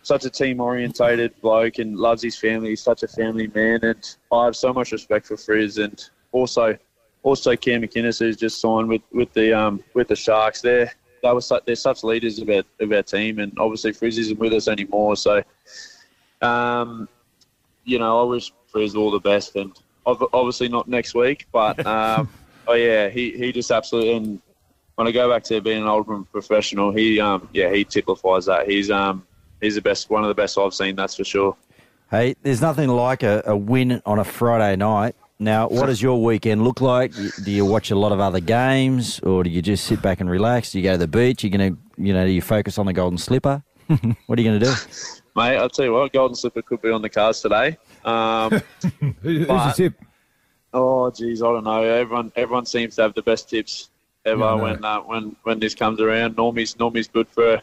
such 0.08 0.24
a 0.24 0.30
team 0.30 0.58
orientated 0.58 1.38
bloke 1.42 1.78
and 1.78 1.94
loves 1.98 2.22
his 2.22 2.36
family. 2.38 2.70
He's 2.70 2.80
such 2.80 3.02
a 3.02 3.08
family 3.08 3.46
man, 3.54 3.80
and 3.82 4.16
I 4.32 4.46
have 4.46 4.56
so 4.56 4.72
much 4.72 4.90
respect 4.90 5.26
for 5.26 5.36
Frizz 5.36 5.76
and 5.76 6.02
also 6.32 6.78
also 7.24 7.54
Cam 7.56 7.82
McInnes 7.82 8.18
who's 8.18 8.38
just 8.38 8.58
signed 8.58 8.88
with 8.88 9.02
with 9.12 9.30
the 9.34 9.52
um 9.52 9.84
with 9.92 10.08
the 10.08 10.16
Sharks. 10.16 10.62
They're 10.62 10.90
they 11.22 11.30
were 11.30 11.42
such, 11.42 11.64
they're 11.66 11.76
such 11.76 12.02
leaders 12.04 12.38
of 12.38 12.48
our 12.48 12.62
of 12.80 12.90
our 12.90 13.02
team, 13.02 13.38
and 13.38 13.52
obviously 13.58 13.92
Frizz 13.92 14.16
isn't 14.18 14.38
with 14.38 14.54
us 14.54 14.66
anymore. 14.66 15.14
So, 15.16 15.42
um, 16.40 17.06
you 17.84 17.98
know, 17.98 18.22
I 18.22 18.24
wish 18.24 18.50
Frizz 18.68 18.96
all 18.96 19.10
the 19.10 19.20
best, 19.20 19.56
and 19.56 19.78
obviously 20.06 20.70
not 20.70 20.88
next 20.88 21.14
week, 21.14 21.46
but 21.52 21.86
um, 21.98 22.30
oh 22.66 22.74
yeah, 22.74 23.10
he 23.10 23.32
he 23.32 23.52
just 23.52 23.70
absolutely. 23.70 24.14
And 24.14 24.40
when 24.94 25.06
I 25.06 25.12
go 25.12 25.28
back 25.30 25.42
to 25.44 25.60
being 25.60 25.82
an 25.82 25.88
Oldham 25.88 26.24
professional, 26.32 26.92
he 26.92 27.20
um 27.20 27.46
yeah 27.52 27.70
he 27.70 27.84
typifies 27.84 28.46
that. 28.46 28.66
He's 28.66 28.90
um 28.90 29.27
he's 29.60 29.74
the 29.74 29.82
best, 29.82 30.10
one 30.10 30.22
of 30.24 30.28
the 30.28 30.34
best 30.34 30.58
I've 30.58 30.74
seen. 30.74 30.96
That's 30.96 31.16
for 31.16 31.24
sure. 31.24 31.56
Hey, 32.10 32.36
there's 32.42 32.60
nothing 32.62 32.88
like 32.88 33.22
a, 33.22 33.42
a 33.46 33.56
win 33.56 34.00
on 34.06 34.18
a 34.18 34.24
Friday 34.24 34.76
night. 34.76 35.14
Now, 35.38 35.68
what 35.68 35.86
does 35.86 36.02
your 36.02 36.22
weekend 36.22 36.64
look 36.64 36.80
like? 36.80 37.12
Do 37.44 37.50
you 37.50 37.64
watch 37.64 37.90
a 37.90 37.94
lot 37.94 38.10
of 38.12 38.18
other 38.18 38.40
games, 38.40 39.20
or 39.20 39.44
do 39.44 39.50
you 39.50 39.62
just 39.62 39.84
sit 39.84 40.02
back 40.02 40.20
and 40.20 40.28
relax? 40.28 40.72
Do 40.72 40.78
you 40.78 40.84
go 40.84 40.92
to 40.92 40.98
the 40.98 41.06
beach? 41.06 41.44
You're 41.44 41.50
gonna, 41.50 41.76
you 41.96 42.12
know, 42.12 42.24
do 42.26 42.32
you 42.32 42.42
focus 42.42 42.76
on 42.78 42.86
the 42.86 42.92
Golden 42.92 43.18
Slipper? 43.18 43.62
what 44.26 44.38
are 44.38 44.42
you 44.42 44.48
gonna 44.48 44.58
do? 44.58 44.72
mate. 45.36 45.56
I'll 45.56 45.68
tell 45.68 45.84
you 45.84 45.92
what, 45.92 46.12
Golden 46.12 46.34
Slipper 46.34 46.62
could 46.62 46.82
be 46.82 46.90
on 46.90 47.02
the 47.02 47.08
cards 47.08 47.40
today. 47.40 47.76
Um, 48.04 48.60
who's 49.22 49.46
But- 49.46 49.74
tip? 49.74 49.94
oh, 50.74 51.10
geez, 51.10 51.40
I 51.42 51.46
don't 51.46 51.64
know. 51.64 51.82
Everyone, 51.82 52.32
everyone 52.34 52.66
seems 52.66 52.96
to 52.96 53.02
have 53.02 53.14
the 53.14 53.22
best 53.22 53.48
tips 53.48 53.90
ever 54.24 54.40
Yeah, 54.40 54.46
I 54.46 54.56
know. 54.56 54.62
when 54.64 54.84
uh, 54.84 55.00
when 55.00 55.36
when 55.44 55.60
this 55.60 55.74
comes 55.74 56.00
around. 56.00 56.36
Normie's 56.36 56.74
Normie's 56.78 57.06
good 57.08 57.28
for 57.28 57.60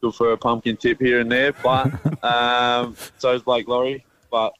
good 0.00 0.14
for 0.14 0.32
a 0.32 0.36
pumpkin 0.36 0.76
tip 0.76 1.00
here 1.00 1.20
and 1.20 1.30
there, 1.30 1.52
but 1.62 2.24
um, 2.24 2.96
so 3.18 3.32
is 3.34 3.42
Blake 3.42 3.68
Lawrie. 3.68 4.04
But 4.30 4.52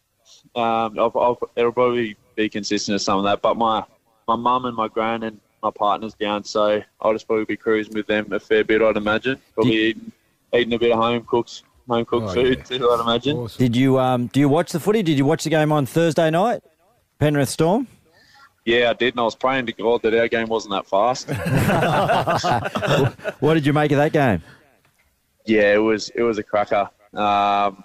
um, 0.55 0.99
I'll, 0.99 1.13
I'll, 1.17 1.39
it'll 1.57 1.73
probably 1.73 2.17
be 2.37 2.49
consistent 2.49 2.95
with 2.95 3.03
some 3.03 3.19
of 3.19 3.25
that. 3.25 3.43
But 3.43 3.57
my 3.57 3.85
my 4.29 4.37
mum 4.37 4.65
and 4.67 4.77
my 4.77 4.89
gran 4.89 5.23
and 5.25 5.41
my 5.63 5.71
partner's 5.71 6.15
down, 6.15 6.45
so 6.45 6.83
I'll 7.01 7.13
just 7.13 7.27
probably 7.27 7.45
be 7.45 7.57
cruising 7.57 7.95
with 7.95 8.07
them 8.07 8.33
a 8.33 8.41
fair 8.41 8.65
bit. 8.65 8.83
I'd 8.83 8.97
imagine. 8.97 9.39
Probably 9.55 9.77
eating 9.77 10.13
eating 10.55 10.73
a 10.75 10.79
bit 10.79 10.93
of 10.93 10.99
home 10.99 11.25
cooked 11.25 11.63
home 11.89 12.05
cooked 12.05 12.29
Oh, 12.29 12.35
food 12.35 12.59
yeah. 12.59 12.65
too. 12.79 12.91
I'd 12.91 13.01
imagine. 13.01 13.37
Awesome. 13.37 13.65
Did 13.65 13.77
you 13.77 13.99
um 13.99 14.27
do 14.29 14.41
you 14.41 14.49
watch 14.49 14.73
the 14.73 14.81
footy? 14.81 15.03
Did 15.03 15.19
you 15.19 15.25
watch 15.25 15.45
the 15.45 15.51
game 15.51 15.73
on 15.73 15.87
Thursday 15.87 16.31
night? 16.31 16.63
Penrith 17.19 17.49
Storm. 17.51 17.87
Yeah, 18.67 18.91
I 18.91 18.93
did, 18.93 19.15
and 19.15 19.21
I 19.21 19.25
was 19.25 19.35
praying 19.35 19.67
to 19.67 19.73
God 19.73 20.03
that 20.03 20.15
our 20.15 20.29
game 20.29 20.47
wasn't 20.49 20.73
that 20.73 20.87
fast. 20.87 21.29
What 23.41 23.55
did 23.55 23.67
you 23.67 23.73
make 23.73 23.91
of 23.93 23.99
that 23.99 24.13
game? 24.13 24.43
Yeah, 25.47 25.75
it 25.75 25.79
was 25.79 26.11
it 26.11 26.23
was 26.23 26.39
a 26.39 26.43
cracker. 26.43 26.89
Um, 27.15 27.85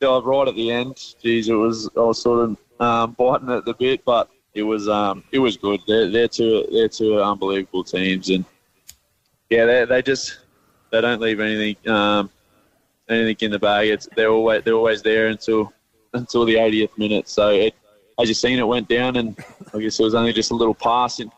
right 0.00 0.48
at 0.48 0.54
the 0.54 0.70
end, 0.70 1.00
geez, 1.22 1.48
it 1.48 1.54
was 1.54 1.88
I 1.96 2.00
was 2.00 2.20
sort 2.20 2.50
of 2.50 2.56
um, 2.80 3.12
biting 3.12 3.50
at 3.50 3.64
the 3.64 3.74
bit, 3.74 4.04
but 4.04 4.28
it 4.54 4.62
was 4.62 4.88
um, 4.88 5.24
it 5.32 5.38
was 5.38 5.56
good. 5.56 5.80
They're 5.86 6.10
they're 6.10 6.28
two 6.28 6.66
they're 6.72 6.88
two 6.88 7.20
unbelievable 7.20 7.84
teams, 7.84 8.30
and 8.30 8.44
yeah, 9.50 9.64
they 9.66 9.84
they 9.84 10.02
just 10.02 10.40
they 10.90 11.00
don't 11.00 11.20
leave 11.20 11.40
anything 11.40 11.76
um, 11.92 12.30
anything 13.08 13.36
in 13.46 13.50
the 13.50 13.58
bag. 13.58 13.88
It's 13.88 14.08
they're 14.16 14.30
always 14.30 14.62
they're 14.64 14.74
always 14.74 15.02
there 15.02 15.28
until 15.28 15.72
until 16.14 16.44
the 16.44 16.54
80th 16.54 16.96
minute. 16.96 17.28
So 17.28 17.50
it, 17.50 17.74
as 18.20 18.28
you 18.28 18.34
seen, 18.34 18.58
it 18.58 18.66
went 18.66 18.88
down, 18.88 19.16
and 19.16 19.36
I 19.74 19.78
guess 19.78 19.98
it 19.98 20.04
was 20.04 20.14
only 20.14 20.32
just 20.32 20.52
a 20.52 20.54
little 20.54 20.74
pass 20.74 21.20
in, 21.20 21.30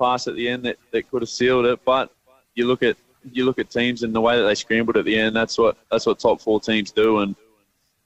pass 0.00 0.26
at 0.26 0.34
the 0.34 0.48
end 0.48 0.64
that, 0.64 0.78
that 0.90 1.10
could 1.10 1.22
have 1.22 1.28
sealed 1.28 1.66
it. 1.66 1.84
But 1.84 2.10
you 2.54 2.66
look 2.66 2.82
at 2.82 2.96
you 3.32 3.44
look 3.44 3.58
at 3.58 3.70
teams 3.70 4.02
and 4.02 4.14
the 4.14 4.20
way 4.20 4.36
that 4.36 4.44
they 4.44 4.54
scrambled 4.54 4.96
at 4.96 5.04
the 5.04 5.18
end. 5.18 5.34
That's 5.36 5.56
what 5.58 5.76
that's 5.90 6.06
what 6.06 6.18
top 6.18 6.40
four 6.40 6.60
teams 6.60 6.90
do, 6.92 7.20
and 7.20 7.34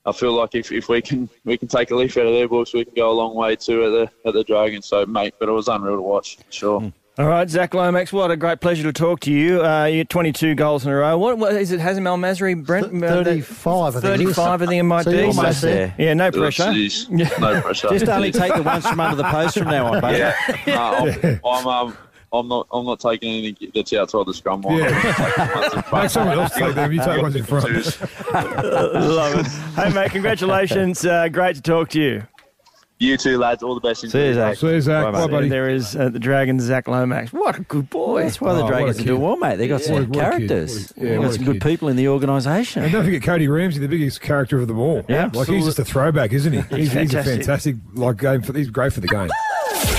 I 0.06 0.12
feel 0.12 0.32
like 0.32 0.54
if, 0.54 0.72
if 0.72 0.88
we 0.88 1.02
can 1.02 1.28
we 1.44 1.56
can 1.58 1.68
take 1.68 1.90
a 1.90 1.96
leaf 1.96 2.16
out 2.16 2.26
of 2.26 2.32
their 2.32 2.48
books, 2.48 2.72
we 2.72 2.84
can 2.84 2.94
go 2.94 3.10
a 3.10 3.12
long 3.12 3.34
way 3.34 3.56
too 3.56 3.84
at 3.84 3.90
the 3.90 4.28
at 4.28 4.34
the 4.34 4.44
Dragons. 4.44 4.86
So 4.86 5.04
mate, 5.06 5.34
but 5.38 5.48
it 5.48 5.52
was 5.52 5.68
unreal 5.68 5.96
to 5.96 6.02
watch. 6.02 6.38
Sure. 6.50 6.92
All 7.18 7.26
right, 7.26 7.50
Zach 7.50 7.74
Lomax, 7.74 8.12
what 8.12 8.30
a 8.30 8.36
great 8.36 8.60
pleasure 8.60 8.84
to 8.84 8.92
talk 8.92 9.18
to 9.22 9.32
you. 9.32 9.60
Uh, 9.64 9.86
you 9.86 10.04
22 10.04 10.54
goals 10.54 10.86
in 10.86 10.92
a 10.92 10.94
row. 10.94 11.18
What, 11.18 11.36
what 11.36 11.52
is 11.52 11.72
it? 11.72 11.80
Hazem 11.80 12.06
El 12.06 12.16
Masri, 12.16 12.64
Brent? 12.64 12.86
uh, 13.02 13.08
35, 13.24 13.96
I 13.96 14.00
think 14.00 14.04
35, 14.04 14.38
I 14.62 14.66
think 14.66 14.78
it 14.78 14.82
might 14.84 15.02
So 15.02 15.10
be. 15.10 15.18
Almost 15.22 15.38
almost 15.38 15.62
there. 15.62 15.74
there. 15.88 15.94
Yeah, 15.98 16.14
no 16.14 16.30
pressure. 16.30 16.62
Jeez, 16.62 17.10
no 17.10 17.60
pressure. 17.60 17.88
Just 17.88 18.08
only 18.08 18.30
take 18.30 18.54
the 18.54 18.62
ones 18.62 18.86
from 18.86 19.00
under 19.00 19.16
the 19.16 19.24
post 19.24 19.58
from 19.58 19.66
now 19.66 19.92
on, 19.92 20.00
buddy. 20.00 20.18
Yeah, 20.18 20.36
no, 20.68 21.10
I'm, 21.24 21.40
I'm, 21.44 21.66
um, 21.66 21.96
I'm 22.32 22.46
not. 22.48 22.66
I'm 22.72 22.84
not 22.84 23.00
taking 23.00 23.32
anything 23.34 23.70
that's 23.74 23.92
outside 23.94 24.26
the 24.26 24.34
scrum 24.34 24.60
line. 24.62 24.78
Yeah. 24.78 24.86
I'm 24.88 25.14
taking 25.14 25.54
ones 25.54 25.72
in 25.74 25.82
front. 25.82 26.02
Make 26.04 26.10
someone 26.10 26.38
else 26.38 26.54
take 26.54 26.74
them. 26.74 26.92
You 26.92 27.02
take 27.02 27.22
ones 27.22 27.36
in 27.36 27.44
front. 27.44 27.64
Love 28.32 29.34
it. 29.40 29.46
Hey, 29.76 29.92
mate, 29.94 30.10
congratulations. 30.10 31.04
Uh, 31.04 31.28
great 31.28 31.56
to 31.56 31.62
talk 31.62 31.88
to 31.90 32.00
you. 32.00 32.22
You 33.00 33.16
too, 33.16 33.38
lads. 33.38 33.62
All 33.62 33.76
the 33.76 33.80
best. 33.80 34.00
See 34.10 34.26
you, 34.26 34.34
Zach. 34.34 34.56
See 34.56 34.66
you, 34.66 34.80
Zach. 34.80 35.04
Bye, 35.04 35.12
Bye, 35.12 35.26
buddy. 35.28 35.48
There 35.48 35.68
is 35.68 35.94
uh, 35.94 36.08
the 36.08 36.18
Dragons, 36.18 36.64
Zach 36.64 36.88
Lomax. 36.88 37.32
What 37.32 37.56
a 37.56 37.60
good 37.62 37.88
boy. 37.88 38.24
That's 38.24 38.40
why 38.40 38.54
the 38.54 38.58
Oh, 38.58 38.62
what 38.64 38.70
Dragons 38.72 38.98
a 38.98 39.02
are 39.02 39.04
doing 39.04 39.22
well, 39.22 39.36
mate. 39.36 39.54
They've 39.56 39.68
got 39.68 39.74
What 39.74 39.82
a- 39.82 39.84
some 39.84 40.08
what 40.08 40.18
characters. 40.18 40.92
What 40.96 40.96
a- 40.96 41.00
yeah, 41.04 41.10
They've 41.10 41.18
what 41.20 41.24
got 41.26 41.34
some 41.34 41.44
good 41.44 41.60
people 41.62 41.88
in 41.88 41.96
the 41.96 42.08
organisation. 42.08 42.82
And 42.82 42.90
don't 42.90 43.04
forget 43.04 43.22
Cody 43.22 43.46
Ramsey, 43.46 43.78
the 43.78 43.86
biggest 43.86 44.20
character 44.20 44.58
of 44.58 44.66
them 44.66 44.80
all. 44.80 45.04
Yeah, 45.08 45.30
like 45.32 45.46
he's 45.46 45.64
just 45.64 45.78
a 45.78 45.84
throwback, 45.84 46.32
isn't 46.32 46.52
he? 46.52 46.58
He's, 46.76 46.90
he's 46.92 46.92
a 46.92 46.94
fantastic. 47.22 47.34
fantastic 47.36 47.76
like 47.94 48.16
game 48.16 48.42
for. 48.42 48.52
He's 48.58 48.68
great 48.68 48.92
for 48.92 49.00
the 49.00 49.06
game. 49.08 49.30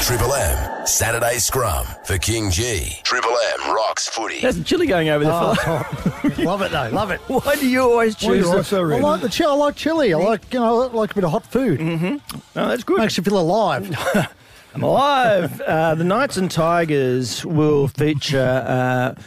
Triple 0.01 0.33
M 0.33 0.87
Saturday 0.87 1.37
Scrum 1.37 1.85
for 2.03 2.15
KingGee. 2.17 3.03
Triple 3.03 3.35
M 3.59 3.75
rocks 3.75 4.07
footy. 4.09 4.41
There's 4.41 4.55
some 4.55 4.63
chili 4.63 4.87
going 4.87 5.09
over 5.09 5.23
there. 5.23 5.33
Oh, 5.33 5.53
fella. 5.53 6.45
love 6.45 6.61
it 6.63 6.71
though, 6.71 6.89
love 6.89 7.11
it. 7.11 7.19
Why 7.27 7.55
do 7.55 7.69
you 7.69 7.81
always 7.81 8.15
Why 8.15 8.19
choose 8.37 8.47
are 8.47 8.49
you 8.49 8.57
the... 8.57 8.63
so 8.63 8.79
I 8.79 8.83
red? 8.83 9.03
like 9.03 9.21
the 9.21 9.29
chill. 9.29 9.51
I 9.51 9.53
like 9.53 9.75
chili. 9.75 10.13
I 10.13 10.17
like 10.17 10.51
you 10.53 10.59
know, 10.59 10.81
I 10.83 10.85
like 10.87 11.11
a 11.11 11.15
bit 11.15 11.23
of 11.23 11.31
hot 11.31 11.45
food. 11.45 11.79
No, 11.79 12.19
that's 12.55 12.83
good. 12.83 12.97
Makes 12.97 13.17
you 13.17 13.23
feel 13.23 13.39
alive. 13.39 13.95
I'm 14.73 14.83
alive. 14.83 15.61
Uh, 15.61 15.95
the 15.95 16.03
Knights 16.03 16.37
and 16.37 16.49
Tigers 16.49 17.45
will 17.45 17.87
feature 17.87 18.63
uh, 18.65 19.21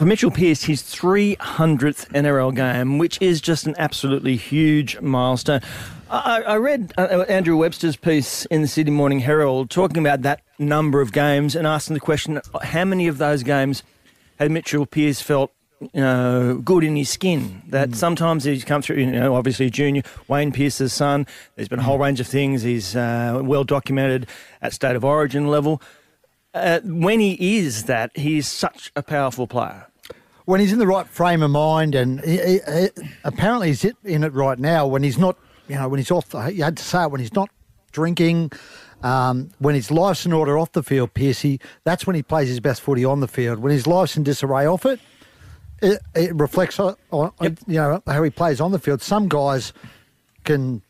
for 0.00 0.06
Mitchell 0.06 0.30
Pearce 0.30 0.62
his 0.62 0.82
300th 0.82 2.08
NRL 2.08 2.56
game, 2.56 2.96
which 2.96 3.20
is 3.20 3.38
just 3.38 3.66
an 3.66 3.74
absolutely 3.76 4.34
huge 4.34 4.98
milestone. 5.02 5.60
I, 6.08 6.40
I 6.40 6.56
read 6.56 6.94
uh, 6.96 7.26
Andrew 7.28 7.54
Webster's 7.58 7.96
piece 7.96 8.46
in 8.46 8.62
the 8.62 8.68
Sydney 8.68 8.92
Morning 8.92 9.20
Herald 9.20 9.68
talking 9.68 9.98
about 9.98 10.22
that 10.22 10.40
number 10.58 11.02
of 11.02 11.12
games 11.12 11.54
and 11.54 11.66
asking 11.66 11.92
the 11.92 12.00
question 12.00 12.40
how 12.62 12.86
many 12.86 13.08
of 13.08 13.18
those 13.18 13.42
games 13.42 13.82
had 14.38 14.50
Mitchell 14.50 14.86
Pearce 14.86 15.20
felt 15.20 15.52
you 15.82 15.90
know, 16.00 16.62
good 16.64 16.82
in 16.82 16.96
his 16.96 17.10
skin. 17.10 17.60
That 17.68 17.94
sometimes 17.94 18.44
he's 18.44 18.64
come 18.64 18.80
through, 18.80 18.96
you 18.96 19.12
know, 19.12 19.34
obviously 19.34 19.68
junior, 19.68 20.02
Wayne 20.28 20.50
Pearce's 20.50 20.94
son. 20.94 21.26
There's 21.56 21.68
been 21.68 21.80
a 21.80 21.82
whole 21.82 21.98
range 21.98 22.20
of 22.20 22.26
things. 22.26 22.62
He's 22.62 22.96
uh, 22.96 23.42
well 23.44 23.64
documented 23.64 24.28
at 24.62 24.72
state 24.72 24.96
of 24.96 25.04
origin 25.04 25.48
level. 25.48 25.82
Uh, 26.54 26.80
when 26.84 27.20
he 27.20 27.58
is 27.58 27.84
that, 27.84 28.16
he's 28.16 28.48
such 28.48 28.90
a 28.96 29.02
powerful 29.02 29.46
player. 29.46 29.86
When 30.50 30.60
he's 30.60 30.72
in 30.72 30.80
the 30.80 30.86
right 30.86 31.06
frame 31.06 31.42
of 31.42 31.50
mind, 31.52 31.94
and 31.94 32.20
he, 32.22 32.36
he, 32.36 32.60
he- 32.66 33.08
apparently 33.24 33.68
he's 33.68 33.84
in 33.84 34.24
it 34.24 34.32
right 34.32 34.58
now. 34.58 34.86
When 34.86 35.02
he's 35.04 35.16
not, 35.16 35.36
you 35.68 35.76
know, 35.76 35.88
when 35.88 35.98
he's 35.98 36.10
off, 36.10 36.28
the, 36.30 36.52
you 36.52 36.64
had 36.64 36.76
to 36.76 36.82
say 36.82 37.04
it, 37.04 37.10
when 37.12 37.20
he's 37.20 37.32
not 37.34 37.50
drinking, 37.92 38.50
um, 39.02 39.50
when 39.60 39.76
his 39.76 39.90
life's 39.92 40.26
in 40.26 40.32
order 40.32 40.58
off 40.58 40.72
the 40.72 40.82
field, 40.82 41.14
Piercy, 41.14 41.60
that's 41.84 42.04
when 42.06 42.16
he 42.16 42.22
plays 42.22 42.48
his 42.48 42.58
best 42.58 42.80
footy 42.82 43.04
on 43.04 43.20
the 43.20 43.28
field. 43.28 43.60
When 43.60 43.72
his 43.72 43.86
life's 43.86 44.16
in 44.16 44.24
disarray 44.24 44.66
off 44.66 44.84
it, 44.84 44.98
it, 45.80 46.00
it 46.14 46.34
reflects 46.34 46.78
on, 46.80 46.96
on 47.12 47.32
you 47.40 47.74
know 47.74 48.02
how 48.06 48.22
he 48.22 48.30
plays 48.30 48.60
on 48.60 48.72
the 48.72 48.78
field. 48.80 49.00
Some 49.00 49.28
guys 49.28 49.72
can 50.44 50.82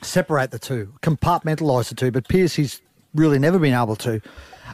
separate 0.00 0.52
the 0.52 0.58
two, 0.58 0.94
compartmentalise 1.02 1.88
the 1.88 1.94
two, 1.96 2.10
but 2.12 2.28
Piercy's 2.28 2.80
really 3.14 3.38
never 3.38 3.58
been 3.58 3.74
able 3.74 3.96
to. 3.96 4.20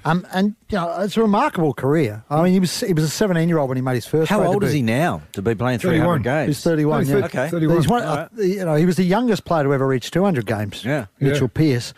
Um, 0.04 0.26
and 0.32 0.54
you 0.70 0.78
know, 0.78 1.00
it's 1.00 1.16
a 1.16 1.20
remarkable 1.22 1.72
career. 1.74 2.24
I 2.30 2.42
mean, 2.42 2.52
he 2.52 2.60
was 2.60 2.80
he 2.80 2.92
was 2.92 3.04
a 3.04 3.08
17 3.08 3.48
year 3.48 3.58
old 3.58 3.68
when 3.68 3.76
he 3.76 3.82
made 3.82 3.94
his 3.94 4.06
first. 4.06 4.30
How 4.30 4.38
grade 4.38 4.48
old 4.50 4.64
is 4.64 4.72
he 4.72 4.82
now 4.82 5.22
to 5.32 5.42
be 5.42 5.54
playing 5.54 5.78
300 5.80 5.98
31. 6.00 6.22
games? 6.22 6.46
He's 6.56 6.62
31. 6.64 7.04
No, 7.06 7.10
yeah. 7.14 7.20
thir- 7.20 7.26
Okay. 7.26 7.48
31. 7.50 7.76
He's 7.76 7.88
one, 7.88 8.02
All 8.04 8.16
right. 8.16 8.28
uh, 8.38 8.42
you 8.42 8.64
know, 8.64 8.74
he 8.74 8.86
was 8.86 8.96
the 8.96 9.04
youngest 9.04 9.44
player 9.44 9.64
to 9.64 9.72
ever 9.74 9.86
reach 9.86 10.10
200 10.10 10.46
games. 10.46 10.84
Yeah. 10.84 11.06
Mitchell 11.20 11.50
Yeah. 11.54 11.72
Pearce. 11.74 11.94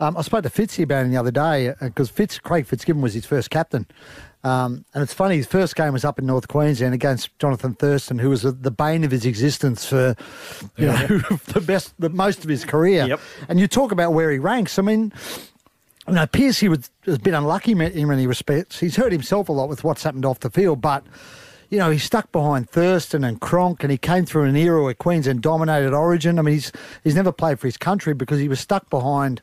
Um, 0.00 0.16
I 0.16 0.22
spoke 0.22 0.42
to 0.42 0.50
Fitzy 0.50 0.82
about 0.82 1.04
him 1.04 1.12
the 1.12 1.16
other 1.18 1.30
day 1.30 1.72
because 1.80 2.10
Fitz 2.10 2.38
Craig 2.38 2.66
Fitzgibbon 2.66 3.00
was 3.00 3.14
his 3.14 3.24
first 3.26 3.48
captain. 3.50 3.86
Um, 4.42 4.84
and 4.92 5.02
it's 5.02 5.14
funny, 5.14 5.36
his 5.36 5.46
first 5.46 5.74
game 5.76 5.92
was 5.94 6.04
up 6.04 6.18
in 6.18 6.26
North 6.26 6.48
Queensland 6.48 6.92
against 6.92 7.30
Jonathan 7.38 7.74
Thurston, 7.74 8.18
who 8.18 8.28
was 8.28 8.42
the, 8.42 8.52
the 8.52 8.70
bane 8.70 9.02
of 9.04 9.10
his 9.10 9.24
existence 9.24 9.86
for, 9.86 10.14
you 10.76 10.86
know, 10.86 10.96
the 11.46 11.62
best, 11.66 11.94
the 11.98 12.10
most 12.10 12.44
of 12.44 12.50
his 12.50 12.64
career. 12.64 13.06
Yep. 13.06 13.20
And 13.48 13.58
you 13.58 13.66
talk 13.66 13.90
about 13.92 14.12
where 14.12 14.30
he 14.30 14.38
ranks. 14.38 14.78
I 14.78 14.82
mean, 14.82 15.12
you 16.08 16.14
know, 16.14 16.26
Pearce 16.26 16.60
he 16.60 16.68
was, 16.68 16.90
has 17.06 17.18
been 17.18 17.34
unlucky 17.34 17.72
in 17.72 18.08
many 18.08 18.26
respects. 18.26 18.78
He's 18.80 18.96
hurt 18.96 19.12
himself 19.12 19.48
a 19.48 19.52
lot 19.52 19.68
with 19.68 19.84
what's 19.84 20.02
happened 20.02 20.24
off 20.24 20.40
the 20.40 20.50
field, 20.50 20.80
but 20.80 21.04
you 21.70 21.78
know, 21.78 21.90
he's 21.90 22.04
stuck 22.04 22.30
behind 22.30 22.70
Thurston 22.70 23.24
and 23.24 23.40
Cronk, 23.40 23.82
and 23.82 23.90
he 23.90 23.98
came 23.98 24.26
through 24.26 24.44
an 24.44 24.54
era 24.54 24.82
where 24.82 24.94
Queensland 24.94 25.42
dominated 25.42 25.92
Origin. 25.92 26.38
I 26.38 26.42
mean, 26.42 26.54
he's 26.54 26.72
he's 27.02 27.14
never 27.14 27.32
played 27.32 27.58
for 27.58 27.66
his 27.66 27.76
country 27.76 28.14
because 28.14 28.38
he 28.38 28.48
was 28.48 28.60
stuck 28.60 28.88
behind, 28.90 29.40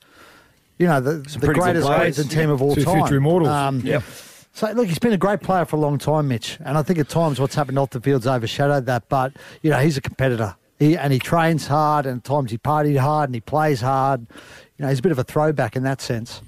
you 0.77 0.87
know, 0.87 1.01
the, 1.01 1.15
the 1.39 1.53
greatest. 1.53 1.87
Queensland 1.87 2.31
team 2.31 2.49
of 2.49 2.61
all 2.61 2.75
Two 2.75 2.83
time. 2.83 2.99
future 3.01 3.17
immortals. 3.17 3.49
Um, 3.49 3.81
Yep. 3.81 4.03
So 4.53 4.69
look, 4.71 4.87
he's 4.87 4.99
been 4.99 5.13
a 5.13 5.17
great 5.17 5.41
player 5.41 5.63
for 5.65 5.77
a 5.77 5.79
long 5.79 5.97
time, 5.97 6.27
Mitch, 6.27 6.57
and 6.63 6.77
I 6.77 6.83
think 6.83 6.99
at 6.99 7.07
times 7.07 7.39
what's 7.39 7.55
happened 7.55 7.79
off 7.79 7.91
the 7.91 8.01
field's 8.01 8.27
overshadowed 8.27 8.85
that. 8.85 9.07
But 9.09 9.33
you 9.61 9.69
know, 9.69 9.79
he's 9.79 9.97
a 9.97 10.01
competitor. 10.01 10.55
He, 10.77 10.97
and 10.97 11.13
he 11.13 11.19
trains 11.19 11.67
hard, 11.67 12.05
and 12.05 12.17
at 12.17 12.23
times 12.23 12.51
he 12.51 12.57
partied 12.57 12.97
hard, 12.97 13.29
and 13.29 13.35
he 13.35 13.41
plays 13.41 13.81
hard. 13.81 14.25
You 14.77 14.83
know, 14.83 14.89
he's 14.89 14.99
a 14.99 15.01
bit 15.01 15.11
of 15.11 15.19
a 15.19 15.23
throwback 15.23 15.75
in 15.75 15.83
that 15.83 16.01
sense. 16.01 16.41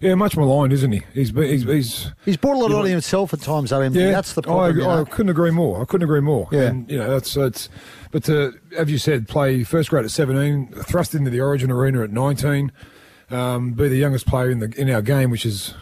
Yeah, 0.00 0.14
much 0.14 0.36
maligned, 0.36 0.72
isn't 0.72 0.90
he? 0.90 1.02
He's 1.12 1.30
he's 1.30 1.64
he's 1.64 2.10
He's 2.24 2.36
brought 2.36 2.56
a 2.56 2.58
lot 2.58 2.72
on 2.72 2.86
himself 2.86 3.34
at 3.34 3.40
times, 3.40 3.70
though. 3.70 3.80
MD. 3.80 3.96
yeah. 3.96 4.10
that's 4.10 4.32
the 4.32 4.42
problem. 4.42 4.64
I, 4.64 4.68
you 4.68 4.82
know. 4.82 5.02
I 5.02 5.04
couldn't 5.04 5.30
agree 5.30 5.50
more. 5.50 5.82
I 5.82 5.84
couldn't 5.84 6.04
agree 6.04 6.20
more. 6.20 6.48
Yeah. 6.50 6.62
and, 6.62 6.90
you 6.90 6.98
know 6.98 7.10
that's 7.10 7.34
that's. 7.34 7.68
But 8.10 8.24
to, 8.24 8.58
as 8.76 8.90
you 8.90 8.98
said, 8.98 9.28
play 9.28 9.64
first 9.64 9.90
grade 9.90 10.04
at 10.04 10.10
seventeen, 10.10 10.68
thrust 10.72 11.14
into 11.14 11.30
the 11.30 11.40
Origin 11.40 11.70
arena 11.70 12.02
at 12.02 12.10
nineteen, 12.10 12.72
um, 13.30 13.72
be 13.72 13.88
the 13.88 13.96
youngest 13.96 14.26
player 14.26 14.50
in 14.50 14.60
the 14.60 14.72
in 14.76 14.90
our 14.90 15.02
game, 15.02 15.30
which 15.30 15.44
is 15.44 15.74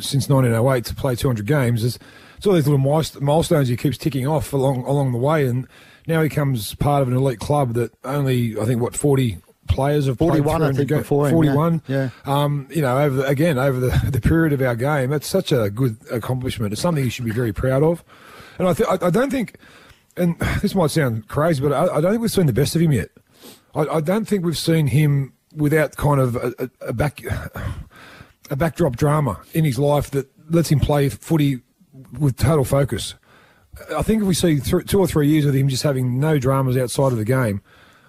since 0.00 0.28
1908 0.28 0.84
to 0.86 0.94
play 0.94 1.14
200 1.14 1.46
games. 1.46 1.84
It's, 1.84 1.98
it's 2.36 2.46
all 2.46 2.54
these 2.54 2.66
little 2.66 2.78
milestones 2.78 3.68
he 3.68 3.76
keeps 3.76 3.98
ticking 3.98 4.26
off 4.26 4.52
along 4.52 4.84
along 4.84 5.12
the 5.12 5.18
way, 5.18 5.46
and 5.46 5.66
now 6.06 6.22
he 6.22 6.28
comes 6.28 6.74
part 6.74 7.02
of 7.02 7.08
an 7.08 7.16
elite 7.16 7.40
club 7.40 7.74
that 7.74 7.92
only 8.04 8.58
I 8.58 8.64
think 8.64 8.80
what 8.80 8.94
40 8.94 9.38
players 9.68 10.06
have 10.06 10.18
played 10.18 10.42
41, 10.44 10.62
I 10.62 10.72
think, 10.72 10.88
ga- 10.88 10.98
before 10.98 11.26
him, 11.26 11.32
41. 11.32 11.82
yeah. 11.86 12.10
Um, 12.24 12.66
you 12.70 12.82
know, 12.82 12.98
over 12.98 13.16
the, 13.16 13.26
again 13.26 13.58
over 13.58 13.78
the, 13.78 14.10
the 14.10 14.20
period 14.20 14.52
of 14.52 14.62
our 14.62 14.74
game, 14.74 15.10
that's 15.10 15.26
such 15.26 15.52
a 15.52 15.70
good 15.70 15.96
accomplishment. 16.10 16.72
It's 16.72 16.82
something 16.82 17.04
you 17.04 17.10
should 17.10 17.24
be 17.24 17.30
very 17.30 17.52
proud 17.52 17.82
of, 17.82 18.02
and 18.58 18.66
I 18.66 18.72
th- 18.72 18.88
I, 18.88 19.06
I 19.06 19.10
don't 19.10 19.30
think 19.30 19.58
and 20.18 20.38
this 20.62 20.74
might 20.74 20.90
sound 20.90 21.28
crazy, 21.28 21.62
but 21.62 21.72
I, 21.72 21.96
I 21.96 22.00
don't 22.00 22.10
think 22.10 22.22
we've 22.22 22.30
seen 22.30 22.46
the 22.46 22.52
best 22.52 22.74
of 22.74 22.82
him 22.82 22.92
yet. 22.92 23.10
I, 23.74 23.82
I 23.82 24.00
don't 24.00 24.26
think 24.26 24.44
we've 24.44 24.58
seen 24.58 24.88
him 24.88 25.32
without 25.54 25.96
kind 25.96 26.20
of 26.20 26.36
a, 26.36 26.52
a, 26.58 26.88
a 26.88 26.92
back 26.92 27.22
a 28.50 28.56
backdrop 28.56 28.96
drama 28.96 29.40
in 29.52 29.64
his 29.64 29.78
life 29.78 30.10
that 30.12 30.28
lets 30.50 30.70
him 30.70 30.80
play 30.80 31.08
footy 31.08 31.60
with 32.18 32.36
total 32.36 32.64
focus. 32.64 33.14
I 33.94 34.02
think 34.02 34.22
if 34.22 34.28
we 34.28 34.34
see 34.34 34.58
th- 34.58 34.86
two 34.86 34.98
or 34.98 35.06
three 35.06 35.28
years 35.28 35.44
of 35.44 35.54
him 35.54 35.68
just 35.68 35.82
having 35.82 36.18
no 36.18 36.38
dramas 36.38 36.76
outside 36.76 37.12
of 37.12 37.18
the 37.18 37.24
game, 37.24 37.60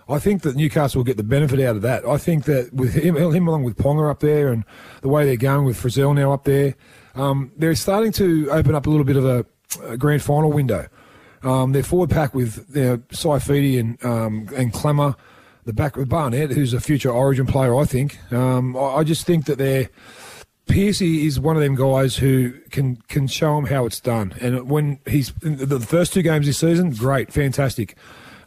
I 0.09 0.19
think 0.19 0.41
that 0.41 0.55
Newcastle 0.55 0.99
will 0.99 1.05
get 1.05 1.17
the 1.17 1.23
benefit 1.23 1.59
out 1.59 1.75
of 1.75 1.81
that. 1.83 2.05
I 2.05 2.17
think 2.17 2.45
that 2.45 2.73
with 2.73 2.93
him, 2.95 3.15
him 3.15 3.47
along 3.47 3.63
with 3.63 3.77
Ponga 3.77 4.09
up 4.09 4.19
there 4.19 4.51
and 4.51 4.63
the 5.01 5.09
way 5.09 5.25
they're 5.25 5.37
going 5.37 5.65
with 5.65 5.81
Frizell 5.81 6.15
now 6.15 6.33
up 6.33 6.45
there, 6.45 6.75
um, 7.15 7.51
they're 7.57 7.75
starting 7.75 8.11
to 8.13 8.49
open 8.51 8.73
up 8.73 8.87
a 8.87 8.89
little 8.89 9.05
bit 9.05 9.17
of 9.17 9.25
a, 9.25 9.45
a 9.83 9.97
grand 9.97 10.23
final 10.23 10.51
window. 10.51 10.87
Um, 11.43 11.71
their 11.71 11.83
forward 11.83 12.09
pack 12.09 12.33
with 12.33 12.75
know, 12.75 12.97
Saifiti 13.09 13.79
and 13.79 14.03
um, 14.03 14.49
and 14.55 14.73
Klemmer, 14.73 15.15
the 15.63 15.73
back 15.73 15.95
with 15.95 16.09
Barnett, 16.09 16.51
who's 16.51 16.73
a 16.73 16.81
future 16.81 17.11
Origin 17.11 17.45
player, 17.45 17.75
I 17.75 17.85
think. 17.85 18.19
Um, 18.33 18.75
I, 18.75 18.97
I 18.97 19.03
just 19.03 19.25
think 19.25 19.45
that 19.45 19.57
they're 19.57 19.89
Piercy 20.69 21.25
is 21.25 21.39
one 21.39 21.55
of 21.55 21.63
them 21.63 21.75
guys 21.75 22.15
who 22.15 22.51
can 22.69 22.97
can 23.07 23.25
show 23.27 23.57
him 23.57 23.65
how 23.65 23.85
it's 23.85 23.99
done. 23.99 24.35
And 24.39 24.69
when 24.69 24.99
he's 25.07 25.33
the 25.41 25.79
first 25.79 26.13
two 26.13 26.21
games 26.21 26.45
this 26.45 26.59
season, 26.59 26.91
great, 26.91 27.33
fantastic. 27.33 27.97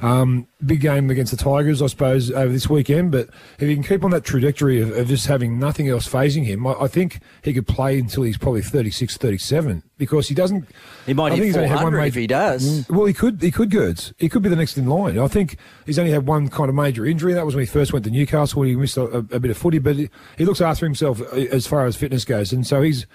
Um, 0.02 0.48
big 0.66 0.80
game 0.80 1.10
against 1.10 1.30
the 1.30 1.36
Tigers, 1.42 1.80
I 1.80 1.86
suppose, 1.86 2.30
over 2.32 2.52
this 2.52 2.68
weekend. 2.68 3.12
But 3.12 3.28
if 3.60 3.68
he 3.68 3.74
can 3.74 3.84
keep 3.84 4.02
on 4.02 4.10
that 4.10 4.24
trajectory 4.24 4.80
of, 4.82 4.90
of 4.90 5.06
just 5.06 5.28
having 5.28 5.60
nothing 5.60 5.88
else 5.88 6.08
phasing 6.08 6.44
him, 6.44 6.66
I, 6.66 6.72
I 6.72 6.88
think 6.88 7.20
he 7.42 7.52
could 7.54 7.68
play 7.68 8.00
until 8.00 8.24
he's 8.24 8.36
probably 8.36 8.62
36, 8.62 9.16
37 9.16 9.84
because 9.98 10.26
he 10.28 10.34
doesn't. 10.34 10.68
He 11.06 11.14
might 11.14 11.30
I 11.32 11.36
hit 11.36 11.44
he's 11.44 11.56
only 11.56 11.68
had 11.68 11.76
400 11.76 11.98
one 11.98 12.08
if 12.08 12.14
he 12.16 12.26
does. 12.26 12.84
Mm, 12.86 12.96
Well, 12.96 13.06
he 13.06 13.14
could. 13.14 13.40
He 13.40 13.52
could, 13.52 13.70
Gerds. 13.70 14.12
He 14.18 14.28
could 14.28 14.42
be 14.42 14.48
the 14.48 14.56
next 14.56 14.76
in 14.76 14.86
line. 14.86 15.18
I 15.18 15.28
think 15.28 15.56
he's 15.86 16.00
only 16.00 16.10
had 16.10 16.26
one 16.26 16.48
kind 16.48 16.68
of 16.68 16.74
major 16.74 17.06
injury. 17.06 17.32
That 17.34 17.46
was 17.46 17.54
when 17.54 17.62
he 17.62 17.70
first 17.70 17.92
went 17.92 18.04
to 18.06 18.10
Newcastle 18.10 18.58
when 18.58 18.68
he 18.68 18.74
missed 18.74 18.96
a, 18.96 19.04
a, 19.04 19.18
a 19.18 19.38
bit 19.40 19.52
of 19.52 19.56
footy. 19.56 19.78
But 19.78 19.94
he, 19.96 20.10
he 20.36 20.44
looks 20.44 20.60
after 20.60 20.84
himself 20.84 21.20
uh, 21.20 21.36
as 21.36 21.68
far 21.68 21.86
as 21.86 21.94
fitness 21.96 22.24
goes, 22.24 22.52
and 22.52 22.66
so 22.66 22.82
he's. 22.82 23.06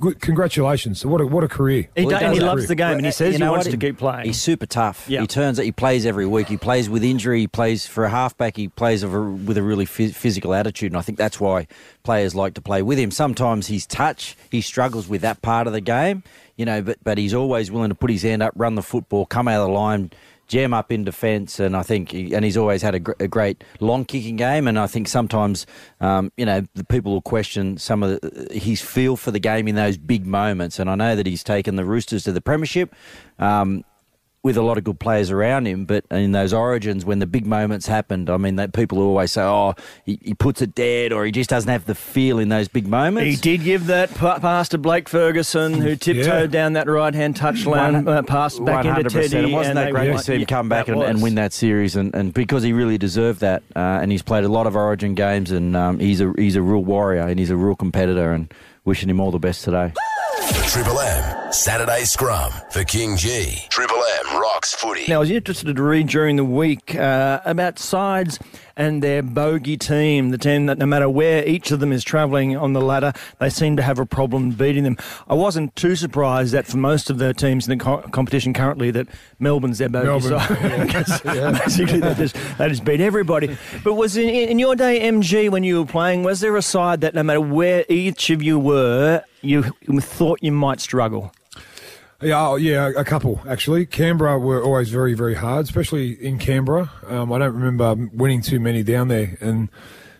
Good, 0.00 0.20
congratulations! 0.20 1.04
What 1.04 1.20
a 1.20 1.26
what 1.26 1.42
a 1.42 1.48
career! 1.48 1.88
He, 1.96 2.02
Well, 2.06 2.10
does, 2.20 2.32
he 2.34 2.38
does. 2.38 2.46
loves 2.46 2.68
the 2.68 2.76
game, 2.76 2.98
and 2.98 3.04
he 3.04 3.10
says 3.10 3.32
You 3.36 3.44
he 3.44 3.50
wants 3.50 3.66
what? 3.66 3.72
to 3.72 3.76
keep 3.78 3.98
playing. 3.98 4.26
He's 4.26 4.40
super 4.40 4.64
tough. 4.64 5.04
Yeah. 5.08 5.22
He 5.22 5.26
turns. 5.26 5.58
He 5.58 5.72
plays 5.72 6.06
every 6.06 6.24
week. 6.24 6.46
He 6.46 6.56
plays 6.56 6.88
with 6.88 7.02
injury. 7.02 7.40
He 7.40 7.46
plays 7.48 7.84
for 7.84 8.04
a 8.04 8.08
halfback. 8.08 8.56
He 8.56 8.68
plays 8.68 9.04
with 9.04 9.58
a 9.58 9.62
really 9.62 9.86
phys- 9.86 10.14
physical 10.14 10.54
attitude, 10.54 10.92
and 10.92 10.96
I 10.98 11.02
think 11.02 11.18
that's 11.18 11.40
why 11.40 11.66
players 12.04 12.36
like 12.36 12.54
to 12.54 12.60
play 12.60 12.80
with 12.80 12.96
him. 12.96 13.10
Sometimes 13.10 13.66
his 13.66 13.86
touch, 13.86 14.36
he 14.52 14.60
struggles 14.60 15.08
with 15.08 15.22
that 15.22 15.42
part 15.42 15.66
of 15.66 15.72
the 15.72 15.80
game, 15.80 16.22
you 16.56 16.64
know. 16.64 16.80
But 16.80 16.98
but 17.02 17.18
he's 17.18 17.34
always 17.34 17.70
willing 17.72 17.88
to 17.88 17.96
put 17.96 18.10
his 18.10 18.22
hand 18.22 18.40
up, 18.40 18.52
run 18.54 18.76
the 18.76 18.82
football, 18.82 19.26
come 19.26 19.48
out 19.48 19.60
of 19.62 19.66
the 19.66 19.72
line. 19.74 20.12
Jam 20.48 20.74
up 20.74 20.90
in 20.90 21.04
defence, 21.04 21.60
and 21.60 21.76
I 21.76 21.82
think, 21.82 22.10
he, 22.10 22.34
and 22.34 22.44
he's 22.44 22.56
always 22.56 22.82
had 22.82 22.94
a, 22.94 22.98
gr- 22.98 23.12
a 23.20 23.28
great 23.28 23.62
long 23.80 24.04
kicking 24.04 24.36
game. 24.36 24.66
And 24.66 24.78
I 24.78 24.86
think 24.86 25.06
sometimes, 25.06 25.66
um, 26.00 26.32
you 26.36 26.46
know, 26.46 26.66
the 26.74 26.84
people 26.84 27.12
will 27.12 27.22
question 27.22 27.78
some 27.78 28.02
of 28.02 28.20
the, 28.20 28.48
his 28.50 28.80
feel 28.80 29.16
for 29.16 29.30
the 29.30 29.38
game 29.38 29.68
in 29.68 29.74
those 29.74 29.96
big 29.96 30.26
moments. 30.26 30.78
And 30.78 30.90
I 30.90 30.94
know 30.94 31.14
that 31.14 31.26
he's 31.26 31.44
taken 31.44 31.76
the 31.76 31.84
Roosters 31.84 32.24
to 32.24 32.32
the 32.32 32.40
premiership. 32.40 32.94
Um, 33.38 33.84
with 34.44 34.56
a 34.56 34.62
lot 34.62 34.78
of 34.78 34.84
good 34.84 35.00
players 35.00 35.30
around 35.32 35.66
him, 35.66 35.84
but 35.84 36.04
in 36.12 36.30
those 36.32 36.52
origins, 36.52 37.04
when 37.04 37.18
the 37.18 37.26
big 37.26 37.44
moments 37.44 37.86
happened, 37.88 38.30
I 38.30 38.36
mean, 38.36 38.54
that 38.56 38.72
people 38.72 39.00
always 39.00 39.32
say, 39.32 39.42
"Oh, 39.42 39.74
he, 40.06 40.18
he 40.22 40.32
puts 40.34 40.62
it 40.62 40.74
dead," 40.76 41.12
or 41.12 41.24
he 41.24 41.32
just 41.32 41.50
doesn't 41.50 41.68
have 41.70 41.86
the 41.86 41.94
feel 41.94 42.38
in 42.38 42.48
those 42.48 42.68
big 42.68 42.86
moments. 42.86 43.28
He 43.28 43.36
did 43.36 43.64
give 43.64 43.86
that 43.86 44.14
pa- 44.14 44.38
pass 44.38 44.68
to 44.70 44.78
Blake 44.78 45.08
Ferguson, 45.08 45.74
who 45.74 45.96
tiptoed 45.96 46.26
Yeah. 46.26 46.46
down 46.46 46.74
that 46.74 46.88
right 46.88 47.12
hand 47.14 47.34
touchline, 47.34 48.06
uh, 48.08 48.22
pass 48.22 48.58
back 48.60 48.84
into 48.84 49.10
100%. 49.10 49.30
Teddy. 49.30 49.50
It 49.50 49.52
wasn't 49.52 49.78
and 49.78 49.86
that 49.88 49.92
great 49.92 50.08
won. 50.10 50.18
to 50.18 50.24
see 50.24 50.36
him 50.36 50.46
come 50.46 50.68
back 50.68 50.88
and, 50.88 51.02
and 51.02 51.20
win 51.20 51.34
that 51.34 51.52
series, 51.52 51.96
and, 51.96 52.14
and 52.14 52.32
because 52.32 52.62
he 52.62 52.72
really 52.72 52.96
deserved 52.96 53.40
that, 53.40 53.62
uh, 53.74 53.78
and 54.00 54.12
he's 54.12 54.22
played 54.22 54.44
a 54.44 54.48
lot 54.48 54.66
of 54.66 54.76
Origin 54.76 55.14
games, 55.14 55.50
and 55.50 55.76
um, 55.76 55.98
he's 55.98 56.20
a 56.20 56.32
he's 56.38 56.54
a 56.56 56.62
real 56.62 56.84
warrior, 56.84 57.22
and 57.26 57.38
he's 57.40 57.50
a 57.50 57.56
real 57.56 57.74
competitor, 57.74 58.32
and 58.32 58.54
wishing 58.84 59.10
him 59.10 59.18
all 59.20 59.30
the 59.32 59.38
best 59.40 59.64
today. 59.64 59.92
Triple 60.68 60.98
M 61.00 61.37
Saturday 61.50 62.04
Scrum 62.04 62.52
for 62.70 62.80
KingGee. 62.84 63.68
Triple 63.68 63.96
M 64.26 64.38
rocks 64.40 64.74
footy. 64.74 65.06
Now, 65.08 65.16
I 65.16 65.18
was 65.20 65.30
interested 65.30 65.76
to 65.76 65.82
read 65.82 66.08
during 66.08 66.36
the 66.36 66.44
week 66.44 66.94
uh, 66.94 67.40
about 67.44 67.78
sides 67.78 68.38
and 68.76 69.02
their 69.02 69.22
bogey 69.22 69.76
team, 69.76 70.28
the 70.30 70.38
team 70.38 70.66
that 70.66 70.78
no 70.78 70.84
matter 70.86 71.08
where 71.08 71.44
each 71.46 71.70
of 71.70 71.80
them 71.80 71.90
is 71.90 72.04
travelling 72.04 72.56
on 72.56 72.74
the 72.74 72.80
ladder, 72.80 73.12
they 73.40 73.48
seem 73.48 73.76
to 73.76 73.82
have 73.82 73.98
a 73.98 74.04
problem 74.06 74.50
beating 74.50 74.84
them. 74.84 74.96
I 75.26 75.34
wasn't 75.34 75.74
too 75.74 75.96
surprised 75.96 76.52
that 76.52 76.66
for 76.66 76.76
most 76.76 77.08
of 77.08 77.18
the 77.18 77.32
teams 77.34 77.66
in 77.66 77.78
the 77.78 77.82
co- 77.84 78.02
competition 78.10 78.52
currently 78.52 78.90
that 78.92 79.08
Melbourne's 79.38 79.78
their 79.78 79.88
bogey 79.88 80.06
Melbourne, 80.28 80.38
side. 80.40 80.90
'Cause 80.90 81.20
Basically, 81.64 82.00
they 82.00 82.14
just, 82.14 82.36
they 82.58 82.68
just 82.68 82.84
beat 82.84 83.00
everybody. 83.00 83.56
But 83.82 83.94
was 83.94 84.16
in, 84.16 84.28
in 84.28 84.58
your 84.58 84.76
day, 84.76 85.00
MG, 85.00 85.50
when 85.50 85.64
you 85.64 85.80
were 85.80 85.86
playing, 85.86 86.22
was 86.24 86.40
there 86.40 86.56
a 86.56 86.62
side 86.62 87.00
that 87.00 87.14
no 87.14 87.22
matter 87.22 87.40
where 87.40 87.84
each 87.88 88.28
of 88.30 88.42
you 88.42 88.58
were, 88.58 89.24
you 89.40 89.62
thought 90.00 90.40
you 90.42 90.52
might 90.52 90.80
struggle? 90.80 91.32
Yeah, 92.20 92.48
oh, 92.48 92.56
yeah, 92.56 92.90
a 92.96 93.04
couple 93.04 93.40
actually. 93.48 93.86
Canberra 93.86 94.40
were 94.40 94.62
always 94.62 94.90
very, 94.90 95.14
very 95.14 95.34
hard, 95.34 95.64
especially 95.66 96.12
in 96.12 96.38
Canberra. 96.38 96.90
Um, 97.06 97.32
I 97.32 97.38
don't 97.38 97.54
remember 97.54 98.08
winning 98.12 98.42
too 98.42 98.58
many 98.58 98.82
down 98.82 99.06
there. 99.06 99.38
And 99.40 99.68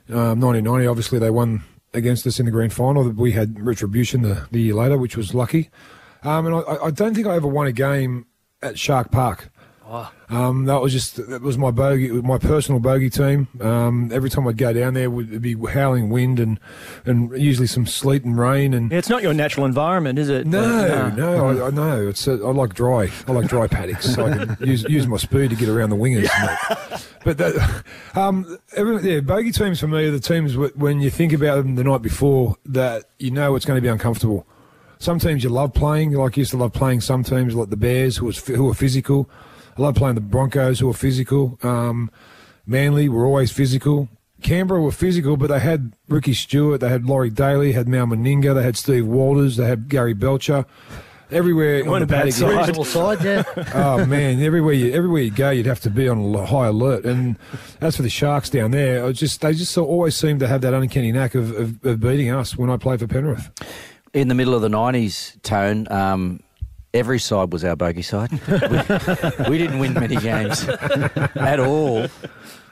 um, 0.08 0.40
1990, 0.40 0.86
obviously, 0.86 1.18
they 1.18 1.30
won 1.30 1.64
against 1.92 2.24
us 2.24 2.38
in 2.38 2.46
the 2.46 2.52
grand 2.52 2.72
final. 2.72 3.08
We 3.10 3.32
had 3.32 3.60
retribution 3.60 4.22
the, 4.22 4.46
the 4.52 4.60
year 4.60 4.74
later, 4.74 4.96
which 4.96 5.16
was 5.16 5.34
lucky. 5.34 5.70
Um, 6.22 6.46
and 6.46 6.54
I, 6.54 6.84
I 6.84 6.90
don't 6.92 7.14
think 7.14 7.26
I 7.26 7.34
ever 7.34 7.48
won 7.48 7.66
a 7.66 7.72
game 7.72 8.26
at 8.62 8.78
Shark 8.78 9.10
Park. 9.10 9.50
Um, 10.28 10.66
that 10.66 10.82
was 10.82 10.92
just 10.92 11.16
that 11.28 11.40
was 11.40 11.56
my 11.56 11.70
bogey, 11.70 12.10
my 12.10 12.36
personal 12.36 12.78
bogey 12.78 13.08
team. 13.08 13.48
Um, 13.60 14.10
every 14.12 14.28
time 14.28 14.46
I'd 14.46 14.58
go 14.58 14.72
down 14.72 14.92
there, 14.94 15.04
it 15.04 15.08
would 15.08 15.40
be 15.40 15.54
howling 15.54 16.10
wind 16.10 16.38
and 16.38 16.60
and 17.06 17.30
usually 17.40 17.66
some 17.66 17.86
sleet 17.86 18.24
and 18.24 18.38
rain 18.38 18.74
and 18.74 18.92
It's 18.92 19.08
not 19.08 19.22
your 19.22 19.32
natural 19.32 19.64
environment, 19.64 20.18
is 20.18 20.28
it? 20.28 20.46
no, 20.46 21.08
no, 21.08 21.46
I, 21.48 21.68
I 21.68 21.70
know. 21.70 22.08
It's 22.08 22.28
uh, 22.28 22.34
I 22.34 22.52
like 22.52 22.74
dry. 22.74 23.10
I 23.26 23.32
like 23.32 23.48
dry 23.48 23.66
paddocks, 23.66 24.14
so 24.14 24.26
I 24.26 24.36
can 24.36 24.56
use 24.60 24.82
use 24.84 25.06
my 25.06 25.16
speed 25.16 25.50
to 25.50 25.56
get 25.56 25.70
around 25.70 25.90
the 25.90 25.96
wingers. 25.96 26.28
but 27.24 27.38
that, 27.38 27.84
um, 28.14 28.58
every, 28.76 29.14
yeah, 29.14 29.20
bogey 29.20 29.52
teams 29.52 29.80
for 29.80 29.88
me 29.88 30.06
are 30.06 30.10
the 30.10 30.20
teams 30.20 30.56
when 30.56 31.00
you 31.00 31.08
think 31.10 31.32
about 31.32 31.56
them 31.56 31.76
the 31.76 31.84
night 31.84 32.02
before 32.02 32.56
that 32.66 33.04
you 33.18 33.30
know 33.30 33.56
it's 33.56 33.64
going 33.64 33.78
to 33.78 33.82
be 33.82 33.88
uncomfortable. 33.88 34.46
Some 34.98 35.18
teams 35.18 35.44
you 35.44 35.50
love 35.50 35.72
playing, 35.72 36.12
like 36.12 36.36
you 36.36 36.40
used 36.42 36.50
to 36.50 36.56
love 36.56 36.72
playing 36.72 37.00
some 37.00 37.22
teams 37.22 37.54
like 37.54 37.70
the 37.70 37.76
Bears, 37.76 38.16
who 38.18 38.26
was 38.26 38.44
who 38.46 38.68
are 38.68 38.74
physical. 38.74 39.30
I 39.78 39.82
love 39.82 39.94
playing 39.94 40.16
the 40.16 40.20
Broncos, 40.20 40.80
who 40.80 40.90
are 40.90 40.94
physical. 40.94 41.58
Um, 41.62 42.10
Manly 42.66 43.08
were 43.08 43.24
always 43.24 43.52
physical. 43.52 44.08
Canberra 44.42 44.80
were 44.80 44.92
physical, 44.92 45.36
but 45.36 45.48
they 45.48 45.58
had 45.60 45.92
Ricky 46.08 46.32
Stuart, 46.34 46.78
they 46.78 46.88
had 46.88 47.04
Laurie 47.06 47.30
Daley, 47.30 47.72
had 47.72 47.88
Mal 47.88 48.06
Meninga, 48.06 48.54
they 48.54 48.62
had 48.62 48.76
Steve 48.76 49.06
Walters, 49.06 49.56
they 49.56 49.66
had 49.66 49.88
Gary 49.88 50.14
Belcher. 50.14 50.64
Everywhere 51.30 51.82
on 51.82 51.90
Weren't 51.90 52.08
the 52.08 52.14
a 52.16 52.24
bad 52.24 52.32
side. 52.32 52.56
Reasonable 52.56 52.84
side, 52.86 53.22
yeah. 53.22 53.42
oh 53.74 54.06
man, 54.06 54.40
everywhere 54.40 54.72
you 54.72 54.92
everywhere 54.94 55.20
you 55.22 55.30
go, 55.30 55.50
you'd 55.50 55.66
have 55.66 55.80
to 55.80 55.90
be 55.90 56.08
on 56.08 56.18
al- 56.34 56.46
high 56.46 56.68
alert. 56.68 57.04
And 57.04 57.36
as 57.82 57.96
for 57.96 58.02
the 58.02 58.08
Sharks 58.08 58.48
down 58.48 58.70
there, 58.70 59.04
I 59.04 59.12
just 59.12 59.42
they 59.42 59.52
just 59.52 59.76
always 59.76 60.16
seem 60.16 60.38
to 60.38 60.48
have 60.48 60.62
that 60.62 60.72
uncanny 60.72 61.12
knack 61.12 61.34
of, 61.34 61.50
of, 61.54 61.84
of 61.84 62.00
beating 62.00 62.30
us 62.30 62.56
when 62.56 62.70
I 62.70 62.78
play 62.78 62.96
for 62.96 63.06
Penrith. 63.06 63.50
in 64.14 64.28
the 64.28 64.34
middle 64.34 64.54
of 64.54 64.62
the 64.62 64.70
nineties, 64.70 65.36
tone. 65.42 65.86
Um, 65.90 66.40
every 66.94 67.18
side 67.18 67.52
was 67.52 67.64
our 67.64 67.76
bogey 67.76 68.02
side. 68.02 68.30
we, 68.32 69.48
we 69.50 69.58
didn't 69.58 69.78
win 69.78 69.94
many 69.94 70.16
games 70.16 70.66
at 70.68 71.60
all, 71.60 72.06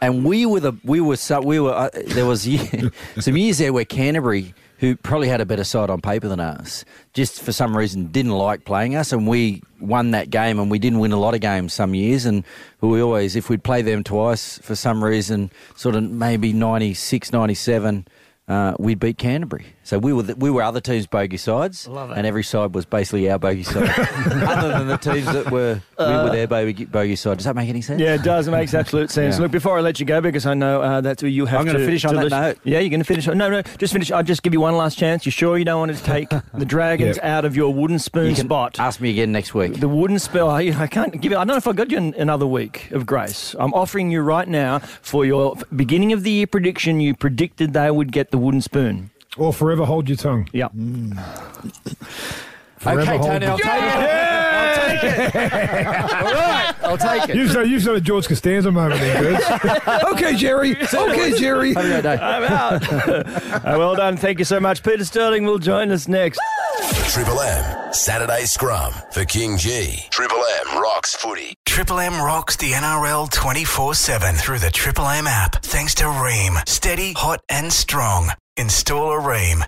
and 0.01 0.25
we 0.25 0.47
were 0.47 0.61
the 0.61 0.73
we 0.85 1.01
were 1.01 1.17
so, 1.17 1.41
we 1.41 1.61
were. 1.61 1.73
Uh, 1.73 1.91
there 2.09 2.27
was 2.27 2.43
some 3.19 3.37
years 3.37 3.59
there 3.59 3.73
where 3.73 3.85
Canterbury, 3.85 4.55
who 4.79 4.97
probably 4.97 5.29
had 5.29 5.41
a 5.41 5.47
better 5.47 5.65
side 5.65 5.91
on 5.91 6.01
paper 6.01 6.29
than 6.29 6.41
us, 6.41 6.85
just 7.13 7.41
for 7.41 7.53
some 7.53 7.77
reason 7.77 8.07
didn't 8.07 8.33
like 8.33 8.65
playing 8.65 8.97
us, 8.97 9.13
and 9.13 9.27
we 9.27 9.63
won 9.81 10.11
that 10.13 10.31
game, 10.31 10.59
and 10.59 10.71
we 10.71 10.79
didn't 10.79 10.99
win 10.99 11.13
a 11.13 11.21
lot 11.21 11.35
of 11.35 11.41
games 11.41 11.73
some 11.73 11.95
years, 11.95 12.27
and 12.27 12.45
we 12.81 13.01
always, 13.01 13.37
if 13.37 13.49
we'd 13.49 13.65
play 13.65 13.83
them 13.83 14.03
twice 14.05 14.59
for 14.59 14.75
some 14.75 15.03
reason, 15.03 15.51
sort 15.75 15.95
of 15.95 16.03
maybe 16.05 16.53
96, 16.53 17.33
97, 17.33 18.07
uh, 18.49 18.75
we'd 18.79 18.99
beat 18.99 19.19
Canterbury. 19.19 19.67
So 19.87 20.01
we 20.01 20.13
were 20.13 20.25
the, 20.25 20.35
we 20.35 20.51
were 20.51 20.63
other 20.63 20.81
teams' 20.81 21.07
bogey 21.07 21.37
sides, 21.37 21.87
Love 21.87 22.11
it. 22.11 22.19
and 22.19 22.27
every 22.27 22.43
side 22.43 22.75
was 22.75 22.85
basically 22.85 23.31
our 23.31 23.39
bogey 23.39 23.63
side, 23.63 23.89
other 24.29 24.71
than 24.71 24.89
the 24.89 24.97
teams 24.97 25.27
that 25.27 25.49
were 25.49 25.81
we 25.97 26.05
were 26.05 26.31
their 26.31 26.49
bogey, 26.49 26.87
bogey 26.87 27.15
side. 27.15 27.37
Does 27.37 27.45
that 27.45 27.55
make 27.55 27.69
any 27.69 27.81
sense? 27.83 28.01
Yeah, 28.01 28.15
it 28.15 28.25
does. 28.25 28.49
It 28.49 28.51
makes 28.51 28.75
absolute 28.83 29.13
sense. 29.13 29.37
Yeah. 29.37 29.43
Look, 29.43 29.53
before 29.53 29.79
I 29.79 29.83
let 29.83 30.01
you 30.01 30.05
go, 30.07 30.21
because 30.21 30.45
I 30.45 30.55
know 30.55 30.83
uh, 30.83 31.01
that's 31.03 31.23
where 31.23 31.31
you 31.31 31.47
have 31.47 31.61
I'm 31.61 31.67
to. 31.67 31.73
gonna 31.75 31.85
finish 31.85 32.05
on 32.05 32.15
to 32.15 32.29
that 32.29 32.31
note. 32.31 32.59
Yeah, 32.65 32.81
you're 32.81 32.91
going 32.91 32.99
to 32.99 33.05
finish. 33.05 33.29
No, 33.29 33.49
no, 33.49 33.63
just 33.79 33.93
finish. 33.93 34.11
I'll 34.11 34.25
just 34.25 34.43
give 34.43 34.53
you 34.53 34.61
one 34.61 34.77
last 34.77 34.99
chance. 34.99 35.25
You 35.25 35.31
sure 35.31 35.57
you 35.57 35.65
don't 35.65 35.79
want 35.79 35.97
to 35.97 36.03
take 36.03 36.31
the 36.55 36.65
Dragons 36.67 37.19
out 37.21 37.45
of 37.45 37.55
your 37.55 37.73
wooden 37.73 38.01
spoon 38.01 38.31
You 38.31 38.35
spot? 38.35 38.81
ask 38.81 39.01
me 39.01 39.11
again 39.11 39.31
next 39.31 39.55
week. 39.55 39.79
The 39.79 39.89
wooden 39.89 40.19
spell. 40.19 40.51
I, 40.51 40.63
I 40.77 40.89
can't 40.89 41.13
give 41.21 41.31
you. 41.31 41.39
I 41.39 41.43
don't 41.43 41.49
know 41.55 41.57
if 41.59 41.69
I 41.69 41.73
got 41.73 41.93
you 41.93 41.99
an, 41.99 42.13
another 42.15 42.47
week 42.47 42.91
of 42.91 43.07
grace. 43.07 43.55
I'm 43.57 43.73
offering 43.73 44.11
you 44.11 44.23
right 44.23 44.49
now 44.49 44.81
for 44.81 45.25
your 45.25 45.55
beginning 45.77 46.13
of 46.13 46.25
the 46.25 46.33
year 46.33 46.49
prediction. 46.49 46.99
You 46.99 47.15
predicted 47.15 47.73
they 47.73 47.89
would 47.93 48.11
get 48.11 48.33
the 48.33 48.39
wooden 48.39 48.61
spoon. 48.63 49.11
Or 49.37 49.53
forever 49.53 49.85
hold 49.85 50.09
your 50.09 50.17
tongue. 50.17 50.49
Yeah. 50.53 50.69
Forever 52.79 53.01
okay, 53.01 53.17
hold 53.17 53.31
Tony, 53.31 53.47
your 53.47 53.53
I'll 53.53 53.59
take 53.59 55.03
it. 55.05 55.35
All 55.87 56.33
right, 56.33 56.75
I'll 56.83 56.99
take 56.99 57.29
it. 57.31 57.37
You've 57.37 57.53
done, 57.53 57.69
you've 57.69 57.85
done 57.85 57.97
a 57.97 58.01
George 58.01 58.29
Costanza 58.29 58.71
moment 58.71 59.01
there, 59.01 59.23
Birds. 59.23 59.45
okay, 60.13 60.37
Jerry. 60.37 60.77
Okay, 60.77 61.39
Jerry. 61.39 61.75
Have 61.75 61.85
a 61.85 61.89
great 61.89 62.03
day. 62.03 62.17
I'm 62.17 62.45
out. 62.45 63.27
Uh, 63.67 63.75
well 63.79 63.97
done. 63.97 64.17
Thank 64.17 64.39
you 64.39 64.45
so 64.45 64.61
much. 64.61 64.83
Peter 64.83 65.05
Sterling 65.05 65.45
will 65.45 65.59
join 65.59 65.91
us 65.91 66.07
next. 66.07 66.39
Triple 67.09 67.41
M 67.41 67.93
Saturday 67.93 68.45
Scrum 68.45 68.93
for 69.11 69.23
KingGee. 69.25 70.09
Triple 70.11 70.43
M 70.67 70.81
rocks 70.81 71.15
footy. 71.15 71.55
Triple 71.65 71.99
M 71.99 72.21
rocks 72.21 72.57
the 72.57 72.73
NRL 72.73 73.31
24 73.31 73.95
7 73.95 74.35
through 74.37 74.59
the 74.59 74.71
Triple 74.71 75.07
M 75.09 75.27
app. 75.27 75.63
Thanks 75.63 75.95
to 75.97 76.05
Rheem. 76.05 76.69
Steady, 76.69 77.13
hot, 77.15 77.41
and 77.49 77.73
strong. 77.73 78.31
Install 78.59 79.13
a 79.13 79.21
Rheem. 79.21 79.67